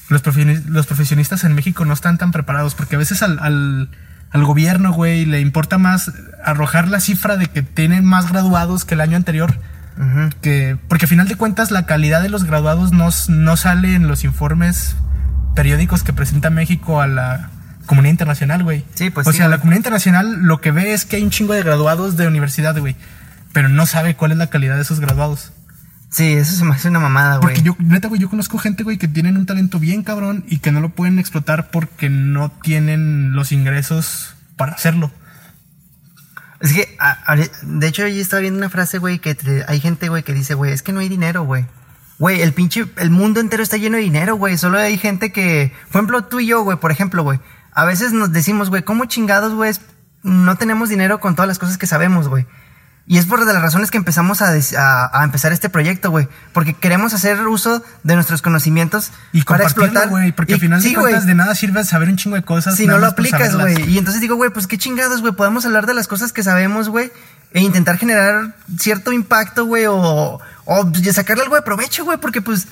los, 0.10 0.23
profesioni- 0.23 0.63
los 0.65 0.88
profesionistas 0.88 1.43
en 1.43 1.55
México 1.55 1.84
no 1.86 1.93
están 1.93 2.17
tan 2.17 2.31
preparados, 2.31 2.75
porque 2.75 2.95
a 2.95 2.99
veces 2.99 3.21
al, 3.21 3.39
al, 3.39 3.89
al 4.31 4.45
gobierno, 4.45 4.93
güey, 4.93 5.25
le 5.25 5.41
importa 5.41 5.77
más 5.77 6.12
arrojar 6.43 6.88
la 6.88 6.99
cifra 7.01 7.36
de 7.38 7.47
que 7.47 7.63
tienen 7.63 8.05
más 8.05 8.29
graduados 8.29 8.86
que 8.86 8.93
el 8.93 9.01
año 9.01 9.17
anterior. 9.17 9.60
Ujú. 9.97 10.29
Que, 10.41 10.77
porque 10.88 11.03
al 11.05 11.10
final 11.10 11.27
de 11.27 11.36
cuentas 11.36 11.69
la 11.69 11.86
calidad 11.86 12.21
de 12.21 12.29
los 12.29 12.45
graduados 12.45 12.93
no, 12.93 13.10
no 13.27 13.57
sale 13.57 13.93
en 13.95 14.07
los 14.07 14.23
informes 14.23 14.95
periódicos 15.53 16.03
que 16.03 16.13
presenta 16.13 16.49
México 16.49 17.01
a 17.01 17.07
la 17.07 17.49
comunidad 17.86 18.12
internacional, 18.12 18.63
güey. 18.63 18.86
Sí, 18.96 19.10
pues 19.10 19.28
O 19.28 19.32
sí, 19.32 19.38
sea, 19.38 19.48
la 19.48 19.58
comunidad 19.58 19.80
internacional 19.80 20.41
lo 20.44 20.62
que 20.62 20.72
ve 20.72 20.94
es 20.94 21.06
que 21.06 21.17
hay 21.17 21.24
un 21.24 21.30
chingo 21.30 21.54
de 21.54 21.63
graduados 21.63 22.17
de 22.17 22.28
universidad, 22.28 22.78
güey. 22.78 22.96
Pero 23.54 23.67
no 23.70 23.86
sabe 23.86 24.15
cuál 24.15 24.32
es 24.32 24.38
la 24.38 24.48
calidad 24.48 24.76
de 24.76 24.82
esos 24.84 25.00
graduados. 25.00 25.52
Sí, 26.10 26.34
eso 26.34 26.56
se 26.56 26.63
me 26.65 26.76
hace 26.76 26.89
una 26.89 27.00
mamada, 27.00 27.38
güey. 27.38 27.56
Porque 27.56 27.62
yo, 27.62 27.76
neta, 27.80 28.08
güey, 28.10 28.20
yo 28.20 28.30
conozco 28.30 28.58
gente, 28.58 28.84
güey, 28.84 28.98
que 28.98 29.08
tienen 29.08 29.38
un 29.38 29.46
talento 29.46 29.80
bien 29.80 30.04
cabrón 30.04 30.44
y 30.48 30.60
que 30.60 30.72
no 30.72 30.80
lo 30.82 30.89
pueden 30.89 31.20
explotar 31.20 31.70
porque 31.72 32.10
no 32.10 32.52
tienen 32.52 33.34
los 33.34 33.52
ingresos 33.54 34.36
para 34.58 34.74
hacerlo. 34.74 35.12
Es 36.60 36.74
que, 36.74 36.96
a- 37.00 37.17
a- 37.34 37.36
de 37.36 37.88
hecho, 37.88 38.08
yo 38.08 38.22
estaba 38.22 38.41
viendo 38.41 38.60
una 38.60 38.70
frase, 38.70 39.00
güey, 39.00 39.20
que 39.20 39.36
te- 39.36 39.65
hay 39.67 39.80
gente, 39.80 40.10
güey, 40.10 40.24
que 40.24 40.34
dice, 40.34 40.54
güey, 40.54 40.72
es 40.74 40.84
que 40.84 40.91
no 40.94 41.00
hay 41.00 41.10
dinero, 41.10 41.44
güey. 41.44 41.65
Güey, 42.20 42.41
el 42.41 42.54
pinche, 42.54 42.86
el 42.98 43.10
mundo 43.10 43.39
entero 43.39 43.63
está 43.63 43.78
lleno 43.78 43.98
de 43.98 44.04
dinero, 44.04 44.36
güey. 44.36 44.58
Solo 44.58 44.78
hay 44.78 44.98
gente 44.98 45.32
que, 45.32 45.74
por 45.91 46.00
ejemplo, 46.02 46.24
tú 46.26 46.39
y 46.39 46.46
yo, 46.48 46.62
güey, 46.63 46.78
por 46.78 46.91
ejemplo, 46.91 47.24
güey. 47.24 47.39
A 47.73 47.86
veces 47.86 48.12
nos 48.13 48.31
decimos, 48.31 48.69
güey, 48.69 48.84
¿cómo 48.84 49.05
chingados, 49.05 49.53
güey? 49.53 49.71
es- 49.71 49.81
No 50.23 50.55
tenemos 50.55 50.89
dinero 50.89 51.19
con 51.19 51.36
todas 51.36 51.47
las 51.47 51.57
cosas 51.57 51.77
que 51.79 51.88
sabemos, 51.88 52.27
güey. 52.27 52.45
Y 53.07 53.17
es 53.17 53.25
por 53.25 53.43
de 53.43 53.51
las 53.51 53.62
razones 53.63 53.89
que 53.89 53.97
empezamos 53.97 54.41
a, 54.43 54.51
des- 54.51 54.75
a- 54.77 55.10
a 55.19 55.23
empezar 55.23 55.51
este 55.51 55.69
proyecto, 55.69 56.12
güey. 56.12 56.27
Porque 56.53 56.75
queremos 56.75 57.13
hacer 57.15 57.47
uso 57.47 57.84
de 58.03 58.13
nuestros 58.15 58.43
conocimientos 58.43 59.12
Y 59.34 59.41
para 59.41 59.63
explotar. 59.63 60.10
güey, 60.10 60.31
porque 60.31 60.53
Y- 60.53 60.55
al 60.55 60.62
final 60.62 60.81
sí, 60.81 60.89
de 60.89 60.95
cuentas 60.95 61.25
de 61.25 61.34
nada 61.34 61.55
sirve 61.55 61.84
saber 61.84 62.10
un 62.10 62.17
chingo 62.17 62.36
de 62.36 62.43
cosas. 62.43 62.75
si 62.75 62.86
no 62.86 62.99
lo 62.99 63.07
aplicas, 63.07 63.55
güey. 63.55 63.89
Y 63.89 63.97
entonces 63.97 64.21
digo, 64.21 64.36
güey, 64.36 64.51
pues 64.51 64.67
qué 64.67 64.77
chingados, 64.77 65.21
güey. 65.21 65.34
Podemos 65.34 65.65
hablar 65.65 65.88
de 65.88 65.95
las 65.95 66.07
cosas 66.07 66.31
que 66.31 66.43
sabemos, 66.43 66.89
güey. 66.89 67.12
E 67.53 67.60
intentar 67.62 67.97
generar 67.97 68.55
cierto 68.79 69.12
impacto, 69.12 69.65
güey. 69.65 69.88
O, 69.88 70.39
o 70.65 70.91
pues, 70.91 71.15
sacarle 71.15 71.43
algo 71.43 71.55
de 71.55 71.63
provecho, 71.63 72.05
güey. 72.05 72.19
Porque 72.19 72.41
pues 72.41 72.67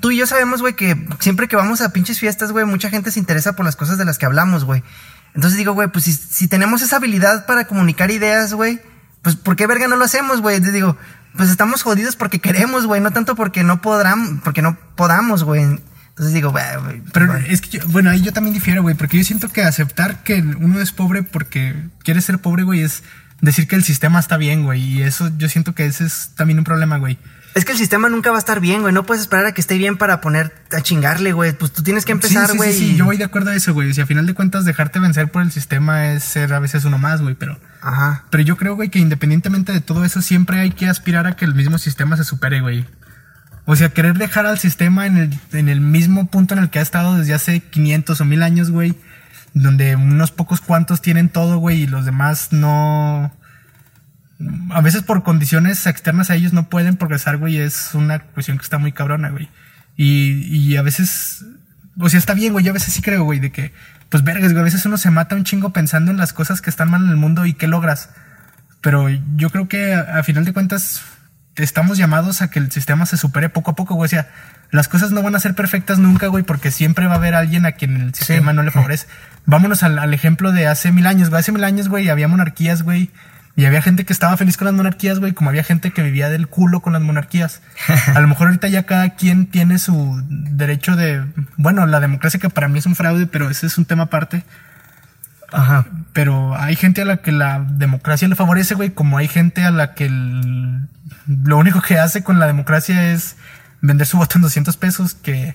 tú 0.00 0.10
y 0.10 0.16
yo 0.16 0.26
sabemos, 0.26 0.60
güey, 0.60 0.74
que 0.74 1.06
siempre 1.20 1.48
que 1.48 1.56
vamos 1.56 1.80
a 1.80 1.92
pinches 1.92 2.18
fiestas, 2.18 2.52
güey, 2.52 2.64
mucha 2.64 2.90
gente 2.90 3.10
se 3.10 3.18
interesa 3.20 3.54
por 3.54 3.64
las 3.64 3.76
cosas 3.76 3.98
de 3.98 4.04
las 4.04 4.18
que 4.18 4.26
hablamos, 4.26 4.64
güey. 4.64 4.82
Entonces 5.34 5.58
digo, 5.58 5.72
güey, 5.72 5.88
pues 5.88 6.04
si, 6.04 6.12
si 6.12 6.48
tenemos 6.48 6.82
esa 6.82 6.96
habilidad 6.96 7.46
para 7.46 7.66
comunicar 7.66 8.10
ideas, 8.10 8.54
güey, 8.54 8.80
pues 9.22 9.36
¿por 9.36 9.56
qué 9.56 9.66
verga 9.66 9.88
no 9.88 9.96
lo 9.96 10.04
hacemos, 10.04 10.40
güey? 10.40 10.60
Te 10.60 10.70
digo, 10.72 10.96
pues 11.36 11.50
estamos 11.50 11.82
jodidos 11.82 12.14
porque 12.16 12.40
queremos, 12.40 12.86
güey. 12.86 13.00
No 13.00 13.10
tanto 13.12 13.34
porque 13.34 13.64
no 13.64 13.80
podrán, 13.82 14.40
porque 14.40 14.62
no 14.62 14.76
podamos, 14.96 15.42
güey. 15.44 15.62
Entonces 15.62 16.32
digo, 16.32 16.50
güey, 16.52 16.64
güey, 16.84 17.02
Pero 17.12 17.34
es 17.36 17.60
que, 17.60 17.78
yo- 17.78 17.88
bueno, 17.88 18.10
ahí 18.10 18.20
yo 18.22 18.32
también 18.32 18.54
difiero, 18.54 18.82
güey, 18.82 18.94
porque 18.94 19.18
yo 19.18 19.24
siento 19.24 19.48
que 19.48 19.64
aceptar 19.64 20.22
que 20.22 20.40
uno 20.40 20.80
es 20.80 20.92
pobre 20.92 21.24
porque 21.24 21.74
quiere 22.04 22.20
ser 22.20 22.38
pobre, 22.38 22.62
güey, 22.62 22.82
es 22.82 23.02
decir 23.40 23.66
que 23.66 23.74
el 23.74 23.82
sistema 23.82 24.20
está 24.20 24.36
bien, 24.36 24.62
güey. 24.62 24.80
Y 24.80 25.02
eso 25.02 25.32
yo 25.36 25.48
siento 25.48 25.74
que 25.74 25.86
ese 25.86 26.04
es 26.04 26.30
también 26.36 26.58
un 26.58 26.64
problema, 26.64 26.98
güey. 26.98 27.18
Es 27.54 27.64
que 27.64 27.70
el 27.72 27.78
sistema 27.78 28.08
nunca 28.08 28.30
va 28.30 28.36
a 28.36 28.40
estar 28.40 28.58
bien, 28.58 28.80
güey. 28.80 28.92
No 28.92 29.06
puedes 29.06 29.20
esperar 29.22 29.46
a 29.46 29.52
que 29.52 29.60
esté 29.60 29.78
bien 29.78 29.96
para 29.96 30.20
poner 30.20 30.52
a 30.72 30.80
chingarle, 30.80 31.32
güey. 31.32 31.52
Pues 31.52 31.70
tú 31.72 31.84
tienes 31.84 32.04
que 32.04 32.10
empezar, 32.10 32.46
sí, 32.46 32.52
sí, 32.52 32.56
güey. 32.58 32.72
sí, 32.72 32.78
sí, 32.78 32.84
y- 32.92 32.96
yo 32.96 33.04
voy 33.04 33.16
de 33.16 33.22
acuerdo 33.24 33.50
a 33.50 33.54
eso, 33.54 33.72
güey. 33.72 33.94
Si 33.94 34.00
a 34.00 34.06
final 34.06 34.26
de 34.26 34.34
cuentas 34.34 34.64
dejarte 34.64 34.98
vencer 34.98 35.30
por 35.30 35.42
el 35.42 35.52
sistema 35.52 36.12
es 36.12 36.24
ser 36.24 36.52
a 36.52 36.58
veces 36.58 36.84
uno 36.84 36.98
más, 36.98 37.22
güey, 37.22 37.36
pero... 37.36 37.58
Ajá. 37.80 38.24
Pero 38.30 38.42
yo 38.42 38.56
creo, 38.56 38.74
güey, 38.74 38.88
que 38.88 38.98
independientemente 38.98 39.70
de 39.72 39.80
todo 39.80 40.04
eso, 40.04 40.20
siempre 40.20 40.58
hay 40.58 40.72
que 40.72 40.88
aspirar 40.88 41.26
a 41.28 41.36
que 41.36 41.44
el 41.44 41.54
mismo 41.54 41.78
sistema 41.78 42.16
se 42.16 42.24
supere, 42.24 42.60
güey. 42.60 42.84
O 43.66 43.76
sea, 43.76 43.90
querer 43.90 44.18
dejar 44.18 44.46
al 44.46 44.58
sistema 44.58 45.06
en 45.06 45.16
el, 45.16 45.38
en 45.52 45.68
el 45.68 45.80
mismo 45.80 46.26
punto 46.26 46.54
en 46.54 46.60
el 46.60 46.70
que 46.70 46.80
ha 46.80 46.82
estado 46.82 47.16
desde 47.16 47.34
hace 47.34 47.60
500 47.60 48.20
o 48.20 48.24
1000 48.24 48.42
años, 48.42 48.70
güey. 48.72 48.94
Donde 49.54 49.94
unos 49.94 50.32
pocos 50.32 50.60
cuantos 50.60 51.00
tienen 51.00 51.28
todo, 51.28 51.58
güey, 51.58 51.82
y 51.82 51.86
los 51.86 52.04
demás 52.04 52.48
no... 52.50 53.32
A 54.70 54.80
veces 54.80 55.02
por 55.02 55.22
condiciones 55.22 55.86
externas 55.86 56.30
a 56.30 56.34
ellos 56.34 56.52
no 56.52 56.68
pueden 56.68 56.96
progresar, 56.96 57.36
güey. 57.36 57.58
Es 57.58 57.94
una 57.94 58.18
cuestión 58.18 58.58
que 58.58 58.64
está 58.64 58.78
muy 58.78 58.92
cabrona, 58.92 59.30
güey. 59.30 59.48
Y, 59.96 60.42
y 60.56 60.76
a 60.76 60.82
veces... 60.82 61.44
O 61.98 62.08
sea, 62.08 62.18
está 62.18 62.34
bien, 62.34 62.52
güey. 62.52 62.64
Yo 62.64 62.70
a 62.70 62.74
veces 62.74 62.92
sí 62.94 63.02
creo, 63.02 63.24
güey, 63.24 63.40
de 63.40 63.52
que... 63.52 63.72
Pues 64.08 64.24
vergas, 64.24 64.52
güey. 64.52 64.60
A 64.60 64.64
veces 64.64 64.84
uno 64.86 64.98
se 64.98 65.10
mata 65.10 65.36
un 65.36 65.44
chingo 65.44 65.72
pensando 65.72 66.10
en 66.10 66.16
las 66.16 66.32
cosas 66.32 66.60
que 66.60 66.70
están 66.70 66.90
mal 66.90 67.04
en 67.04 67.10
el 67.10 67.16
mundo 67.16 67.46
y 67.46 67.54
qué 67.54 67.66
logras. 67.66 68.10
Pero 68.80 69.08
yo 69.36 69.50
creo 69.50 69.68
que 69.68 69.94
a, 69.94 70.18
a 70.18 70.22
final 70.22 70.44
de 70.44 70.52
cuentas 70.52 71.02
estamos 71.56 71.98
llamados 71.98 72.42
a 72.42 72.50
que 72.50 72.58
el 72.58 72.70
sistema 72.70 73.06
se 73.06 73.16
supere 73.16 73.48
poco 73.48 73.70
a 73.70 73.76
poco, 73.76 73.94
güey. 73.94 74.06
O 74.06 74.10
sea, 74.10 74.28
las 74.70 74.88
cosas 74.88 75.12
no 75.12 75.22
van 75.22 75.36
a 75.36 75.40
ser 75.40 75.54
perfectas 75.54 75.98
nunca, 75.98 76.26
güey, 76.26 76.42
porque 76.44 76.70
siempre 76.70 77.06
va 77.06 77.14
a 77.14 77.16
haber 77.16 77.34
alguien 77.34 77.64
a 77.64 77.72
quien 77.72 77.96
el 77.96 78.14
sistema 78.14 78.52
no 78.52 78.62
le 78.62 78.70
favorece. 78.70 79.06
Vámonos 79.46 79.82
al, 79.82 79.98
al 79.98 80.12
ejemplo 80.14 80.52
de 80.52 80.66
hace 80.66 80.90
mil 80.90 81.06
años, 81.06 81.30
güey. 81.30 81.40
Hace 81.40 81.52
mil 81.52 81.64
años, 81.64 81.88
güey, 81.88 82.08
había 82.08 82.28
monarquías, 82.28 82.82
güey. 82.82 83.10
Y 83.56 83.66
había 83.66 83.82
gente 83.82 84.04
que 84.04 84.12
estaba 84.12 84.36
feliz 84.36 84.56
con 84.56 84.64
las 84.66 84.74
monarquías, 84.74 85.20
güey, 85.20 85.32
como 85.32 85.48
había 85.50 85.62
gente 85.62 85.92
que 85.92 86.02
vivía 86.02 86.28
del 86.28 86.48
culo 86.48 86.80
con 86.80 86.92
las 86.92 87.02
monarquías. 87.02 87.62
A 88.14 88.18
lo 88.20 88.26
mejor 88.26 88.48
ahorita 88.48 88.66
ya 88.68 88.82
cada 88.82 89.10
quien 89.10 89.46
tiene 89.46 89.78
su 89.78 90.22
derecho 90.28 90.96
de... 90.96 91.24
Bueno, 91.56 91.86
la 91.86 92.00
democracia 92.00 92.40
que 92.40 92.50
para 92.50 92.66
mí 92.68 92.80
es 92.80 92.86
un 92.86 92.96
fraude, 92.96 93.26
pero 93.28 93.48
ese 93.50 93.66
es 93.68 93.78
un 93.78 93.84
tema 93.84 94.04
aparte. 94.04 94.44
Ajá. 95.52 95.86
Pero 96.12 96.56
hay 96.58 96.74
gente 96.74 97.02
a 97.02 97.04
la 97.04 97.18
que 97.18 97.30
la 97.30 97.64
democracia 97.64 98.26
le 98.26 98.34
favorece, 98.34 98.74
güey, 98.74 98.90
como 98.90 99.18
hay 99.18 99.28
gente 99.28 99.62
a 99.64 99.70
la 99.70 99.94
que 99.94 100.06
el- 100.06 100.88
lo 101.28 101.56
único 101.56 101.80
que 101.80 101.98
hace 101.98 102.24
con 102.24 102.40
la 102.40 102.46
democracia 102.48 103.12
es 103.12 103.36
vender 103.80 104.06
su 104.06 104.16
voto 104.16 104.36
en 104.38 104.42
200 104.42 104.76
pesos, 104.76 105.14
que, 105.14 105.54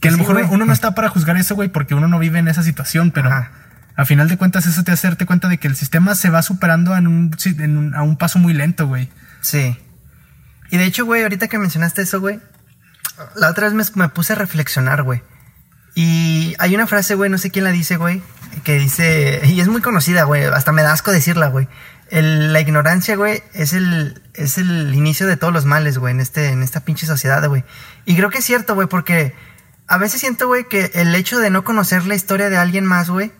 que 0.00 0.08
a 0.08 0.10
lo 0.10 0.18
Sí, 0.18 0.22
mejor 0.24 0.44
uno 0.50 0.66
no 0.66 0.72
está 0.74 0.94
para 0.94 1.08
juzgar 1.08 1.36
eso, 1.38 1.54
güey, 1.54 1.70
porque 1.70 1.94
uno 1.94 2.06
no 2.06 2.18
vive 2.18 2.38
en 2.38 2.48
esa 2.48 2.62
situación, 2.62 3.12
pero 3.12 3.28
Ajá. 3.30 3.50
A 3.96 4.04
final 4.04 4.28
de 4.28 4.36
cuentas 4.36 4.66
eso 4.66 4.84
te 4.84 4.92
hace 4.92 5.08
darte 5.08 5.26
cuenta 5.26 5.48
de 5.48 5.58
que 5.58 5.68
el 5.68 5.76
sistema 5.76 6.14
se 6.14 6.28
va 6.28 6.42
superando 6.42 6.92
un, 6.92 7.92
a 7.94 8.02
un 8.02 8.16
paso 8.16 8.38
muy 8.38 8.52
lento, 8.52 8.86
güey. 8.86 9.08
Sí. 9.40 9.76
Y 10.70 10.76
de 10.76 10.84
hecho, 10.84 11.06
güey, 11.06 11.22
ahorita 11.22 11.48
que 11.48 11.58
mencionaste 11.58 12.02
eso, 12.02 12.20
güey, 12.20 12.40
la 13.36 13.50
otra 13.50 13.70
vez 13.70 13.94
me, 13.94 14.08
puse 14.08 14.34
a 14.34 14.36
reflexionar, 14.36 15.02
güey. 15.02 15.22
Y 15.94 16.54
hay 16.58 16.74
una 16.74 16.86
frase, 16.86 17.14
güey, 17.14 17.30
no 17.30 17.38
sé 17.38 17.50
quién 17.50 17.64
la 17.64 17.70
dice, 17.70 17.96
güey, 17.96 18.22
que 18.64 18.78
dice, 18.78 19.40
y 19.44 19.60
es 19.60 19.68
muy 19.68 19.80
conocida, 19.80 20.24
güey, 20.24 20.44
hasta 20.44 20.72
me 20.72 20.82
da 20.82 20.92
asco 20.92 21.10
decirla, 21.10 21.48
güey. 21.48 21.68
La 22.10 22.60
ignorancia, 22.60 23.16
güey, 23.16 23.42
es 23.54 23.72
el, 23.72 24.22
es 24.34 24.58
el 24.58 24.94
inicio 24.94 25.26
de 25.26 25.36
todos 25.36 25.52
los 25.52 25.64
males, 25.64 25.98
güey, 25.98 26.12
en, 26.12 26.20
este, 26.20 26.48
en 26.48 26.62
esta 26.62 26.80
pinche 26.80 27.06
sociedad, 27.06 27.46
güey. 27.48 27.64
Y 28.04 28.14
creo 28.14 28.30
que 28.30 28.38
es 28.38 28.44
cierto, 28.44 28.74
güey, 28.74 28.86
porque 28.88 29.34
a 29.86 29.96
veces 29.96 30.20
siento, 30.20 30.46
güey, 30.48 30.68
que 30.68 30.90
el 30.94 31.14
hecho 31.14 31.38
de 31.38 31.50
no 31.50 31.64
conocer 31.64 32.04
la 32.06 32.14
historia 32.14 32.50
de 32.50 32.58
alguien 32.58 32.84
más, 32.84 33.08
güey, 33.08 33.32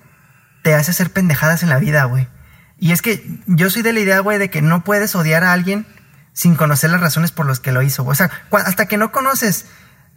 te 0.66 0.74
hace 0.74 0.90
hacer 0.90 1.12
pendejadas 1.12 1.62
en 1.62 1.68
la 1.68 1.79
vida, 1.79 2.02
güey. 2.07 2.26
Y 2.76 2.90
es 2.90 3.00
que 3.00 3.24
yo 3.46 3.70
soy 3.70 3.83
de 3.83 3.92
la 3.92 4.00
idea, 4.00 4.18
güey, 4.18 4.37
de 4.37 4.50
que 4.50 4.62
no 4.62 4.83
puedes 4.83 5.14
odiar 5.14 5.44
a 5.44 5.52
alguien 5.52 5.87
sin 6.33 6.57
conocer 6.57 6.90
las 6.90 7.00
razones 7.00 7.31
por 7.31 7.46
las 7.46 7.61
que 7.61 7.70
lo 7.70 7.83
hizo. 7.83 8.02
güey. 8.02 8.14
O 8.14 8.16
sea, 8.16 8.33
hasta 8.50 8.87
que 8.87 8.96
no 8.96 9.12
conoces 9.12 9.66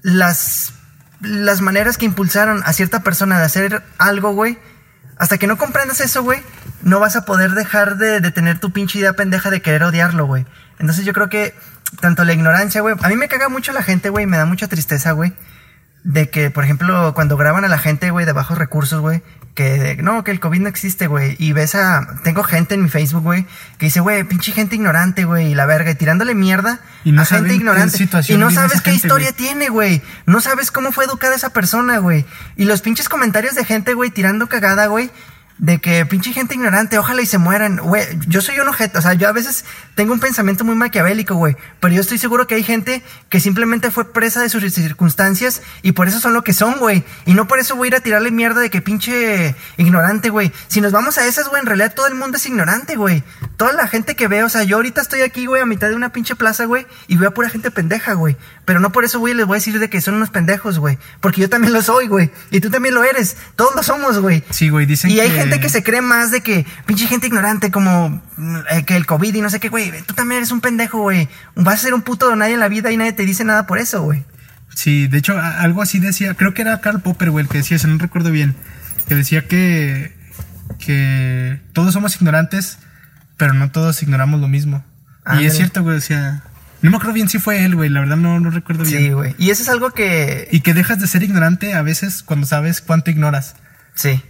las, 0.01 0.73
las 1.21 1.61
maneras 1.61 1.99
que 1.99 2.05
impulsaron 2.05 2.63
a 2.65 2.73
cierta 2.73 3.01
persona 3.01 3.37
de 3.37 3.45
hacer 3.45 3.83
algo, 3.99 4.33
güey, 4.33 4.57
hasta 5.19 5.37
que 5.37 5.45
no 5.45 5.59
comprendas 5.59 6.01
eso, 6.01 6.23
güey, 6.23 6.41
no 6.81 6.99
vas 6.99 7.15
a 7.15 7.25
poder 7.25 7.51
dejar 7.51 7.97
de, 7.97 8.19
de 8.19 8.31
tener 8.31 8.59
tu 8.59 8.73
pinche 8.73 8.97
idea 8.97 9.13
pendeja 9.13 9.51
de 9.51 9.61
querer 9.61 9.83
odiarlo, 9.83 10.25
güey. 10.25 10.47
Entonces 10.79 11.05
yo 11.05 11.13
creo 11.13 11.29
que 11.29 11.53
tanto 12.01 12.25
la 12.25 12.33
ignorancia, 12.33 12.81
güey, 12.81 12.95
a 12.99 13.07
mí 13.07 13.17
me 13.17 13.27
caga 13.27 13.49
mucho 13.49 13.71
la 13.71 13.83
gente, 13.83 14.09
güey, 14.09 14.25
me 14.25 14.37
da 14.37 14.45
mucha 14.45 14.67
tristeza, 14.67 15.11
güey, 15.11 15.31
de 16.09 16.31
que, 16.31 16.49
por 16.49 16.63
ejemplo, 16.63 17.13
cuando 17.13 17.37
graban 17.37 17.65
a 17.65 17.67
la 17.67 17.77
gente, 17.77 18.09
güey, 18.09 18.25
de 18.25 18.31
bajos 18.33 18.57
recursos, 18.57 18.99
güey, 18.99 19.21
que 19.53 19.77
de- 19.77 19.95
no, 19.97 20.23
que 20.23 20.31
el 20.31 20.39
COVID 20.39 20.59
no 20.59 20.67
existe, 20.67 21.05
güey, 21.05 21.35
y 21.37 21.53
ves 21.53 21.75
a, 21.75 22.07
tengo 22.23 22.41
gente 22.41 22.73
en 22.73 22.81
mi 22.81 22.89
Facebook, 22.89 23.21
güey, 23.21 23.45
que 23.77 23.85
dice, 23.85 23.99
güey, 23.99 24.23
pinche 24.23 24.51
gente 24.51 24.75
ignorante, 24.75 25.25
güey, 25.25 25.51
y 25.51 25.55
la 25.55 25.67
verga, 25.67 25.91
y 25.91 25.95
tirándole 25.95 26.33
mierda 26.33 26.79
Y 27.03 27.11
no 27.11 27.21
a 27.21 27.25
saben 27.25 27.43
gente 27.43 27.49
qué 27.53 27.57
ignorante. 27.57 27.97
Y 28.27 28.37
no 28.37 28.49
sabes 28.49 28.81
qué 28.81 28.89
gente, 28.91 29.05
historia 29.05 29.33
tiene, 29.33 29.69
güey. 29.69 30.01
No 30.25 30.41
sabes 30.41 30.71
cómo 30.71 30.91
fue 30.91 31.05
educada 31.05 31.35
esa 31.35 31.51
persona, 31.51 31.99
güey. 31.99 32.25
Y 32.55 32.65
los 32.65 32.81
pinches 32.81 33.07
comentarios 33.07 33.53
de 33.53 33.63
gente, 33.63 33.93
güey, 33.93 34.09
tirando 34.09 34.49
cagada, 34.49 34.87
güey. 34.87 35.11
De 35.59 35.79
que 35.79 36.05
pinche 36.05 36.31
gente 36.33 36.55
ignorante, 36.55 36.97
ojalá 36.97 37.21
y 37.21 37.25
se 37.25 37.37
mueran. 37.37 37.77
Güey, 37.77 38.03
yo 38.27 38.41
soy 38.41 38.59
un 38.59 38.67
objeto, 38.69 38.99
o 38.99 39.01
sea, 39.01 39.13
yo 39.13 39.27
a 39.27 39.33
veces 39.33 39.65
tengo 39.95 40.13
un 40.13 40.19
pensamiento 40.21 40.63
muy 40.63 40.75
maquiavélico, 40.75 41.35
güey, 41.35 41.55
pero 41.81 41.93
yo 41.93 41.99
estoy 42.01 42.17
seguro 42.17 42.47
que 42.47 42.55
hay 42.55 42.63
gente 42.63 43.03
que 43.29 43.39
simplemente 43.41 43.91
fue 43.91 44.11
presa 44.13 44.41
de 44.41 44.49
sus 44.49 44.63
circunstancias 44.73 45.61
y 45.81 45.91
por 45.91 46.07
eso 46.07 46.19
son 46.19 46.33
lo 46.33 46.43
que 46.43 46.53
son, 46.53 46.75
güey. 46.79 47.03
Y 47.25 47.33
no 47.33 47.47
por 47.47 47.59
eso 47.59 47.75
voy 47.75 47.87
a 47.87 47.89
ir 47.89 47.95
a 47.95 47.99
tirarle 47.99 48.31
mierda 48.31 48.61
de 48.61 48.69
que 48.69 48.81
pinche 48.81 49.53
ignorante, 49.77 50.29
güey. 50.29 50.51
Si 50.67 50.81
nos 50.81 50.91
vamos 50.91 51.17
a 51.17 51.25
esas, 51.27 51.49
güey, 51.49 51.59
en 51.61 51.65
realidad 51.67 51.93
todo 51.93 52.07
el 52.07 52.15
mundo 52.15 52.37
es 52.37 52.45
ignorante, 52.45 52.95
güey. 52.95 53.23
Toda 53.57 53.73
la 53.73 53.87
gente 53.87 54.15
que 54.15 54.27
veo, 54.27 54.45
o 54.45 54.49
sea, 54.49 54.63
yo 54.63 54.77
ahorita 54.77 55.01
estoy 55.01 55.21
aquí, 55.21 55.45
güey, 55.45 55.61
a 55.61 55.65
mitad 55.65 55.89
de 55.89 55.95
una 55.95 56.11
pinche 56.13 56.35
plaza, 56.35 56.65
güey, 56.65 56.87
y 57.07 57.17
veo 57.17 57.29
a 57.29 57.33
pura 57.33 57.49
gente 57.49 57.69
pendeja, 57.69 58.13
güey. 58.13 58.37
Pero 58.63 58.79
no 58.79 58.91
por 58.91 59.03
eso, 59.03 59.19
güey, 59.19 59.33
les 59.33 59.45
voy 59.45 59.55
a 59.55 59.59
decir 59.59 59.77
de 59.79 59.89
que 59.89 59.99
son 59.99 60.13
unos 60.13 60.29
pendejos, 60.29 60.79
güey. 60.79 60.97
Porque 61.19 61.41
yo 61.41 61.49
también 61.49 61.73
lo 61.73 61.81
soy, 61.81 62.07
güey. 62.07 62.31
Y 62.51 62.61
tú 62.61 62.69
también 62.69 62.95
lo 62.95 63.03
eres. 63.03 63.35
Todos 63.55 63.75
lo 63.75 63.83
somos, 63.83 64.19
güey. 64.19 64.43
Sí, 64.51 64.69
güey, 64.69 64.85
dicen 64.85 65.09
Y 65.11 65.19
hay 65.19 65.29
que- 65.29 65.35
gente 65.35 65.48
que 65.59 65.69
se 65.69 65.83
cree 65.83 66.01
más 66.01 66.31
de 66.31 66.41
que 66.41 66.65
pinche 66.85 67.07
gente 67.07 67.27
ignorante 67.27 67.71
como 67.71 68.21
eh, 68.71 68.83
que 68.85 68.95
el 68.95 69.05
COVID 69.05 69.33
y 69.33 69.41
no 69.41 69.49
sé 69.49 69.59
qué, 69.59 69.69
güey. 69.69 69.91
Tú 70.05 70.13
también 70.13 70.37
eres 70.39 70.51
un 70.51 70.61
pendejo, 70.61 70.99
güey. 71.01 71.29
Vas 71.55 71.75
a 71.75 71.83
ser 71.83 71.93
un 71.93 72.01
puto 72.01 72.35
nadie 72.35 72.53
en 72.53 72.59
la 72.59 72.67
vida 72.67 72.91
y 72.91 72.97
nadie 72.97 73.13
te 73.13 73.25
dice 73.25 73.43
nada 73.43 73.65
por 73.65 73.79
eso, 73.79 74.03
güey. 74.03 74.23
Sí, 74.75 75.07
de 75.07 75.17
hecho, 75.17 75.37
algo 75.37 75.81
así 75.81 75.99
decía, 75.99 76.35
creo 76.35 76.53
que 76.53 76.61
era 76.61 76.79
Karl 76.81 77.01
Popper, 77.01 77.31
güey, 77.31 77.43
el 77.43 77.49
que 77.49 77.57
decía 77.57 77.77
eso, 77.77 77.87
no 77.87 77.97
recuerdo 77.97 78.31
bien, 78.31 78.55
que 79.07 79.15
decía 79.15 79.47
que, 79.47 80.15
que 80.77 81.59
todos 81.73 81.93
somos 81.93 82.15
ignorantes, 82.15 82.77
pero 83.35 83.53
no 83.53 83.71
todos 83.71 84.01
ignoramos 84.03 84.39
lo 84.39 84.47
mismo. 84.47 84.85
y 85.39 85.45
es 85.45 85.55
cierto, 85.55 85.83
güey, 85.83 85.97
o 85.97 86.01
sea, 86.01 86.43
no 86.81 86.91
me 86.91 86.97
acuerdo 86.97 87.13
bien 87.13 87.27
si 87.27 87.39
fue 87.39 87.65
él, 87.65 87.75
güey, 87.75 87.89
la 87.89 87.99
verdad 87.99 88.15
no, 88.15 88.39
no 88.39 88.51
recuerdo 88.51 88.83
bien. 88.85 88.99
Sí, 88.99 89.09
güey. 89.09 89.35
Y 89.37 89.49
eso 89.49 89.63
es 89.63 89.69
algo 89.69 89.91
que. 89.91 90.47
Y 90.51 90.61
que 90.61 90.73
dejas 90.73 90.99
de 90.99 91.07
ser 91.07 91.23
ignorante 91.23 91.73
a 91.73 91.81
veces 91.81 92.23
cuando 92.23 92.47
sabes 92.47 92.79
cuánto 92.81 93.11
ignoras. 93.11 93.55
Sí. 93.95 94.23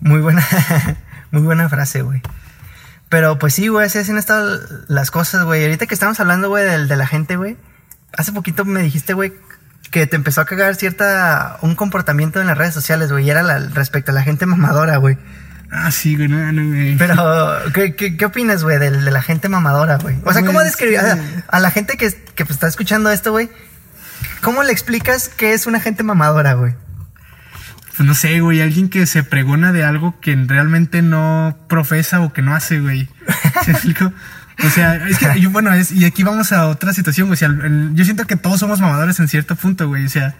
Muy 0.00 0.20
buena. 0.20 0.46
muy 1.30 1.42
buena 1.42 1.68
frase, 1.68 2.02
güey. 2.02 2.22
Pero 3.08 3.38
pues 3.38 3.54
sí, 3.54 3.68
güey, 3.68 3.86
así 3.86 3.98
han 3.98 4.18
estado 4.18 4.58
las 4.88 5.10
cosas, 5.10 5.44
güey. 5.44 5.62
Ahorita 5.64 5.86
que 5.86 5.94
estamos 5.94 6.18
hablando, 6.20 6.48
güey, 6.48 6.64
del- 6.64 6.88
de, 6.88 6.96
la 6.96 7.06
gente, 7.06 7.36
güey. 7.36 7.56
Hace 8.16 8.32
poquito 8.32 8.64
me 8.64 8.80
dijiste, 8.82 9.12
güey, 9.12 9.32
que 9.90 10.06
te 10.06 10.16
empezó 10.16 10.40
a 10.40 10.46
cagar 10.46 10.74
cierta. 10.76 11.58
un 11.60 11.74
comportamiento 11.74 12.40
en 12.40 12.46
las 12.46 12.56
redes 12.56 12.72
sociales, 12.74 13.12
güey. 13.12 13.26
Y 13.26 13.30
era 13.30 13.42
la- 13.42 13.58
respecto 13.58 14.12
a 14.12 14.14
la 14.14 14.22
gente 14.22 14.46
mamadora, 14.46 14.96
güey. 14.96 15.18
Ah, 15.70 15.90
sí, 15.90 16.16
güey, 16.16 16.28
no, 16.28 16.52
no, 16.52 16.66
güey. 16.68 16.96
Pero, 16.98 17.14
¿qué, 17.72 17.94
qué, 17.96 18.16
qué 18.16 18.24
opinas, 18.26 18.62
güey, 18.62 18.78
de, 18.78 18.90
de 18.90 19.10
la 19.10 19.22
gente 19.22 19.48
mamadora, 19.48 19.96
güey? 19.98 20.16
O 20.24 20.32
sea, 20.32 20.42
¿cómo 20.42 20.54
Pues, 20.54 20.66
describir 20.66 21.00
a, 21.48 21.60
la 21.60 21.70
gente 21.70 21.96
que, 21.96 22.10
que 22.34 22.44
pues, 22.44 22.56
está 22.56 22.68
escuchando 22.68 23.10
esto, 23.10 23.30
güey? 23.32 23.48
¿Cómo 24.42 24.62
le 24.62 24.72
explicas 24.72 25.28
qué 25.30 25.54
es 25.54 25.66
una 25.66 25.80
gente 25.80 26.02
mamadora, 26.02 26.52
güey? 26.54 26.74
Pues 27.96 28.06
no 28.06 28.14
sé, 28.14 28.40
güey, 28.40 28.60
alguien 28.62 28.88
que 28.88 29.06
se 29.06 29.22
pregona 29.22 29.70
de 29.72 29.84
algo 29.84 30.18
que 30.20 30.34
realmente 30.34 31.02
no 31.02 31.56
profesa 31.68 32.20
o 32.20 32.32
que 32.32 32.40
no 32.42 32.54
hace, 32.54 32.80
güey. 32.80 33.08
¿Se 33.64 33.72
explico? 33.72 34.12
O 34.64 34.68
sea, 34.70 34.96
es 35.08 35.18
que, 35.18 35.40
yo, 35.40 35.50
bueno, 35.50 35.72
es, 35.74 35.92
y 35.92 36.04
aquí 36.04 36.22
vamos 36.22 36.52
a 36.52 36.68
otra 36.68 36.92
situación, 36.94 37.28
güey. 37.28 37.34
O 37.34 37.38
sea, 37.38 37.48
el- 37.48 37.60
el- 37.64 37.94
yo 37.94 38.04
siento 38.04 38.26
que 38.26 38.36
todos 38.36 38.60
somos 38.60 38.80
mamadores 38.80 39.18
en 39.20 39.28
cierto 39.28 39.56
punto, 39.56 39.88
güey. 39.88 40.06
O 40.06 40.08
sea, 40.08 40.34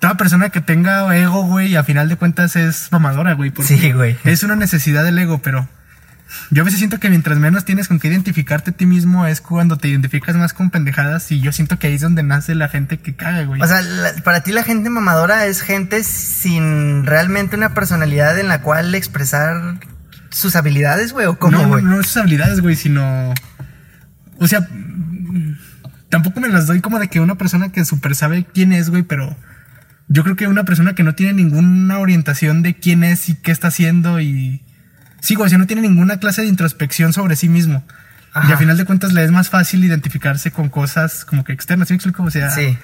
toda 0.00 0.16
persona 0.16 0.50
que 0.50 0.60
tenga 0.60 1.16
ego, 1.16 1.44
güey, 1.44 1.76
a 1.76 1.84
final 1.84 2.08
de 2.08 2.16
cuentas 2.16 2.56
es 2.56 2.88
mamadora, 2.90 3.34
güey. 3.34 3.52
Sí, 3.62 3.92
güey. 3.92 4.16
Es 4.24 4.42
una 4.42 4.56
necesidad 4.56 5.04
del 5.04 5.18
ego, 5.18 5.40
pero 5.40 5.68
yo 6.50 6.62
a 6.62 6.64
veces 6.64 6.78
siento 6.78 6.98
que 7.00 7.08
mientras 7.10 7.38
menos 7.38 7.64
tienes 7.64 7.88
con 7.88 7.98
qué 7.98 8.08
identificarte 8.08 8.70
a 8.70 8.74
ti 8.74 8.86
mismo 8.86 9.26
es 9.26 9.40
cuando 9.40 9.76
te 9.78 9.88
identificas 9.88 10.36
más 10.36 10.52
con 10.52 10.70
pendejadas 10.70 11.30
y 11.32 11.40
yo 11.40 11.52
siento 11.52 11.78
que 11.78 11.86
ahí 11.88 11.94
es 11.94 12.00
donde 12.02 12.22
nace 12.22 12.54
la 12.54 12.68
gente 12.68 12.98
que 12.98 13.14
caga, 13.14 13.44
güey. 13.44 13.60
O 13.62 13.66
sea, 13.66 13.80
la- 13.82 14.14
para 14.22 14.42
ti 14.42 14.52
la 14.52 14.62
gente 14.64 14.90
mamadora 14.90 15.46
es 15.46 15.60
gente 15.62 16.02
sin 16.04 17.04
realmente 17.06 17.56
una 17.56 17.74
personalidad 17.74 18.38
en 18.38 18.48
la 18.48 18.62
cual 18.62 18.94
expresar 18.94 19.76
sus 20.30 20.56
habilidades, 20.56 21.12
güey, 21.12 21.26
o 21.26 21.38
cómo, 21.38 21.58
no, 21.58 21.68
güey. 21.68 21.84
no, 21.84 21.96
no 21.96 22.02
sus 22.02 22.16
habilidades, 22.16 22.60
güey, 22.60 22.76
sino. 22.76 23.34
O 24.38 24.48
sea, 24.48 24.66
tampoco 26.08 26.40
me 26.40 26.48
las 26.48 26.66
doy 26.66 26.80
como 26.80 26.98
de 26.98 27.08
que 27.08 27.20
una 27.20 27.36
persona 27.36 27.70
que 27.70 27.84
súper 27.84 28.14
sabe 28.14 28.46
quién 28.52 28.72
es, 28.72 28.90
güey, 28.90 29.02
pero 29.02 29.36
yo 30.08 30.24
creo 30.24 30.36
que 30.36 30.46
una 30.46 30.64
persona 30.64 30.94
que 30.94 31.02
no 31.04 31.14
tiene 31.14 31.32
ninguna 31.34 31.98
orientación 31.98 32.62
de 32.62 32.74
quién 32.74 33.04
es 33.04 33.28
y 33.28 33.34
qué 33.34 33.50
está 33.52 33.68
haciendo 33.68 34.20
y. 34.20 34.62
Sí, 35.22 35.34
güey, 35.36 35.46
o 35.46 35.48
sea, 35.48 35.56
no 35.58 35.66
tiene 35.66 35.80
ninguna 35.82 36.18
clase 36.18 36.42
de 36.42 36.48
introspección 36.48 37.12
sobre 37.14 37.36
sí 37.36 37.48
mismo. 37.48 37.82
Y 38.48 38.52
a 38.52 38.56
final 38.56 38.76
de 38.76 38.84
cuentas 38.84 39.12
le 39.12 39.22
es 39.24 39.30
más 39.30 39.48
fácil 39.50 39.84
identificarse 39.84 40.50
con 40.50 40.68
cosas 40.68 41.24
como 41.24 41.44
que 41.44 41.52
externas, 41.52 41.88
¿sí 41.88 41.94
me 41.94 41.96
explico? 41.96 42.22
O 42.24 42.30
sea, 42.30 42.50
Sí. 42.50 42.76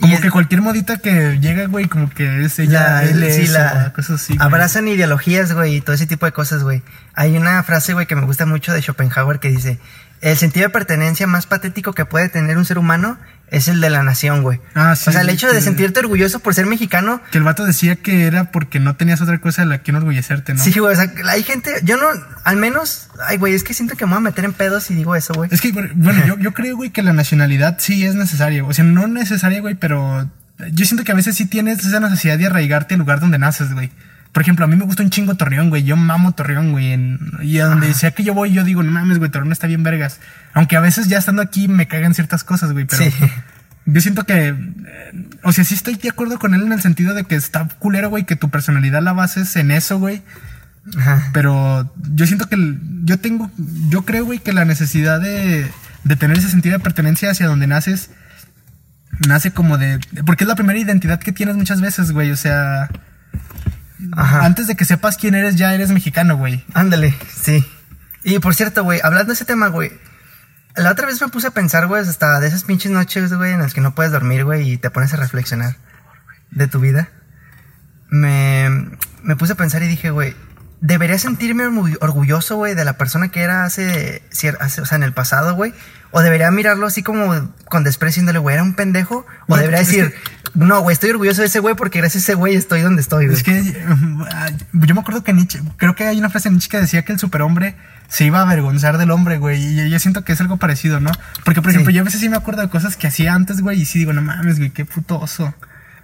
como 0.00 0.20
que 0.20 0.30
cualquier 0.30 0.60
modita 0.62 0.96
que 0.98 1.38
llega, 1.40 1.66
güey, 1.66 1.86
como 1.86 2.10
que 2.10 2.44
es 2.44 2.58
ella, 2.58 2.80
la- 2.82 3.04
él 3.04 3.22
es, 3.22 3.36
sí, 3.36 3.46
la- 3.46 3.86
o 3.88 3.92
cosas 3.94 4.20
así. 4.20 4.34
güey. 4.36 4.44
abrazan 4.46 4.88
ideologías, 4.88 5.52
güey, 5.52 5.76
y 5.76 5.80
todo 5.80 5.94
ese 5.94 6.06
tipo 6.06 6.26
de 6.26 6.32
cosas, 6.32 6.64
güey. 6.64 6.82
Hay 7.14 7.36
una 7.36 7.62
frase, 7.62 7.92
güey, 7.94 8.06
que 8.06 8.16
me 8.16 8.22
gusta 8.26 8.44
mucho 8.46 8.72
de 8.72 8.82
Schopenhauer 8.82 9.38
que 9.38 9.48
dice, 9.48 9.78
el 10.22 10.36
sentido 10.36 10.66
de 10.66 10.70
pertenencia 10.72 11.26
más 11.28 11.46
patético 11.46 11.92
que 11.94 12.04
puede 12.04 12.28
tener 12.28 12.58
un 12.58 12.64
ser 12.64 12.78
humano 12.78 13.16
es 13.52 13.68
el 13.68 13.80
de 13.82 13.90
la 13.90 14.02
nación, 14.02 14.42
güey. 14.42 14.60
Ah, 14.74 14.96
sí, 14.96 15.10
o 15.10 15.12
sea, 15.12 15.20
el 15.20 15.28
hecho 15.28 15.52
de 15.52 15.60
sentirte 15.60 16.00
orgulloso 16.00 16.40
por 16.40 16.54
ser 16.54 16.64
mexicano, 16.66 17.20
Que 17.30 17.38
el 17.38 17.44
vato 17.44 17.64
decía 17.64 17.96
que 17.96 18.24
era 18.24 18.50
porque 18.50 18.80
no 18.80 18.96
tenías 18.96 19.20
otra 19.20 19.38
cosa 19.38 19.62
de 19.62 19.68
la 19.68 19.82
que 19.82 19.90
enorgullecerte, 19.90 20.54
¿no? 20.54 20.64
sí, 20.64 20.72
güey, 20.78 20.94
o 20.94 20.96
sea, 20.96 21.12
hay 21.28 21.42
gente, 21.42 21.70
yo 21.84 21.98
no, 21.98 22.06
al 22.44 22.56
menos, 22.56 23.10
ay, 23.26 23.36
güey, 23.36 23.52
es 23.52 23.62
que 23.62 23.74
siento 23.74 23.94
que 23.94 24.06
me 24.06 24.12
voy 24.12 24.18
a 24.18 24.20
meter 24.20 24.46
en 24.46 24.54
pedos 24.54 24.84
si 24.84 24.94
digo 24.94 25.14
eso, 25.14 25.34
güey. 25.34 25.50
Es 25.52 25.60
que, 25.60 25.70
bueno, 25.70 26.26
yo, 26.26 26.38
yo 26.38 26.54
creo, 26.54 26.76
güey, 26.76 26.90
que 26.90 27.02
la 27.02 27.12
nacionalidad 27.12 27.76
sí 27.78 28.04
es 28.06 28.14
necesaria. 28.14 28.64
O 28.64 28.72
sea, 28.72 28.84
no 28.84 29.06
necesaria, 29.06 29.60
güey, 29.60 29.74
pero 29.74 30.28
yo 30.72 30.84
siento 30.86 31.04
que 31.04 31.12
a 31.12 31.14
veces 31.14 31.36
sí 31.36 31.46
tienes 31.46 31.84
esa 31.84 32.00
necesidad 32.00 32.38
de 32.38 32.46
arraigarte 32.46 32.94
al 32.94 33.00
lugar 33.00 33.20
donde 33.20 33.38
naces, 33.38 33.72
güey. 33.74 33.90
Por 34.32 34.42
ejemplo, 34.42 34.64
a 34.64 34.68
mí 34.68 34.76
me 34.76 34.84
gusta 34.84 35.02
un 35.02 35.10
chingo 35.10 35.34
Torreón, 35.34 35.68
güey. 35.68 35.84
Yo 35.84 35.96
mamo 35.96 36.32
Torreón, 36.32 36.72
güey. 36.72 36.92
en- 36.92 37.18
y 37.42 37.58
a 37.58 37.66
donde 37.66 37.92
sea 37.94 38.12
que 38.12 38.24
yo 38.24 38.32
voy, 38.34 38.52
yo 38.52 38.64
digo, 38.64 38.82
no 38.82 38.90
mames, 38.90 39.18
güey, 39.18 39.30
Torreón 39.30 39.52
está 39.52 39.66
bien 39.66 39.82
vergas. 39.82 40.20
Aunque 40.54 40.76
a 40.76 40.80
veces 40.80 41.08
ya 41.08 41.18
estando 41.18 41.42
aquí 41.42 41.68
me 41.68 41.86
cagan 41.86 42.14
ciertas 42.14 42.42
cosas, 42.44 42.72
güey, 42.72 42.86
pero... 42.86 43.04
Sí. 43.04 43.10
Yo 43.84 44.00
siento 44.00 44.24
que, 44.24 44.48
eh, 44.48 44.54
o 45.42 45.52
sea, 45.52 45.64
sí 45.64 45.74
estoy 45.74 45.96
de 45.96 46.08
acuerdo 46.08 46.38
con 46.38 46.54
él 46.54 46.62
en 46.62 46.72
el 46.72 46.80
sentido 46.80 47.14
de 47.14 47.24
que 47.24 47.34
está 47.34 47.66
culero, 47.80 48.10
güey, 48.10 48.24
que 48.24 48.36
tu 48.36 48.48
personalidad 48.48 49.02
la 49.02 49.12
bases 49.12 49.56
en 49.56 49.72
eso, 49.72 49.98
güey. 49.98 50.22
Ajá. 50.96 51.30
Pero 51.32 51.92
yo 52.14 52.26
siento 52.28 52.48
que 52.48 52.54
el- 52.54 52.78
yo 53.04 53.18
tengo, 53.18 53.50
yo 53.88 54.04
creo, 54.04 54.24
güey, 54.24 54.38
que 54.38 54.52
la 54.52 54.64
necesidad 54.64 55.20
de, 55.20 55.68
de 56.04 56.16
tener 56.16 56.38
ese 56.38 56.48
sentido 56.48 56.78
de 56.78 56.84
pertenencia 56.84 57.30
hacia 57.32 57.48
donde 57.48 57.66
naces, 57.66 58.10
nace 59.28 59.50
como 59.50 59.76
de, 59.78 59.98
porque 60.26 60.44
es 60.44 60.48
la 60.48 60.54
primera 60.54 60.78
identidad 60.78 61.18
que 61.18 61.32
tienes 61.32 61.56
muchas 61.56 61.80
veces, 61.80 62.12
güey, 62.12 62.30
o 62.30 62.36
sea, 62.36 62.88
Ajá. 64.16 64.44
antes 64.44 64.66
de 64.66 64.74
que 64.76 64.84
sepas 64.84 65.16
quién 65.16 65.34
eres, 65.34 65.56
ya 65.56 65.74
eres 65.74 65.90
mexicano, 65.90 66.36
güey. 66.36 66.64
Ándale, 66.74 67.14
sí. 67.34 67.64
Y 68.24 68.38
por 68.38 68.54
cierto, 68.54 68.84
güey, 68.84 69.00
hablando 69.02 69.28
de 69.28 69.34
ese 69.34 69.44
tema, 69.44 69.68
güey. 69.68 69.92
La 70.76 70.90
otra 70.92 71.06
vez 71.06 71.20
me 71.20 71.28
puse 71.28 71.48
a 71.48 71.50
pensar, 71.50 71.86
güey, 71.86 72.02
hasta 72.02 72.40
de 72.40 72.48
esas 72.48 72.64
pinches 72.64 72.90
noches, 72.92 73.32
güey, 73.34 73.52
en 73.52 73.60
las 73.60 73.74
que 73.74 73.80
no 73.80 73.94
puedes 73.94 74.12
dormir, 74.12 74.44
güey, 74.44 74.70
y 74.72 74.76
te 74.78 74.90
pones 74.90 75.12
a 75.12 75.16
reflexionar 75.16 75.76
de 76.50 76.66
tu 76.66 76.80
vida. 76.80 77.08
Me, 78.10 78.68
me 79.22 79.36
puse 79.36 79.52
a 79.54 79.56
pensar 79.56 79.82
y 79.82 79.88
dije, 79.88 80.10
güey, 80.10 80.34
¿debería 80.80 81.18
sentirme 81.18 81.68
muy 81.70 81.96
orgulloso, 82.00 82.56
güey, 82.56 82.74
de 82.74 82.84
la 82.84 82.98
persona 82.98 83.28
que 83.28 83.40
era 83.42 83.64
hace, 83.64 84.22
hace- 84.60 84.80
o 84.80 84.86
sea, 84.86 84.96
en 84.96 85.02
el 85.02 85.12
pasado, 85.12 85.54
güey? 85.54 85.72
¿O 86.10 86.20
debería 86.20 86.50
mirarlo 86.50 86.86
así 86.86 87.02
como 87.02 87.52
con 87.66 87.84
desprecio, 87.84 88.22
güey, 88.42 88.54
era 88.54 88.62
un 88.62 88.74
pendejo? 88.74 89.26
¿O 89.48 89.56
debería 89.56 89.78
decir, 89.80 90.14
no, 90.54 90.80
güey, 90.82 90.92
estoy 90.94 91.10
orgulloso 91.10 91.40
de 91.40 91.46
ese 91.46 91.60
güey 91.60 91.74
porque 91.74 91.98
gracias 91.98 92.22
a 92.22 92.24
ese 92.26 92.34
güey 92.34 92.54
estoy 92.56 92.82
donde 92.82 93.00
estoy, 93.02 93.26
güey? 93.26 93.36
Es 93.36 93.42
que 93.42 93.58
eh, 93.58 93.74
yo 94.72 94.94
me 94.94 95.00
acuerdo 95.00 95.24
que 95.24 95.32
Nietzsche, 95.32 95.60
creo 95.78 95.94
que 95.94 96.04
hay 96.04 96.18
una 96.18 96.30
frase 96.30 96.48
de 96.48 96.52
Nietzsche 96.54 96.68
que 96.68 96.78
decía 96.80 97.04
que 97.04 97.12
el 97.12 97.18
superhombre 97.18 97.74
se 98.08 98.24
iba 98.24 98.40
a 98.40 98.42
avergonzar 98.42 98.98
del 98.98 99.10
hombre, 99.10 99.38
güey. 99.38 99.62
Y 99.80 99.88
yo 99.90 99.98
siento 99.98 100.24
que 100.24 100.32
es 100.32 100.40
algo 100.42 100.58
parecido, 100.58 101.00
¿no? 101.00 101.10
Porque, 101.44 101.62
por 101.62 101.70
Sí. 101.70 101.76
ejemplo, 101.76 101.92
yo 101.94 102.02
a 102.02 102.04
veces 102.04 102.20
sí 102.20 102.28
me 102.28 102.36
acuerdo 102.36 102.60
de 102.62 102.68
cosas 102.68 102.96
que 102.98 103.06
hacía 103.06 103.32
antes, 103.34 103.62
güey, 103.62 103.80
y 103.80 103.84
sí 103.86 103.98
digo, 104.00 104.12
no 104.12 104.20
mames, 104.20 104.58
güey, 104.58 104.70
qué 104.70 104.84
puto 104.84 105.18
oso. 105.18 105.54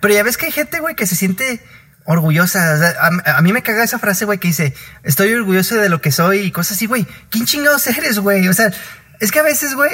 Pero 0.00 0.14
ya 0.14 0.22
ves 0.22 0.38
que 0.38 0.46
hay 0.46 0.52
gente, 0.52 0.80
güey, 0.80 0.94
que 0.94 1.06
se 1.06 1.14
siente 1.16 1.62
orgullosa. 2.04 2.74
O 2.74 2.78
sea, 2.78 2.94
a, 3.02 3.36
a 3.38 3.42
mí 3.42 3.52
me 3.52 3.62
caga 3.62 3.84
esa 3.84 3.98
frase, 3.98 4.24
güey, 4.24 4.38
que 4.38 4.48
dice, 4.48 4.72
estoy 5.02 5.32
orgulloso 5.34 5.74
de 5.76 5.90
lo 5.90 6.00
que 6.00 6.10
soy 6.10 6.38
y 6.38 6.50
cosas 6.52 6.78
así, 6.78 6.86
güey. 6.86 7.06
¿Quién 7.28 7.44
chingados 7.44 7.86
eres, 7.86 8.18
güey? 8.20 8.48
O 8.48 8.54
sea, 8.54 8.72
es 9.20 9.30
que 9.30 9.40
a 9.40 9.42
veces, 9.42 9.74
güey, 9.74 9.90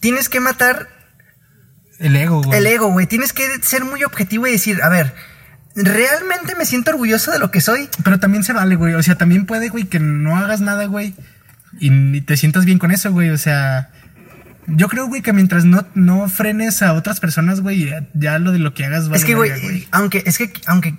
tienes 0.00 0.30
que 0.30 0.40
matar 0.40 0.88
El 1.98 2.16
ego, 2.16 2.42
güey. 2.42 2.58
el 2.58 2.66
ego, 2.66 2.88
güey. 2.88 3.06
Tienes 3.06 3.32
que 3.32 3.44
ser 3.62 3.84
muy 3.84 4.04
objetivo 4.04 4.46
y 4.46 4.52
decir, 4.52 4.82
a 4.82 4.88
ver, 4.88 5.14
¿realmente 5.74 6.54
me 6.54 6.64
siento 6.64 6.90
orgulloso 6.90 7.32
de 7.32 7.38
lo 7.38 7.50
que 7.50 7.60
soy? 7.60 7.88
Pero 8.04 8.18
también 8.18 8.44
se 8.44 8.52
vale, 8.52 8.76
güey. 8.76 8.94
O 8.94 9.02
sea, 9.02 9.16
también 9.16 9.46
puede, 9.46 9.68
güey, 9.68 9.84
que 9.84 10.00
no 10.00 10.36
hagas 10.36 10.60
nada, 10.60 10.86
güey. 10.86 11.14
Y 11.78 11.90
ni 11.90 12.20
te 12.20 12.36
sientas 12.36 12.64
bien 12.64 12.78
con 12.78 12.90
eso, 12.90 13.12
güey. 13.12 13.30
O 13.30 13.38
sea, 13.38 13.90
yo 14.66 14.88
creo, 14.88 15.06
güey, 15.06 15.22
que 15.22 15.32
mientras 15.32 15.64
no, 15.64 15.86
no 15.94 16.28
frenes 16.28 16.82
a 16.82 16.92
otras 16.92 17.20
personas, 17.20 17.60
güey, 17.60 17.86
ya, 17.86 18.06
ya 18.14 18.38
lo 18.38 18.52
de 18.52 18.58
lo 18.58 18.74
que 18.74 18.84
hagas 18.84 19.10
va 19.10 19.16
es 19.16 19.24
que, 19.24 19.34
güey, 19.34 19.86
aunque, 19.92 20.22
es 20.26 20.38
que, 20.38 20.52
aunque 20.66 20.96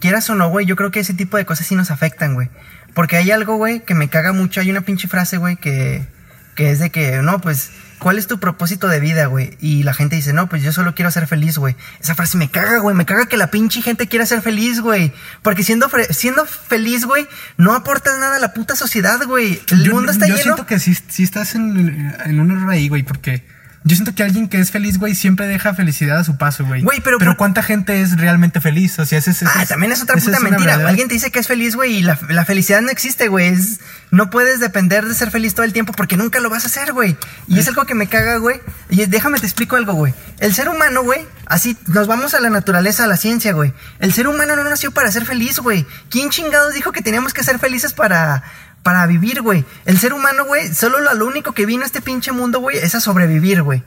quieras 0.00 0.28
o 0.30 0.34
no, 0.34 0.48
güey, 0.48 0.66
yo 0.66 0.76
creo 0.76 0.90
que 0.90 1.00
ese 1.00 1.14
tipo 1.14 1.36
de 1.36 1.44
cosas 1.44 1.66
sí 1.66 1.74
nos 1.74 1.90
afectan, 1.90 2.34
güey. 2.34 2.48
Porque 2.94 3.16
hay 3.16 3.30
algo, 3.30 3.56
güey, 3.56 3.84
que 3.84 3.94
me 3.94 4.08
caga 4.08 4.32
mucho. 4.32 4.60
Hay 4.60 4.70
una 4.70 4.82
pinche 4.82 5.08
frase, 5.08 5.38
güey, 5.38 5.56
que, 5.56 6.06
que 6.54 6.70
es 6.70 6.78
de 6.78 6.90
que, 6.90 7.22
no, 7.22 7.40
pues, 7.40 7.70
¿cuál 8.02 8.18
es 8.18 8.26
tu 8.26 8.40
propósito 8.40 8.88
de 8.88 8.98
vida, 8.98 9.26
güey? 9.26 9.56
Y 9.60 9.84
la 9.84 9.94
gente 9.94 10.16
dice, 10.16 10.32
no, 10.32 10.48
pues 10.48 10.62
yo 10.62 10.72
solo 10.72 10.94
quiero 10.94 11.10
ser 11.10 11.28
feliz, 11.28 11.56
güey. 11.56 11.76
Esa 12.00 12.16
frase 12.16 12.36
me 12.36 12.50
caga, 12.50 12.80
güey. 12.80 12.96
Me 12.96 13.06
caga 13.06 13.26
que 13.26 13.36
la 13.36 13.50
pinche 13.50 13.80
gente 13.80 14.08
quiera 14.08 14.26
ser 14.26 14.42
feliz, 14.42 14.80
güey. 14.80 15.12
Porque 15.42 15.62
siendo, 15.62 15.88
siendo 16.10 16.44
feliz, 16.44 17.04
güey, 17.04 17.28
no 17.56 17.74
aportas 17.74 18.18
nada 18.18 18.36
a 18.36 18.40
la 18.40 18.52
puta 18.52 18.74
sociedad, 18.74 19.24
güey. 19.24 19.60
El 19.70 19.90
mundo 19.90 20.10
está 20.10 20.26
yo 20.26 20.34
lleno. 20.34 20.42
siento 20.42 20.66
que 20.66 20.80
sí, 20.80 20.96
sí 21.08 21.22
estás 21.22 21.54
en, 21.54 22.12
en 22.26 22.40
un 22.40 22.50
error 22.50 22.70
ahí, 22.70 22.88
güey, 22.88 23.04
porque 23.04 23.44
yo 23.84 23.96
siento 23.96 24.14
que 24.14 24.22
alguien 24.22 24.48
que 24.48 24.60
es 24.60 24.70
feliz, 24.70 24.98
güey, 24.98 25.14
siempre 25.14 25.46
deja 25.46 25.74
felicidad 25.74 26.18
a 26.18 26.24
su 26.24 26.36
paso, 26.36 26.64
güey. 26.64 26.82
Güey, 26.82 27.00
pero- 27.00 27.18
Pero 27.18 27.36
¿cuánta 27.36 27.62
gente 27.62 28.00
es 28.00 28.16
realmente 28.16 28.60
feliz? 28.60 28.98
O 28.98 29.06
sea, 29.06 29.18
ese, 29.18 29.32
ese- 29.32 29.46
Ah, 29.46 29.66
también 29.66 29.92
es 29.92 30.02
otra 30.02 30.14
puta 30.26 30.38
mentira. 30.50 30.74
Alguien 30.88 31.08
te 31.08 31.14
dice 31.14 31.30
que 31.30 31.38
es 31.40 31.46
feliz, 31.48 31.74
güey, 31.74 31.96
y 31.96 32.02
la, 32.02 32.18
la 32.28 32.44
felicidad 32.44 32.80
no 32.80 32.90
existe, 32.90 33.28
güey. 33.28 33.48
Es- 33.48 33.80
No 34.12 34.28
puedes 34.28 34.60
depender 34.60 35.06
de 35.06 35.14
ser 35.14 35.30
feliz 35.30 35.54
todo 35.54 35.64
el 35.64 35.72
tiempo 35.72 35.94
porque 35.94 36.18
nunca 36.18 36.38
lo 36.38 36.50
vas 36.50 36.64
a 36.64 36.66
hacer, 36.66 36.92
güey. 36.92 37.16
Y 37.48 37.58
es 37.58 37.66
algo 37.68 37.86
que 37.86 37.94
me 37.94 38.08
caga, 38.08 38.36
güey. 38.36 38.60
Y 38.90 39.06
déjame 39.06 39.40
te 39.40 39.46
explico 39.46 39.76
algo, 39.76 39.94
güey. 39.94 40.12
El 40.38 40.54
ser 40.54 40.68
humano, 40.68 41.02
güey, 41.02 41.26
así 41.46 41.78
nos 41.86 42.06
vamos 42.08 42.34
a 42.34 42.40
la 42.40 42.50
naturaleza, 42.50 43.04
a 43.04 43.06
la 43.06 43.16
ciencia, 43.16 43.52
güey. 43.54 43.72
El 44.00 44.12
ser 44.12 44.28
humano 44.28 44.54
no 44.54 44.64
nació 44.64 44.90
para 44.90 45.10
ser 45.10 45.24
feliz, 45.24 45.58
güey. 45.60 45.86
¿Quién 46.10 46.28
chingados 46.28 46.74
dijo 46.74 46.92
que 46.92 47.00
teníamos 47.00 47.32
que 47.32 47.42
ser 47.42 47.58
felices 47.58 47.94
para, 47.94 48.42
para 48.82 49.06
vivir, 49.06 49.42
güey? 49.42 49.64
El 49.84 49.98
ser 49.98 50.12
humano, 50.12 50.44
güey, 50.44 50.74
solo 50.74 50.98
lo, 51.00 51.26
único 51.26 51.52
que 51.52 51.66
vino 51.66 51.82
a 51.82 51.86
este 51.86 52.00
pinche 52.00 52.32
mundo, 52.32 52.60
güey, 52.60 52.78
es 52.78 52.94
a 52.94 53.00
sobrevivir, 53.00 53.62
güey. 53.62 53.82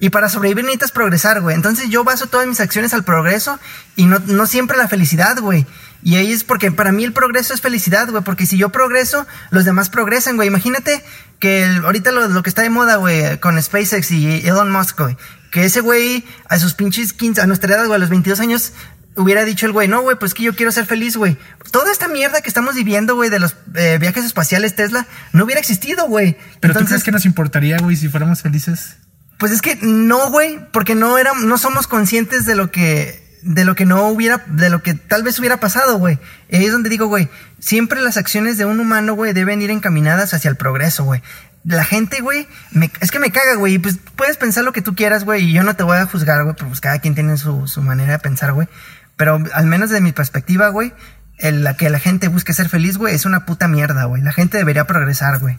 Y 0.00 0.10
para 0.10 0.28
sobrevivir 0.28 0.64
necesitas 0.64 0.92
progresar, 0.92 1.40
güey. 1.40 1.54
Entonces 1.54 1.88
yo 1.88 2.04
baso 2.04 2.26
todas 2.26 2.46
mis 2.46 2.60
acciones 2.60 2.92
al 2.94 3.04
progreso 3.04 3.58
y 3.96 4.06
no, 4.06 4.18
no 4.26 4.44
siempre 4.46 4.76
la 4.76 4.88
felicidad, 4.88 5.38
güey. 5.38 5.66
Y 6.02 6.16
ahí 6.16 6.32
es 6.32 6.44
porque 6.44 6.70
para 6.72 6.92
mí 6.92 7.04
el 7.04 7.12
progreso 7.12 7.54
es 7.54 7.60
felicidad, 7.62 8.10
güey. 8.10 8.22
Porque 8.22 8.44
si 8.44 8.58
yo 8.58 8.70
progreso, 8.70 9.26
los 9.50 9.64
demás 9.64 9.88
progresan, 9.88 10.36
güey. 10.36 10.48
Imagínate 10.48 11.02
que 11.38 11.62
el- 11.62 11.84
ahorita 11.84 12.10
lo, 12.10 12.28
lo 12.28 12.42
que 12.42 12.50
está 12.50 12.62
de 12.62 12.70
moda, 12.70 12.96
güey, 12.96 13.38
con 13.38 13.60
SpaceX 13.62 14.10
y 14.10 14.46
Elon 14.46 14.70
Musk, 14.70 14.98
güey. 15.00 15.16
Que 15.50 15.64
ese 15.64 15.80
güey 15.80 16.26
a 16.48 16.58
sus 16.58 16.74
pinches 16.74 17.12
15, 17.12 17.40
a 17.40 17.46
nuestra 17.46 17.72
edad, 17.74 17.86
güey, 17.86 17.94
a 17.94 17.98
los 17.98 18.10
22 18.10 18.40
años, 18.40 18.72
hubiera 19.16 19.44
dicho 19.44 19.66
el 19.66 19.72
güey, 19.72 19.88
no, 19.88 20.02
güey, 20.02 20.16
pues 20.18 20.34
que 20.34 20.42
yo 20.42 20.54
quiero 20.54 20.72
ser 20.72 20.86
feliz, 20.86 21.16
güey. 21.16 21.36
Toda 21.70 21.90
esta 21.92 22.08
mierda 22.08 22.40
que 22.40 22.48
estamos 22.48 22.74
viviendo, 22.74 23.14
güey, 23.14 23.30
de 23.30 23.38
los 23.38 23.56
eh, 23.74 23.98
viajes 24.00 24.24
espaciales 24.24 24.74
Tesla, 24.74 25.06
no 25.32 25.44
hubiera 25.44 25.60
existido, 25.60 26.06
güey. 26.08 26.36
Pero 26.60 26.74
tú 26.74 26.84
crees 26.84 27.04
que 27.04 27.12
nos 27.12 27.24
importaría, 27.24 27.78
güey, 27.78 27.96
si 27.96 28.08
fuéramos 28.08 28.42
felices. 28.42 28.96
pues 29.38 29.52
es 29.52 29.62
que 29.62 29.76
no, 29.82 30.30
güey, 30.30 30.58
porque 30.72 30.94
no 30.94 31.18
éramos, 31.18 31.44
no 31.44 31.58
somos 31.58 31.86
conscientes 31.86 32.46
de 32.46 32.54
lo 32.54 32.70
que, 32.70 33.22
de 33.42 33.64
lo 33.64 33.74
que 33.74 33.84
no 33.84 34.08
hubiera, 34.08 34.42
de 34.46 34.70
lo 34.70 34.82
que 34.82 34.94
tal 34.94 35.22
vez 35.22 35.38
hubiera 35.38 35.58
pasado, 35.58 35.98
güey. 35.98 36.18
Y 36.48 36.56
ahí 36.56 36.64
es 36.66 36.72
donde 36.72 36.88
digo, 36.88 37.06
güey, 37.06 37.28
siempre 37.58 38.00
las 38.00 38.16
acciones 38.16 38.58
de 38.58 38.64
un 38.64 38.80
humano, 38.80 39.14
güey, 39.14 39.32
deben 39.32 39.60
ir 39.62 39.70
encaminadas 39.70 40.34
hacia 40.34 40.48
el 40.48 40.56
progreso, 40.56 41.04
güey. 41.04 41.22
La 41.66 41.84
gente, 41.84 42.20
güey, 42.20 42.46
me- 42.72 42.90
es 43.00 43.10
que 43.10 43.18
me 43.18 43.30
caga, 43.32 43.54
güey. 43.54 43.74
y 43.74 43.78
Pues 43.78 43.96
puedes 44.16 44.36
pensar 44.36 44.64
lo 44.64 44.72
que 44.74 44.82
tú 44.82 44.94
quieras, 44.94 45.24
güey, 45.24 45.44
y 45.44 45.52
yo 45.54 45.62
no 45.62 45.74
te 45.76 45.82
voy 45.82 45.96
a 45.96 46.04
juzgar, 46.06 46.42
güey, 46.44 46.54
pues 46.56 46.80
cada 46.80 46.98
quien 46.98 47.14
tiene 47.14 47.36
su, 47.38 47.66
su 47.68 47.80
manera 47.82 48.12
de 48.12 48.18
pensar, 48.18 48.52
güey. 48.52 48.68
Pero 49.16 49.42
al 49.54 49.66
menos 49.66 49.90
de 49.90 50.00
mi 50.00 50.12
perspectiva, 50.12 50.68
güey, 50.68 50.92
el, 51.38 51.62
la 51.64 51.76
que 51.76 51.90
la 51.90 51.98
gente 51.98 52.28
busque 52.28 52.52
ser 52.52 52.68
feliz, 52.68 52.96
güey, 52.96 53.14
es 53.14 53.24
una 53.26 53.44
puta 53.46 53.68
mierda, 53.68 54.04
güey. 54.04 54.22
La 54.22 54.32
gente 54.32 54.58
debería 54.58 54.86
progresar, 54.86 55.38
güey. 55.38 55.58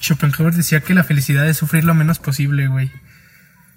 Schopenhauer 0.00 0.54
decía 0.54 0.80
que 0.80 0.94
la 0.94 1.04
felicidad 1.04 1.46
es 1.48 1.58
sufrir 1.58 1.84
lo 1.84 1.94
menos 1.94 2.18
posible, 2.18 2.68
güey. 2.68 2.90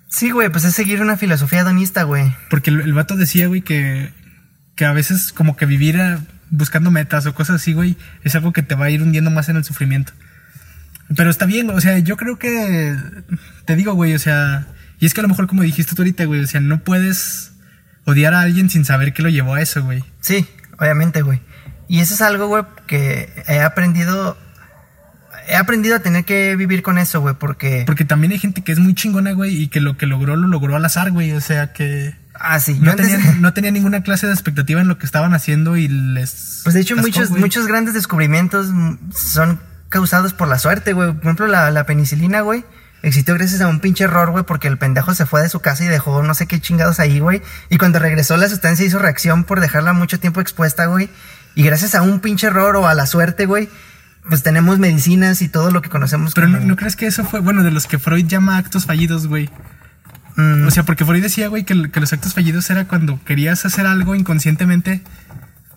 Sí, 0.08 0.32
güey, 0.32 0.50
pues 0.50 0.64
es 0.64 0.74
seguir 0.76 1.02
una 1.02 1.18
filosofía 1.18 1.62
hedonista, 1.62 2.04
güey. 2.04 2.36
Porque 2.50 2.70
el, 2.70 2.82
el 2.82 2.94
vato 2.94 3.16
decía, 3.16 3.48
güey, 3.48 3.62
que, 3.62 4.14
que 4.76 4.86
a 4.86 4.94
veces 4.94 5.34
como 5.34 5.56
que 5.56 5.66
vivir 5.66 6.00
a- 6.00 6.20
buscando 6.50 6.92
metas 6.92 7.26
o 7.26 7.34
cosas 7.34 7.58
así, 7.58 7.74
güey, 7.74 7.98
es 8.24 8.36
algo 8.36 8.54
que 8.54 8.62
te 8.62 8.76
va 8.76 8.86
a 8.86 8.90
ir 8.92 9.02
hundiendo 9.02 9.32
más 9.32 9.50
en 9.50 9.58
el 9.58 9.64
sufrimiento. 9.64 10.14
Pero 11.16 11.30
está 11.32 11.46
bien, 11.46 11.70
o 11.72 11.82
sea, 11.82 11.98
yo 12.00 12.16
creo 12.16 12.38
que, 12.40 12.96
te 13.66 13.76
digo, 13.76 13.94
güey, 13.94 14.14
o 14.14 14.20
sea, 14.20 14.68
y 15.00 15.06
es 15.08 15.14
que 15.14 15.20
a 15.22 15.24
lo 15.24 15.30
mejor 15.30 15.48
como 15.48 15.64
dijiste 15.64 15.96
tú 15.96 16.04
ahorita, 16.04 16.26
güey, 16.26 16.42
o 16.42 16.48
sea, 16.48 16.62
no 16.62 16.80
puedes 16.84 17.53
odiar 18.06 18.34
a 18.34 18.42
alguien 18.42 18.70
sin 18.70 18.86
saber 18.86 19.14
qué 19.14 19.22
lo 19.24 19.30
llevó 19.30 19.56
a 19.56 19.62
eso, 19.62 19.84
güey. 19.84 20.04
Sí, 20.22 20.48
obviamente, 20.80 21.22
güey. 21.22 21.42
Y 21.88 22.00
eso 22.00 22.14
es 22.14 22.22
algo, 22.22 22.48
güey, 22.48 22.64
que 22.88 23.30
he 23.48 23.60
aprendido. 23.62 24.38
He 25.48 25.56
aprendido 25.58 25.98
a 25.98 26.00
tener 26.00 26.24
que 26.24 26.56
vivir 26.56 26.84
con 26.84 26.98
eso, 26.98 27.20
güey, 27.22 27.36
porque. 27.36 27.84
Porque 27.86 28.06
también 28.06 28.32
hay 28.32 28.40
gente 28.40 28.62
que 28.64 28.72
es 28.72 28.80
muy 28.80 28.96
chingona, 28.96 29.34
güey, 29.34 29.62
y 29.64 29.68
que 29.68 29.82
lo 29.82 29.98
que 29.98 30.06
logró 30.06 30.36
lo 30.36 30.48
logró 30.48 30.76
al 30.76 30.86
azar, 30.86 31.12
güey, 31.12 31.34
o 31.34 31.42
sea, 31.42 31.74
que 31.74 32.16
Ah, 32.34 32.60
sí. 32.60 32.78
no 32.82 32.92
antes- 32.92 33.08
tenían, 33.12 33.42
no 33.42 33.54
tenía 33.54 33.72
ninguna 33.72 34.04
clase 34.04 34.26
de 34.28 34.34
expectativa 34.34 34.80
en 34.82 34.88
lo 34.88 34.98
que 34.98 35.06
estaban 35.06 35.34
haciendo 35.34 35.76
y 35.78 35.88
les... 35.88 36.62
Pues 36.64 36.74
de 36.74 36.82
hecho, 36.82 36.96
cascó, 36.96 37.08
muchos, 37.10 37.30
güey. 37.30 37.42
muchos 37.42 37.68
grandes 37.68 37.94
descubrimientos 37.94 38.68
son 39.14 39.60
causados 39.90 40.34
por 40.34 40.48
la 40.48 40.58
suerte, 40.58 40.94
güey. 40.94 41.12
Por 41.14 41.24
ejemplo, 41.24 41.48
la, 41.48 41.70
la 41.72 41.86
penicilina, 41.86 42.42
güey. 42.42 42.64
Existió 43.04 43.36
gracias 43.36 43.62
a 43.62 43.68
un 43.68 43.80
pinche 43.82 44.06
error, 44.06 44.32
güey, 44.32 44.44
porque 44.46 44.68
el 44.68 44.78
pendejo 44.78 45.14
se 45.14 45.26
fue 45.26 45.42
de 45.42 45.50
su 45.50 45.60
casa 45.60 45.84
y 45.84 45.88
dejó 45.88 46.24
no 46.24 46.34
sé 46.34 46.48
qué 46.48 46.60
chingados 46.60 47.00
ahí, 47.00 47.20
güey. 47.20 47.42
Y 47.70 47.78
cuando 47.78 48.00
regresó 48.00 48.38
la 48.38 48.48
sustancia 48.50 48.86
hizo 48.86 48.98
reacción 48.98 49.44
por 49.44 49.60
dejarla 49.60 49.94
mucho 49.94 50.20
tiempo 50.20 50.40
expuesta, 50.42 50.86
güey. 50.86 51.10
Y 51.54 51.64
gracias 51.64 51.94
a 51.96 52.02
un 52.02 52.20
pinche 52.22 52.48
error 52.48 52.76
o 52.78 52.88
a 52.88 52.94
la 52.96 53.06
suerte, 53.06 53.46
güey, 53.46 53.70
pues 54.28 54.42
tenemos 54.42 54.80
medicinas 54.80 55.42
y 55.42 55.50
todo 55.50 55.70
lo 55.70 55.82
que 55.82 55.90
conocemos 55.90 56.34
Pero 56.34 56.48
no, 56.48 56.58
como- 56.60 56.68
¿no 56.70 56.76
crees 56.78 56.96
que 56.96 57.06
eso 57.06 57.26
fue, 57.26 57.42
bueno, 57.42 57.62
de 57.64 57.72
los 57.72 57.88
que 57.88 58.00
Freud 58.00 58.26
llama 58.26 58.58
actos 58.58 58.86
fallidos, 58.86 59.28
güey? 59.28 59.50
Mm, 60.38 60.66
O 60.66 60.72
sea, 60.72 60.84
porque 60.84 61.04
Freud 61.06 61.22
decía, 61.22 61.50
güey, 61.50 61.64
que, 61.66 61.92
que 61.92 62.00
los 62.00 62.12
actos 62.14 62.34
fallidos 62.34 62.70
era 62.70 62.86
cuando 62.88 63.20
querías 63.26 63.66
hacer 63.66 63.86
algo 63.86 64.16
inconscientemente, 64.16 65.02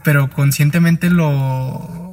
pero 0.05 0.31
conscientemente 0.31 1.11
lo... 1.11 2.13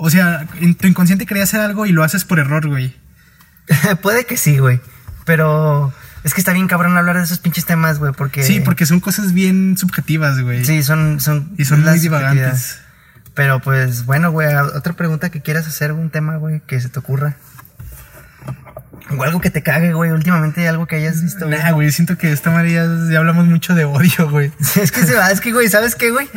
O 0.00 0.08
sea, 0.10 0.46
en 0.60 0.76
tu 0.76 0.86
inconsciente 0.86 1.26
quería 1.26 1.42
hacer 1.42 1.60
algo 1.60 1.84
y 1.84 1.90
lo 1.92 2.04
haces 2.04 2.24
por 2.24 2.38
error, 2.38 2.68
güey. 2.68 2.94
Puede 4.02 4.24
que 4.24 4.36
sí, 4.36 4.58
güey. 4.58 4.80
Pero 5.24 5.92
es 6.24 6.34
que 6.34 6.40
está 6.40 6.52
bien 6.52 6.68
cabrón 6.68 6.96
hablar 6.96 7.16
de 7.16 7.24
esos 7.24 7.38
pinches 7.38 7.64
temas, 7.64 7.98
güey, 7.98 8.12
porque... 8.12 8.42
Sí, 8.42 8.60
porque 8.60 8.86
son 8.86 9.00
cosas 9.00 9.32
bien 9.32 9.76
subjetivas, 9.78 10.40
güey. 10.40 10.64
Sí, 10.64 10.82
son... 10.82 11.20
son 11.20 11.52
Y 11.58 11.64
son 11.64 11.84
las 11.84 11.94
muy 11.94 12.00
divagantes. 12.00 12.80
Pero 13.34 13.60
pues, 13.60 14.04
bueno, 14.04 14.32
güey, 14.32 14.52
otra 14.54 14.94
pregunta 14.94 15.30
que 15.30 15.40
quieras 15.40 15.66
hacer, 15.66 15.92
un 15.92 16.10
tema, 16.10 16.36
güey, 16.36 16.60
que 16.66 16.80
se 16.80 16.88
te 16.88 16.98
ocurra. 16.98 17.36
O 19.16 19.22
algo 19.22 19.40
que 19.40 19.50
te 19.50 19.62
cague, 19.62 19.92
güey, 19.92 20.10
últimamente 20.10 20.68
algo 20.68 20.86
que 20.86 20.96
hayas 20.96 21.22
visto. 21.22 21.46
Nah, 21.46 21.70
güey, 21.70 21.90
siento 21.92 22.18
que 22.18 22.32
esta 22.32 22.50
María 22.50 22.86
ya 23.10 23.18
hablamos 23.18 23.46
mucho 23.46 23.74
de 23.74 23.84
odio, 23.84 24.28
güey. 24.28 24.52
Es 24.82 24.92
que 24.92 25.06
se 25.06 25.14
va, 25.14 25.30
es 25.30 25.40
que, 25.40 25.52
güey, 25.52 25.68
¿sabes 25.68 25.94
qué, 25.94 26.10
güey? 26.10 26.28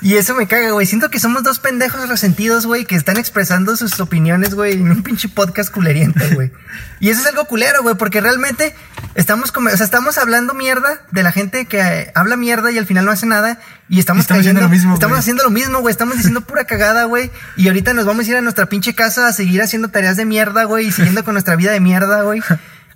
Y 0.00 0.16
eso 0.16 0.34
me 0.34 0.46
caga, 0.46 0.70
güey. 0.70 0.86
Siento 0.86 1.10
que 1.10 1.18
somos 1.18 1.42
dos 1.42 1.58
pendejos 1.58 2.08
resentidos, 2.08 2.66
güey, 2.66 2.84
que 2.84 2.94
están 2.94 3.16
expresando 3.16 3.76
sus 3.76 3.98
opiniones, 4.00 4.54
güey, 4.54 4.74
en 4.74 4.90
un 4.90 5.02
pinche 5.02 5.28
podcast 5.28 5.72
culeriente, 5.72 6.34
güey. 6.34 6.52
Y 7.00 7.10
eso 7.10 7.20
es 7.20 7.26
algo 7.26 7.46
culero, 7.46 7.82
güey, 7.82 7.96
porque 7.96 8.20
realmente 8.20 8.74
estamos 9.14 9.50
como, 9.52 9.70
o 9.70 9.76
sea, 9.76 9.84
estamos 9.84 10.18
hablando 10.18 10.54
mierda 10.54 11.00
de 11.10 11.22
la 11.22 11.32
gente 11.32 11.66
que 11.66 11.80
eh, 11.80 12.12
habla 12.14 12.36
mierda 12.36 12.70
y 12.70 12.78
al 12.78 12.86
final 12.86 13.04
no 13.04 13.10
hace 13.10 13.26
nada. 13.26 13.58
Y 13.88 13.98
estamos, 13.98 14.22
Estamos 14.22 14.40
haciendo 14.40 14.60
lo 14.60 14.68
mismo, 14.68 14.94
Estamos 14.94 15.18
haciendo 15.18 15.42
lo 15.44 15.50
mismo, 15.50 15.80
güey. 15.80 15.92
Estamos 15.92 16.16
diciendo 16.16 16.42
pura 16.42 16.64
cagada, 16.64 17.04
güey. 17.04 17.30
Y 17.56 17.68
ahorita 17.68 17.94
nos 17.94 18.04
vamos 18.04 18.26
a 18.26 18.30
ir 18.30 18.36
a 18.36 18.40
nuestra 18.40 18.66
pinche 18.66 18.94
casa 18.94 19.26
a 19.26 19.32
seguir 19.32 19.62
haciendo 19.62 19.88
tareas 19.88 20.16
de 20.16 20.24
mierda, 20.24 20.64
güey, 20.64 20.86
y 20.86 20.92
siguiendo 20.92 21.24
con 21.24 21.34
nuestra 21.34 21.56
vida 21.56 21.72
de 21.72 21.80
mierda, 21.80 22.22
güey. 22.22 22.42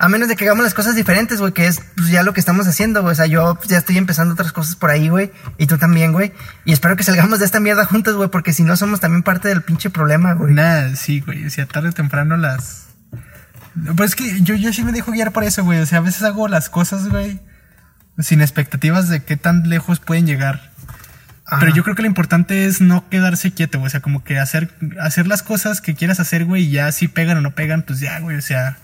A 0.03 0.09
menos 0.09 0.27
de 0.29 0.35
que 0.35 0.43
hagamos 0.43 0.65
las 0.65 0.75
cosas 0.75 0.97
diferentes, 0.97 1.39
güey, 1.39 1.53
que 1.53 1.69
es 1.69 1.81
pues, 1.95 2.09
ya 2.09 2.25
lo 2.25 2.33
que 2.33 2.41
estamos 2.41 2.67
haciendo, 2.67 3.03
güey. 3.03 3.13
O 3.13 3.15
sea, 3.15 3.27
yo 3.27 3.57
ya 3.69 3.79
estoy 3.79 3.99
empezando 3.99 4.35
otras 4.35 4.51
cosas 4.51 4.75
por 4.75 4.91
ahí, 4.91 5.09
güey. 5.09 5.31
Y 5.59 5.69
tú 5.69 5.79
también, 5.79 6.11
güey. 6.11 6.33
Y 6.65 6.73
espero 6.73 6.97
que 6.97 7.05
salgamos 7.05 7.39
de 7.39 7.45
esta 7.45 7.61
mierda 7.61 7.85
juntos, 7.85 8.17
güey, 8.17 8.29
porque 8.29 8.53
si 8.53 8.65
no 8.65 8.77
somos 8.77 8.99
también 8.99 9.23
parte 9.23 9.47
del 9.47 9.63
pinche 9.63 9.91
problema, 9.91 10.33
güey. 10.33 10.55
Nada, 10.55 10.97
sí, 10.97 11.21
güey. 11.21 11.47
O 11.47 11.51
sea, 11.51 11.67
tarde 11.67 11.91
o 11.91 11.93
temprano 11.93 12.37
las. 12.37 12.87
Pues 13.97 14.11
es 14.11 14.17
que 14.17 14.41
yo, 14.41 14.57
yo 14.57 14.73
sí 14.73 14.83
me 14.83 14.91
dejo 14.91 15.13
guiar 15.13 15.31
por 15.31 15.45
eso, 15.45 15.63
güey. 15.63 15.79
O 15.79 15.87
sea, 15.87 15.99
a 15.99 16.03
veces 16.03 16.25
hago 16.25 16.49
las 16.49 16.69
cosas, 16.69 17.09
güey, 17.09 17.39
sin 18.19 18.41
expectativas 18.41 19.09
de 19.09 19.23
qué 19.23 19.37
tan 19.37 19.69
lejos 19.69 20.01
pueden 20.01 20.27
llegar. 20.27 20.73
Ajá. 21.47 21.61
Pero 21.61 21.77
yo 21.77 21.85
creo 21.85 21.95
que 21.95 22.03
lo 22.03 22.09
importante 22.09 22.67
es 22.67 22.81
no 22.81 23.09
quedarse 23.09 23.53
quieto, 23.53 23.79
güey. 23.79 23.87
O 23.87 23.91
sea, 23.91 24.01
como 24.01 24.25
que 24.25 24.41
hacer, 24.41 24.77
hacer 25.01 25.29
las 25.29 25.45
cosas 25.45 25.81
que 25.81 25.95
quieras 25.95 26.19
hacer, 26.19 26.45
güey, 26.45 26.65
y 26.65 26.71
ya 26.73 26.91
si 26.91 27.07
pegan 27.07 27.39
o 27.39 27.41
no 27.41 27.55
pegan, 27.55 27.83
pues 27.83 28.01
ya, 28.01 28.19
güey. 28.19 28.37
O 28.37 28.43
sea. 28.43 28.79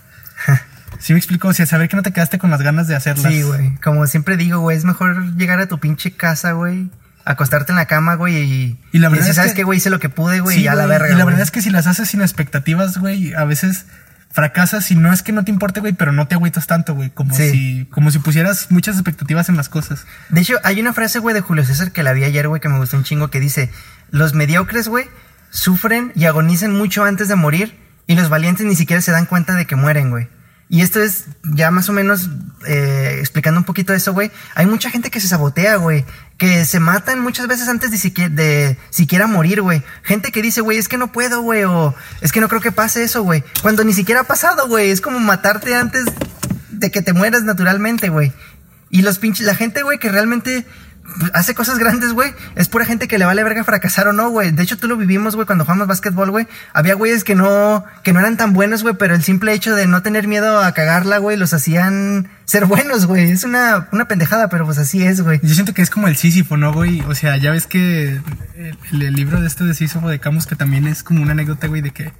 Sí 0.99 1.13
me 1.13 1.19
explico, 1.19 1.47
o 1.49 1.53
sea, 1.53 1.65
saber 1.65 1.87
que 1.89 1.95
no 1.95 2.03
te 2.03 2.11
quedaste 2.11 2.39
con 2.39 2.49
las 2.49 2.61
ganas 2.61 2.87
de 2.87 2.95
hacerlas. 2.95 3.31
Sí, 3.31 3.41
güey. 3.43 3.75
Como 3.83 4.05
siempre 4.07 4.35
digo, 4.37 4.59
güey, 4.59 4.75
es 4.77 4.85
mejor 4.85 5.35
llegar 5.35 5.59
a 5.59 5.67
tu 5.67 5.79
pinche 5.79 6.11
casa, 6.11 6.53
güey. 6.53 6.89
Acostarte 7.25 7.71
en 7.71 7.75
la 7.75 7.85
cama, 7.85 8.15
güey, 8.15 8.37
y... 8.37 8.79
Y 8.91 8.97
la 8.99 9.09
verdad 9.09 9.25
decir, 9.25 9.31
es 9.31 9.35
¿sabes 9.35 9.53
que- 9.53 9.63
güey? 9.63 9.77
Hice 9.77 9.89
lo 9.91 9.99
que 9.99 10.09
pude, 10.09 10.39
güey, 10.39 10.55
Sí, 10.55 10.61
y 10.61 10.63
ya 10.65 10.73
la 10.75 10.87
verga, 10.87 11.07
Y 11.07 11.11
la 11.11 11.15
güey. 11.23 11.27
verdad 11.27 11.41
es 11.43 11.51
que 11.51 11.61
si 11.61 11.69
las 11.69 11.85
haces 11.85 12.09
sin 12.09 12.21
expectativas, 12.21 12.97
güey, 12.97 13.33
a 13.33 13.43
veces 13.45 13.85
fracasas 14.31 14.89
y 14.91 14.95
no 14.95 15.11
es 15.13 15.21
que 15.23 15.31
no 15.31 15.43
te 15.43 15.51
importe, 15.51 15.79
güey, 15.79 15.93
pero 15.93 16.11
no 16.11 16.27
te 16.27 16.35
agüitas 16.35 16.65
tanto, 16.67 16.95
güey. 16.95 17.09
Como 17.11 17.35
Sí. 17.35 17.49
si, 17.51 17.85
como 17.91 18.09
si 18.11 18.19
pusieras 18.19 18.67
muchas 18.71 18.95
expectativas 18.95 19.49
en 19.49 19.57
las 19.57 19.69
cosas. 19.69 20.05
De 20.29 20.41
hecho, 20.41 20.55
hay 20.63 20.79
una 20.79 20.93
frase, 20.93 21.19
güey, 21.19 21.33
de 21.35 21.41
Julio 21.41 21.63
César 21.65 21.91
que 21.91 22.03
la 22.03 22.13
vi 22.13 22.23
ayer, 22.23 22.47
güey, 22.47 22.61
que 22.61 22.69
me 22.69 22.77
gustó 22.77 22.97
un 22.97 23.03
chingo, 23.03 23.29
que 23.29 23.39
dice, 23.39 23.69
los 24.11 24.33
mediocres, 24.33 24.87
güey, 24.87 25.05
sufren 25.51 26.11
y 26.15 26.25
agonizan 26.25 26.73
mucho 26.77 27.03
antes 27.05 27.27
de 27.27 27.35
morir 27.35 27.75
y 28.07 28.15
los 28.15 28.29
valientes 28.29 28.65
ni 28.65 28.75
siquiera 28.75 29.01
se 29.01 29.11
dan 29.11 29.25
cuenta 29.25 29.55
de 29.55 29.65
que 29.65 29.75
mueren, 29.75 30.09
güey. 30.11 30.27
Y 30.71 30.81
esto 30.81 31.01
es 31.01 31.25
ya 31.43 31.71
más 31.71 31.89
o 31.89 31.93
menos 31.93 32.29
eh, 32.67 33.17
explicando 33.19 33.59
un 33.59 33.63
poquito 33.63 33.91
eso, 33.91 34.13
güey. 34.13 34.31
Hay 34.53 34.67
mucha 34.67 34.91
gente 34.91 35.09
que 35.09 35.19
se 35.19 35.27
sabotea, 35.27 35.77
güey. 35.77 36.05
Que 36.37 36.63
se 36.63 36.79
matan 36.79 37.21
muchas 37.21 37.47
veces 37.47 37.67
antes 37.67 37.89
de, 37.89 37.97
siquiera, 37.97 38.29
de 38.29 38.77
siquiera 38.91 39.25
morir, 39.25 39.63
güey. 39.63 39.81
Gente 40.03 40.31
que 40.31 40.43
dice, 40.43 40.61
güey, 40.61 40.77
es 40.77 40.87
que 40.87 40.99
no 40.99 41.11
puedo, 41.11 41.41
güey. 41.41 41.63
O 41.63 41.95
es 42.21 42.31
que 42.31 42.39
no 42.39 42.47
creo 42.47 42.61
que 42.61 42.71
pase 42.71 43.03
eso, 43.03 43.23
güey. 43.23 43.43
Cuando 43.63 43.83
ni 43.83 43.93
siquiera 43.93 44.21
ha 44.21 44.25
pasado, 44.25 44.67
güey. 44.67 44.91
Es 44.91 45.01
como 45.01 45.19
matarte 45.19 45.73
antes 45.73 46.05
de 46.69 46.91
que 46.91 47.01
te 47.01 47.13
mueras 47.13 47.41
naturalmente, 47.41 48.09
güey. 48.09 48.31
Y 48.91 49.01
los 49.01 49.17
pinches, 49.17 49.47
la 49.47 49.55
gente, 49.55 49.81
güey, 49.81 49.97
que 49.97 50.09
realmente 50.09 50.67
hace 51.33 51.53
cosas 51.55 51.77
grandes, 51.77 52.13
güey. 52.13 52.33
Es 52.55 52.69
pura 52.69 52.85
gente 52.85 53.07
que 53.07 53.17
le 53.17 53.25
vale 53.25 53.43
verga 53.43 53.63
fracasar 53.63 54.07
o 54.07 54.13
no, 54.13 54.29
güey. 54.29 54.51
De 54.51 54.63
hecho, 54.63 54.77
tú 54.77 54.87
lo 54.87 54.97
vivimos, 54.97 55.35
güey, 55.35 55.45
cuando 55.45 55.65
jugamos 55.65 55.87
básquetbol, 55.87 56.31
güey. 56.31 56.47
Había 56.73 56.95
güeyes 56.95 57.23
que 57.23 57.35
no, 57.35 57.83
que 58.03 58.13
no 58.13 58.19
eran 58.19 58.37
tan 58.37 58.53
buenos, 58.53 58.83
güey, 58.83 58.95
pero 58.95 59.15
el 59.15 59.23
simple 59.23 59.53
hecho 59.53 59.75
de 59.75 59.87
no 59.87 60.01
tener 60.01 60.27
miedo 60.27 60.59
a 60.59 60.71
cagarla, 60.73 61.17
güey, 61.17 61.37
los 61.37 61.53
hacían 61.53 62.29
ser 62.45 62.65
buenos, 62.65 63.05
güey. 63.05 63.31
Es 63.31 63.43
una, 63.43 63.87
una 63.91 64.07
pendejada, 64.07 64.49
pero 64.49 64.65
pues 64.65 64.77
así 64.77 65.03
es, 65.03 65.21
güey. 65.21 65.39
Yo 65.43 65.53
siento 65.53 65.73
que 65.73 65.81
es 65.81 65.89
como 65.89 66.07
el 66.07 66.15
Sísifo, 66.15 66.57
¿no, 66.57 66.73
güey? 66.73 67.01
O 67.01 67.15
sea, 67.15 67.37
ya 67.37 67.51
ves 67.51 67.67
que 67.67 68.21
el, 68.55 69.01
el 69.01 69.13
libro 69.13 69.39
de 69.41 69.47
este 69.47 69.63
de 69.63 69.73
Sísifo 69.73 70.09
de 70.09 70.19
Camus, 70.19 70.47
que 70.47 70.55
también 70.55 70.87
es 70.87 71.03
como 71.03 71.21
una 71.21 71.33
anécdota, 71.33 71.67
güey, 71.67 71.81
de 71.81 71.91
que 71.91 72.11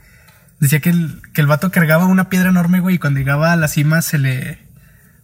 decía 0.59 0.79
que 0.79 0.89
el, 0.89 1.21
que 1.33 1.41
el 1.41 1.47
vato 1.47 1.71
cargaba 1.71 2.05
una 2.05 2.29
piedra 2.29 2.49
enorme, 2.49 2.79
güey, 2.79 2.95
y 2.95 2.99
cuando 2.99 3.19
llegaba 3.19 3.51
a 3.51 3.55
la 3.55 3.67
cima 3.67 4.01
se 4.01 4.17
le 4.17 4.68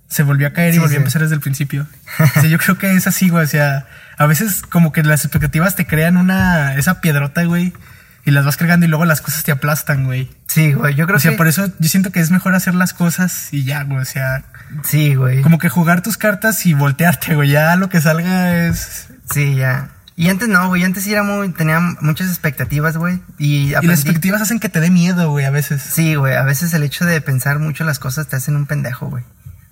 se 0.08 0.24
volvió 0.24 0.47
a 0.47 0.51
caer 0.51 0.76
y 0.76 0.80
volvió 0.80 0.97
a 0.97 0.99
empezar 0.99 1.22
desde 1.22 1.36
el 1.36 1.41
principio. 1.41 1.88
o 2.20 2.39
sea, 2.39 2.45
yo 2.45 2.58
creo 2.58 2.78
que 2.78 2.93
es 2.93 3.08
así, 3.08 3.30
güey. 3.30 3.43
O 3.43 3.47
sea, 3.47 3.88
a 4.18 4.26
veces 4.26 4.62
como 4.62 4.91
que 4.91 5.03
las 5.03 5.26
expectativas 5.26 5.76
te 5.76 5.86
crean 5.88 6.18
una, 6.18 6.76
esa 6.76 7.01
piedrota, 7.01 7.43
güey. 7.43 7.74
Y 8.28 8.32
las 8.32 8.43
vas 8.43 8.58
cargando 8.58 8.88
y 8.88 8.89
luego 8.89 9.06
las 9.06 9.22
cosas 9.22 9.43
te 9.43 9.51
aplastan, 9.51 10.06
güey. 10.06 10.32
Sí, 10.47 10.74
güey. 10.74 10.95
Yo 10.95 11.06
creo 11.06 11.20
que. 11.20 11.28
O 11.28 11.30
sea, 11.30 11.38
por 11.38 11.47
eso 11.47 11.68
yo 11.78 11.89
siento 11.89 12.12
que 12.12 12.20
es 12.20 12.32
mejor 12.32 12.56
hacer 12.56 12.74
las 12.74 12.93
cosas 12.93 13.49
y 13.53 13.66
ya, 13.66 13.84
güey. 13.84 13.99
O 13.99 14.06
sea. 14.06 14.43
Sí, 14.84 15.14
güey. 15.14 15.43
Como 15.43 15.60
que 15.60 15.70
jugar 15.70 16.01
tus 16.01 16.18
cartas 16.18 16.66
y 16.66 16.74
voltearte, 16.74 17.36
güey. 17.36 17.49
Ya 17.49 17.76
lo 17.76 17.88
que 17.88 18.01
salga 18.01 18.66
es. 18.66 19.10
Sí, 19.32 19.56
ya. 19.56 19.89
Y 20.16 20.30
antes 20.30 20.47
no, 20.47 20.70
güey. 20.70 20.84
Antes 20.84 21.03
sí 21.03 21.12
era 21.12 21.22
muy. 21.22 21.49
Tenía 21.49 21.80
muchas 21.80 22.30
expectativas, 22.30 22.97
güey. 22.97 23.22
Y, 23.38 23.76
y 23.76 23.86
las 23.86 23.99
expectativas 23.99 24.41
hacen 24.41 24.60
que 24.60 24.70
te 24.70 24.80
dé 24.80 24.89
miedo, 24.89 25.30
güey, 25.30 25.45
a 25.45 25.51
veces. 25.51 25.84
Sí, 25.84 26.16
güey. 26.16 26.34
A 26.34 26.43
veces 26.43 26.74
el 26.74 26.82
hecho 26.82 27.06
de 27.06 27.22
pensar 27.22 27.60
mucho 27.60 27.84
las 27.84 27.99
cosas 27.99 28.28
te 28.28 28.38
hacen 28.38 28.56
un 28.56 28.66
pendejo, 28.66 29.08
güey. 29.08 29.24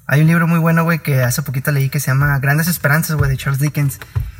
Hay 0.05 0.21
un 0.21 0.27
libro 0.27 0.47
muy 0.47 0.59
bueno, 0.59 0.83
güey, 0.83 0.99
que 0.99 1.21
hace 1.21 1.41
poquito 1.41 1.71
leí 1.71 1.89
que 1.89 1.99
se 1.99 2.07
llama 2.07 2.37
Grandes 2.39 2.67
Esperanzas, 2.67 3.15
güey, 3.15 3.29
de 3.29 3.37
Charles 3.37 3.59
Dickens. 3.59 3.99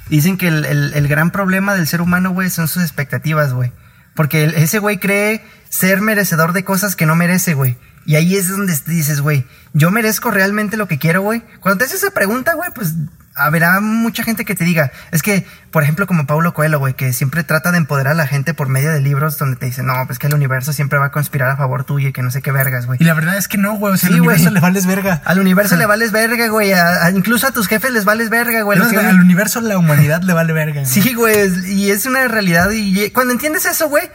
Dicen 0.10 0.38
que 0.38 0.50
el, 0.50 0.66
el, 0.66 1.08
gran 1.08 1.32
problema 1.32 1.74
del 1.74 1.88
ser 1.88 2.02
humano, 2.02 2.32
güey, 2.32 2.50
son 2.50 2.68
sus 2.68 2.84
expectativas, 2.84 3.54
güey. 3.54 3.72
Porque 4.14 4.44
ese 4.58 4.80
güey 4.80 5.00
cree 5.00 5.44
ser 5.70 6.02
merecedor 6.02 6.54
de 6.54 6.66
cosas 6.66 6.96
que 6.96 7.06
no 7.06 7.16
merece, 7.16 7.54
güey. 7.54 7.78
Y 8.06 8.16
ahí 8.16 8.36
es 8.36 8.50
donde 8.50 8.78
dices, 8.88 9.22
güey, 9.22 9.46
yo 9.74 9.90
merezco 9.90 10.30
realmente 10.30 10.76
lo 10.76 10.88
que 10.88 11.00
quiero, 11.00 11.22
güey. 11.22 11.42
Cuando 11.62 11.80
te 11.80 11.86
haces 11.86 12.04
esa 12.04 12.12
pregunta, 12.12 12.54
güey, 12.54 12.70
pues 12.76 12.96
habrá 13.36 13.80
mucha 13.80 14.24
gente 14.24 14.46
que 14.46 14.56
te 14.56 14.64
diga, 14.64 14.92
es 15.12 15.22
que, 15.22 15.46
por 15.72 15.84
ejemplo, 15.84 16.08
como 16.08 16.26
Paulo 16.26 16.54
Coelho, 16.54 16.80
güey, 16.80 16.94
que 16.94 17.14
siempre 17.14 17.44
trata 17.44 17.72
de 17.72 17.78
empoderar 17.78 18.14
a 18.14 18.16
la 18.16 18.28
gente 18.28 18.54
por 18.54 18.70
medio 18.70 18.92
de 18.92 19.02
libros 19.02 19.38
donde 19.38 19.56
te 19.56 19.66
dicen, 19.66 19.88
no, 19.88 19.94
pues 20.06 20.20
que 20.20 20.28
el 20.28 20.34
universo 20.34 20.74
siempre 20.74 21.00
va 21.00 21.08
a 21.08 21.12
conspirar 21.12 21.50
a 21.50 21.58
favor 21.58 21.84
tuyo 21.84 22.10
y 22.10 22.14
que 22.14 22.22
no 22.22 22.32
sé 22.32 22.42
qué 22.42 22.52
vergas, 22.52 22.86
güey. 22.86 22.98
Y 23.02 23.06
la 23.06 23.14
verdad 23.14 23.38
es 23.38 23.48
que 23.48 23.58
no, 23.58 23.76
güey, 23.76 23.94
o 23.94 23.98
sea, 23.98 24.10
sí, 24.10 24.16
al 24.16 24.22
universo 24.22 24.50
le 24.52 24.60
vales 24.60 24.86
verga. 24.86 25.22
Al 25.26 25.40
universo 25.40 25.76
le 25.76 25.86
vales 25.86 26.12
verga, 26.12 26.48
güey, 26.48 26.74
a, 26.74 27.06
a, 27.06 27.12
incluso 27.12 27.48
a 27.48 27.52
tus 27.52 27.68
jefes 27.68 27.92
les 27.92 28.06
vales 28.06 28.30
verga, 28.30 28.62
güey. 28.62 28.80
Que... 28.90 28.98
Al 28.98 29.20
universo, 29.20 29.62
la 29.62 29.78
humanidad 29.78 30.22
le 30.22 30.34
vale 30.34 30.54
verga. 30.54 30.82
Güey. 30.82 30.86
Sí, 30.86 31.14
güey, 31.14 31.50
y 31.66 31.92
es 31.92 32.06
una 32.06 32.28
realidad 32.28 32.70
y 32.72 33.10
cuando 33.12 33.34
entiendes 33.34 33.66
eso, 33.66 33.90
güey, 33.90 34.10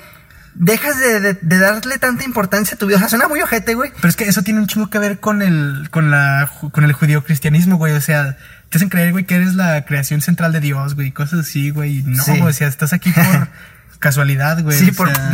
dejas 0.59 0.99
de, 0.99 1.21
de, 1.21 1.35
de, 1.35 1.59
darle 1.59 1.99
tanta 1.99 2.25
importancia 2.25 2.75
a 2.75 2.79
tu 2.79 2.87
vida. 2.87 2.97
O 2.97 2.99
sea, 2.99 3.09
suena 3.09 3.29
muy 3.29 3.41
ojete, 3.41 3.75
güey. 3.75 3.93
Pero 3.97 4.09
es 4.09 4.17
que 4.17 4.25
eso 4.25 4.43
tiene 4.43 4.61
un 4.61 4.67
chingo 4.67 4.91
que 4.91 4.99
ver 4.99 5.21
con 5.21 5.41
el, 5.41 5.89
con 5.91 6.11
la, 6.11 6.51
con 6.73 6.85
el 6.85 6.93
judío 6.93 7.25
cristianismo, 7.25 7.77
güey. 7.77 7.95
O 7.95 8.01
sea, 8.01 8.37
te 8.69 8.79
hacen 8.79 8.89
creer, 8.89 9.13
güey, 9.13 9.25
que 9.25 9.37
eres 9.37 9.55
la 9.55 9.85
creación 9.85 10.21
central 10.21 10.53
de 10.53 10.61
Dios, 10.61 10.95
güey, 10.95 11.11
cosas 11.13 11.41
así, 11.41 11.71
güey. 11.71 12.03
No, 12.03 12.23
sí. 12.23 12.41
o 12.41 12.53
sea, 12.53 12.69
estás 12.69 12.93
aquí 12.93 13.11
por 13.11 13.25
casualidad, 13.99 14.63
güey. 14.63 14.79
Sí, 14.79 14.91
o 14.91 14.95
por 14.95 15.15
sea... 15.15 15.33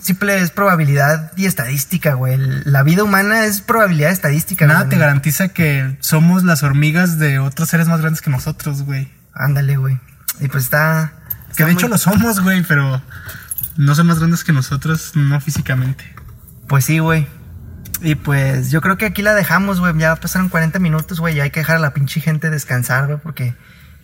simple 0.00 0.40
es 0.40 0.50
probabilidad 0.50 1.32
y 1.36 1.46
estadística, 1.46 2.14
güey. 2.14 2.36
La 2.64 2.82
vida 2.82 3.02
humana 3.02 3.44
es 3.44 3.60
probabilidad 3.60 4.10
estadística. 4.10 4.66
Nada 4.66 4.80
güey. 4.80 4.90
te 4.90 4.98
garantiza 4.98 5.48
que 5.48 5.96
somos 6.00 6.44
las 6.44 6.62
hormigas 6.62 7.18
de 7.18 7.38
otros 7.38 7.68
seres 7.68 7.88
más 7.88 8.00
grandes 8.00 8.22
que 8.22 8.30
nosotros, 8.30 8.82
güey. 8.82 9.08
Ándale, 9.34 9.76
güey. 9.76 9.98
Y 10.40 10.48
pues 10.48 10.64
está. 10.64 11.12
está 11.48 11.56
que 11.56 11.64
de 11.64 11.72
muy... 11.72 11.80
hecho 11.80 11.88
lo 11.88 11.98
somos, 11.98 12.40
güey, 12.40 12.62
pero 12.62 13.02
no 13.76 13.94
son 13.94 14.06
más 14.06 14.18
grandes 14.18 14.44
que 14.44 14.52
nosotros, 14.52 15.12
no 15.14 15.40
físicamente. 15.40 16.04
Pues 16.68 16.84
sí, 16.84 16.98
güey. 16.98 17.26
Y 18.00 18.14
pues 18.14 18.70
yo 18.70 18.80
creo 18.80 18.96
que 18.96 19.06
aquí 19.06 19.22
la 19.22 19.34
dejamos, 19.34 19.80
güey. 19.80 19.96
Ya 19.98 20.16
pasaron 20.16 20.48
40 20.48 20.78
minutos, 20.78 21.20
güey. 21.20 21.34
Ya 21.34 21.44
hay 21.44 21.50
que 21.50 21.60
dejar 21.60 21.76
a 21.76 21.80
la 21.80 21.92
pinche 21.94 22.20
gente 22.20 22.50
descansar, 22.50 23.06
güey, 23.06 23.18
porque 23.18 23.54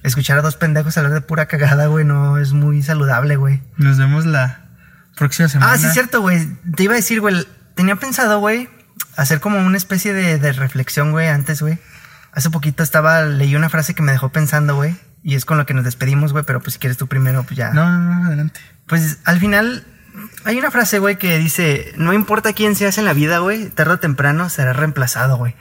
escuchar 0.03 0.39
a 0.39 0.43
dos 0.43 0.57
pendejos 0.57 0.97
hablar 0.97 1.13
de 1.13 1.21
pura 1.21 1.47
cagada, 1.47 1.87
güey, 1.87 2.05
no 2.05 2.39
es 2.39 2.53
muy 2.53 2.83
saludable, 2.83 3.37
güey. 3.37 3.63
Nos 3.77 3.99
vemos 3.99 4.27
la 4.27 4.69
próxima 5.17 5.49
semana. 5.49 5.73
Ah, 5.73 5.79
sí, 5.79 5.89
cierto, 5.93 6.21
güey. 6.21 6.47
Te 6.77 6.85
iba 6.85 6.93
a 6.93 6.97
decir, 6.97 7.21
güey. 7.21 7.47
Tenía 7.75 7.97
pensado, 7.97 8.39
güey, 8.39 8.69
hacer 9.17 9.41
como 9.41 9.59
una 9.59 9.77
especie 9.77 10.13
de, 10.13 10.39
de 10.39 10.53
reflexión, 10.53 11.11
güey, 11.11 11.29
antes, 11.29 11.61
güey. 11.61 11.79
Hace 12.33 12.51
poquito 12.51 12.83
estaba, 12.83 13.23
leí 13.23 13.57
una 13.57 13.69
frase 13.69 13.95
que 13.95 14.03
me 14.03 14.13
dejó 14.13 14.31
pensando, 14.31 14.77
güey. 14.77 14.97
Y 15.23 15.37
es 15.37 15.45
con 15.45 15.57
lo 15.57 15.67
que 15.67 15.75
nos 15.75 15.85
despedimos, 15.85 16.33
güey, 16.33 16.45
pero 16.45 16.61
pues 16.61 16.75
si 16.75 16.79
quieres 16.79 16.99
tú 16.99 17.07
primero, 17.07 17.43
pues 17.45 17.57
ya. 17.57 17.73
No, 17.73 17.91
no, 17.91 17.99
no, 17.99 18.27
adelante. 18.27 18.61
Pues 18.87 19.19
al 19.25 19.41
final 19.41 19.87
hay 20.45 20.59
una 20.59 20.71
frase, 20.71 20.99
güey, 20.99 21.17
que 21.17 21.39
dice, 21.39 21.93
no 21.97 22.13
importa 22.13 22.53
quién 22.53 22.77
seas 22.77 22.99
en 22.99 23.05
la 23.05 23.13
vida, 23.13 23.39
güey, 23.39 23.69
tarde 23.71 23.95
o 23.95 23.99
temprano 23.99 24.49
serás 24.49 24.77
reemplazado, 24.77 25.37
güey. 25.37 25.55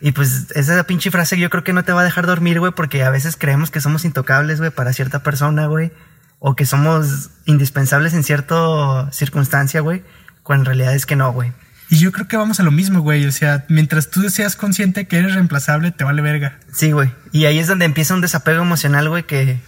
Y 0.00 0.12
pues 0.12 0.46
esa 0.54 0.82
pinche 0.84 1.10
frase 1.10 1.38
yo 1.38 1.50
creo 1.50 1.62
que 1.62 1.72
no 1.72 1.84
te 1.84 1.92
va 1.92 2.00
a 2.00 2.04
dejar 2.04 2.26
dormir, 2.26 2.58
güey, 2.58 2.72
porque 2.72 3.02
a 3.04 3.10
veces 3.10 3.36
creemos 3.36 3.70
que 3.70 3.80
somos 3.80 4.04
intocables, 4.04 4.58
güey, 4.58 4.70
para 4.70 4.92
cierta 4.92 5.22
persona, 5.22 5.66
güey. 5.66 5.92
O 6.38 6.56
que 6.56 6.64
somos 6.64 7.30
indispensables 7.44 8.14
en 8.14 8.24
cierta 8.24 9.10
circunstancia, 9.12 9.82
güey. 9.82 10.02
Cuando 10.42 10.62
en 10.62 10.66
realidad 10.66 10.94
es 10.94 11.04
que 11.04 11.16
no, 11.16 11.32
güey. 11.32 11.52
Y 11.90 11.98
yo 11.98 12.12
creo 12.12 12.28
que 12.28 12.38
vamos 12.38 12.60
a 12.60 12.62
lo 12.62 12.70
mismo, 12.70 13.00
güey. 13.00 13.26
O 13.26 13.32
sea, 13.32 13.66
mientras 13.68 14.08
tú 14.08 14.30
seas 14.30 14.56
consciente 14.56 15.06
que 15.06 15.18
eres 15.18 15.34
reemplazable, 15.34 15.90
te 15.90 16.04
vale 16.04 16.22
verga. 16.22 16.58
Sí, 16.72 16.92
güey. 16.92 17.12
Y 17.32 17.44
ahí 17.44 17.58
es 17.58 17.66
donde 17.66 17.84
empieza 17.84 18.14
un 18.14 18.22
desapego 18.22 18.62
emocional, 18.62 19.10
güey, 19.10 19.24
que, 19.24 19.60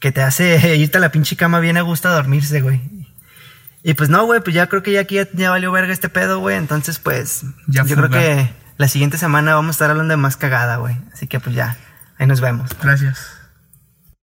que 0.00 0.12
te 0.12 0.20
hace 0.20 0.76
irte 0.76 0.98
a 0.98 1.00
la 1.00 1.12
pinche 1.12 1.36
cama 1.36 1.60
bien 1.60 1.78
a 1.78 1.82
gusto 1.82 2.08
a 2.08 2.12
dormirse, 2.12 2.60
güey. 2.60 2.82
Y 3.82 3.94
pues 3.94 4.08
no, 4.10 4.24
güey, 4.24 4.40
pues 4.40 4.54
ya 4.54 4.68
creo 4.68 4.82
que 4.82 4.92
ya 4.92 5.00
aquí 5.00 5.16
ya, 5.16 5.28
ya 5.32 5.50
valió 5.50 5.72
verga 5.72 5.92
este 5.92 6.08
pedo, 6.08 6.38
güey. 6.38 6.56
Entonces, 6.56 6.98
pues, 6.98 7.42
ya 7.66 7.82
yo 7.82 7.96
fuga. 7.96 8.08
creo 8.08 8.20
que 8.20 8.52
la 8.78 8.88
siguiente 8.88 9.18
semana 9.18 9.54
vamos 9.54 9.70
a 9.70 9.76
estar 9.76 9.90
hablando 9.90 10.12
de 10.12 10.16
más 10.16 10.36
cagada, 10.36 10.76
güey. 10.76 10.96
Así 11.12 11.26
que 11.26 11.40
pues 11.40 11.54
ya, 11.54 11.76
ahí 12.18 12.26
nos 12.26 12.40
vemos. 12.40 12.70
Gracias. 12.80 13.41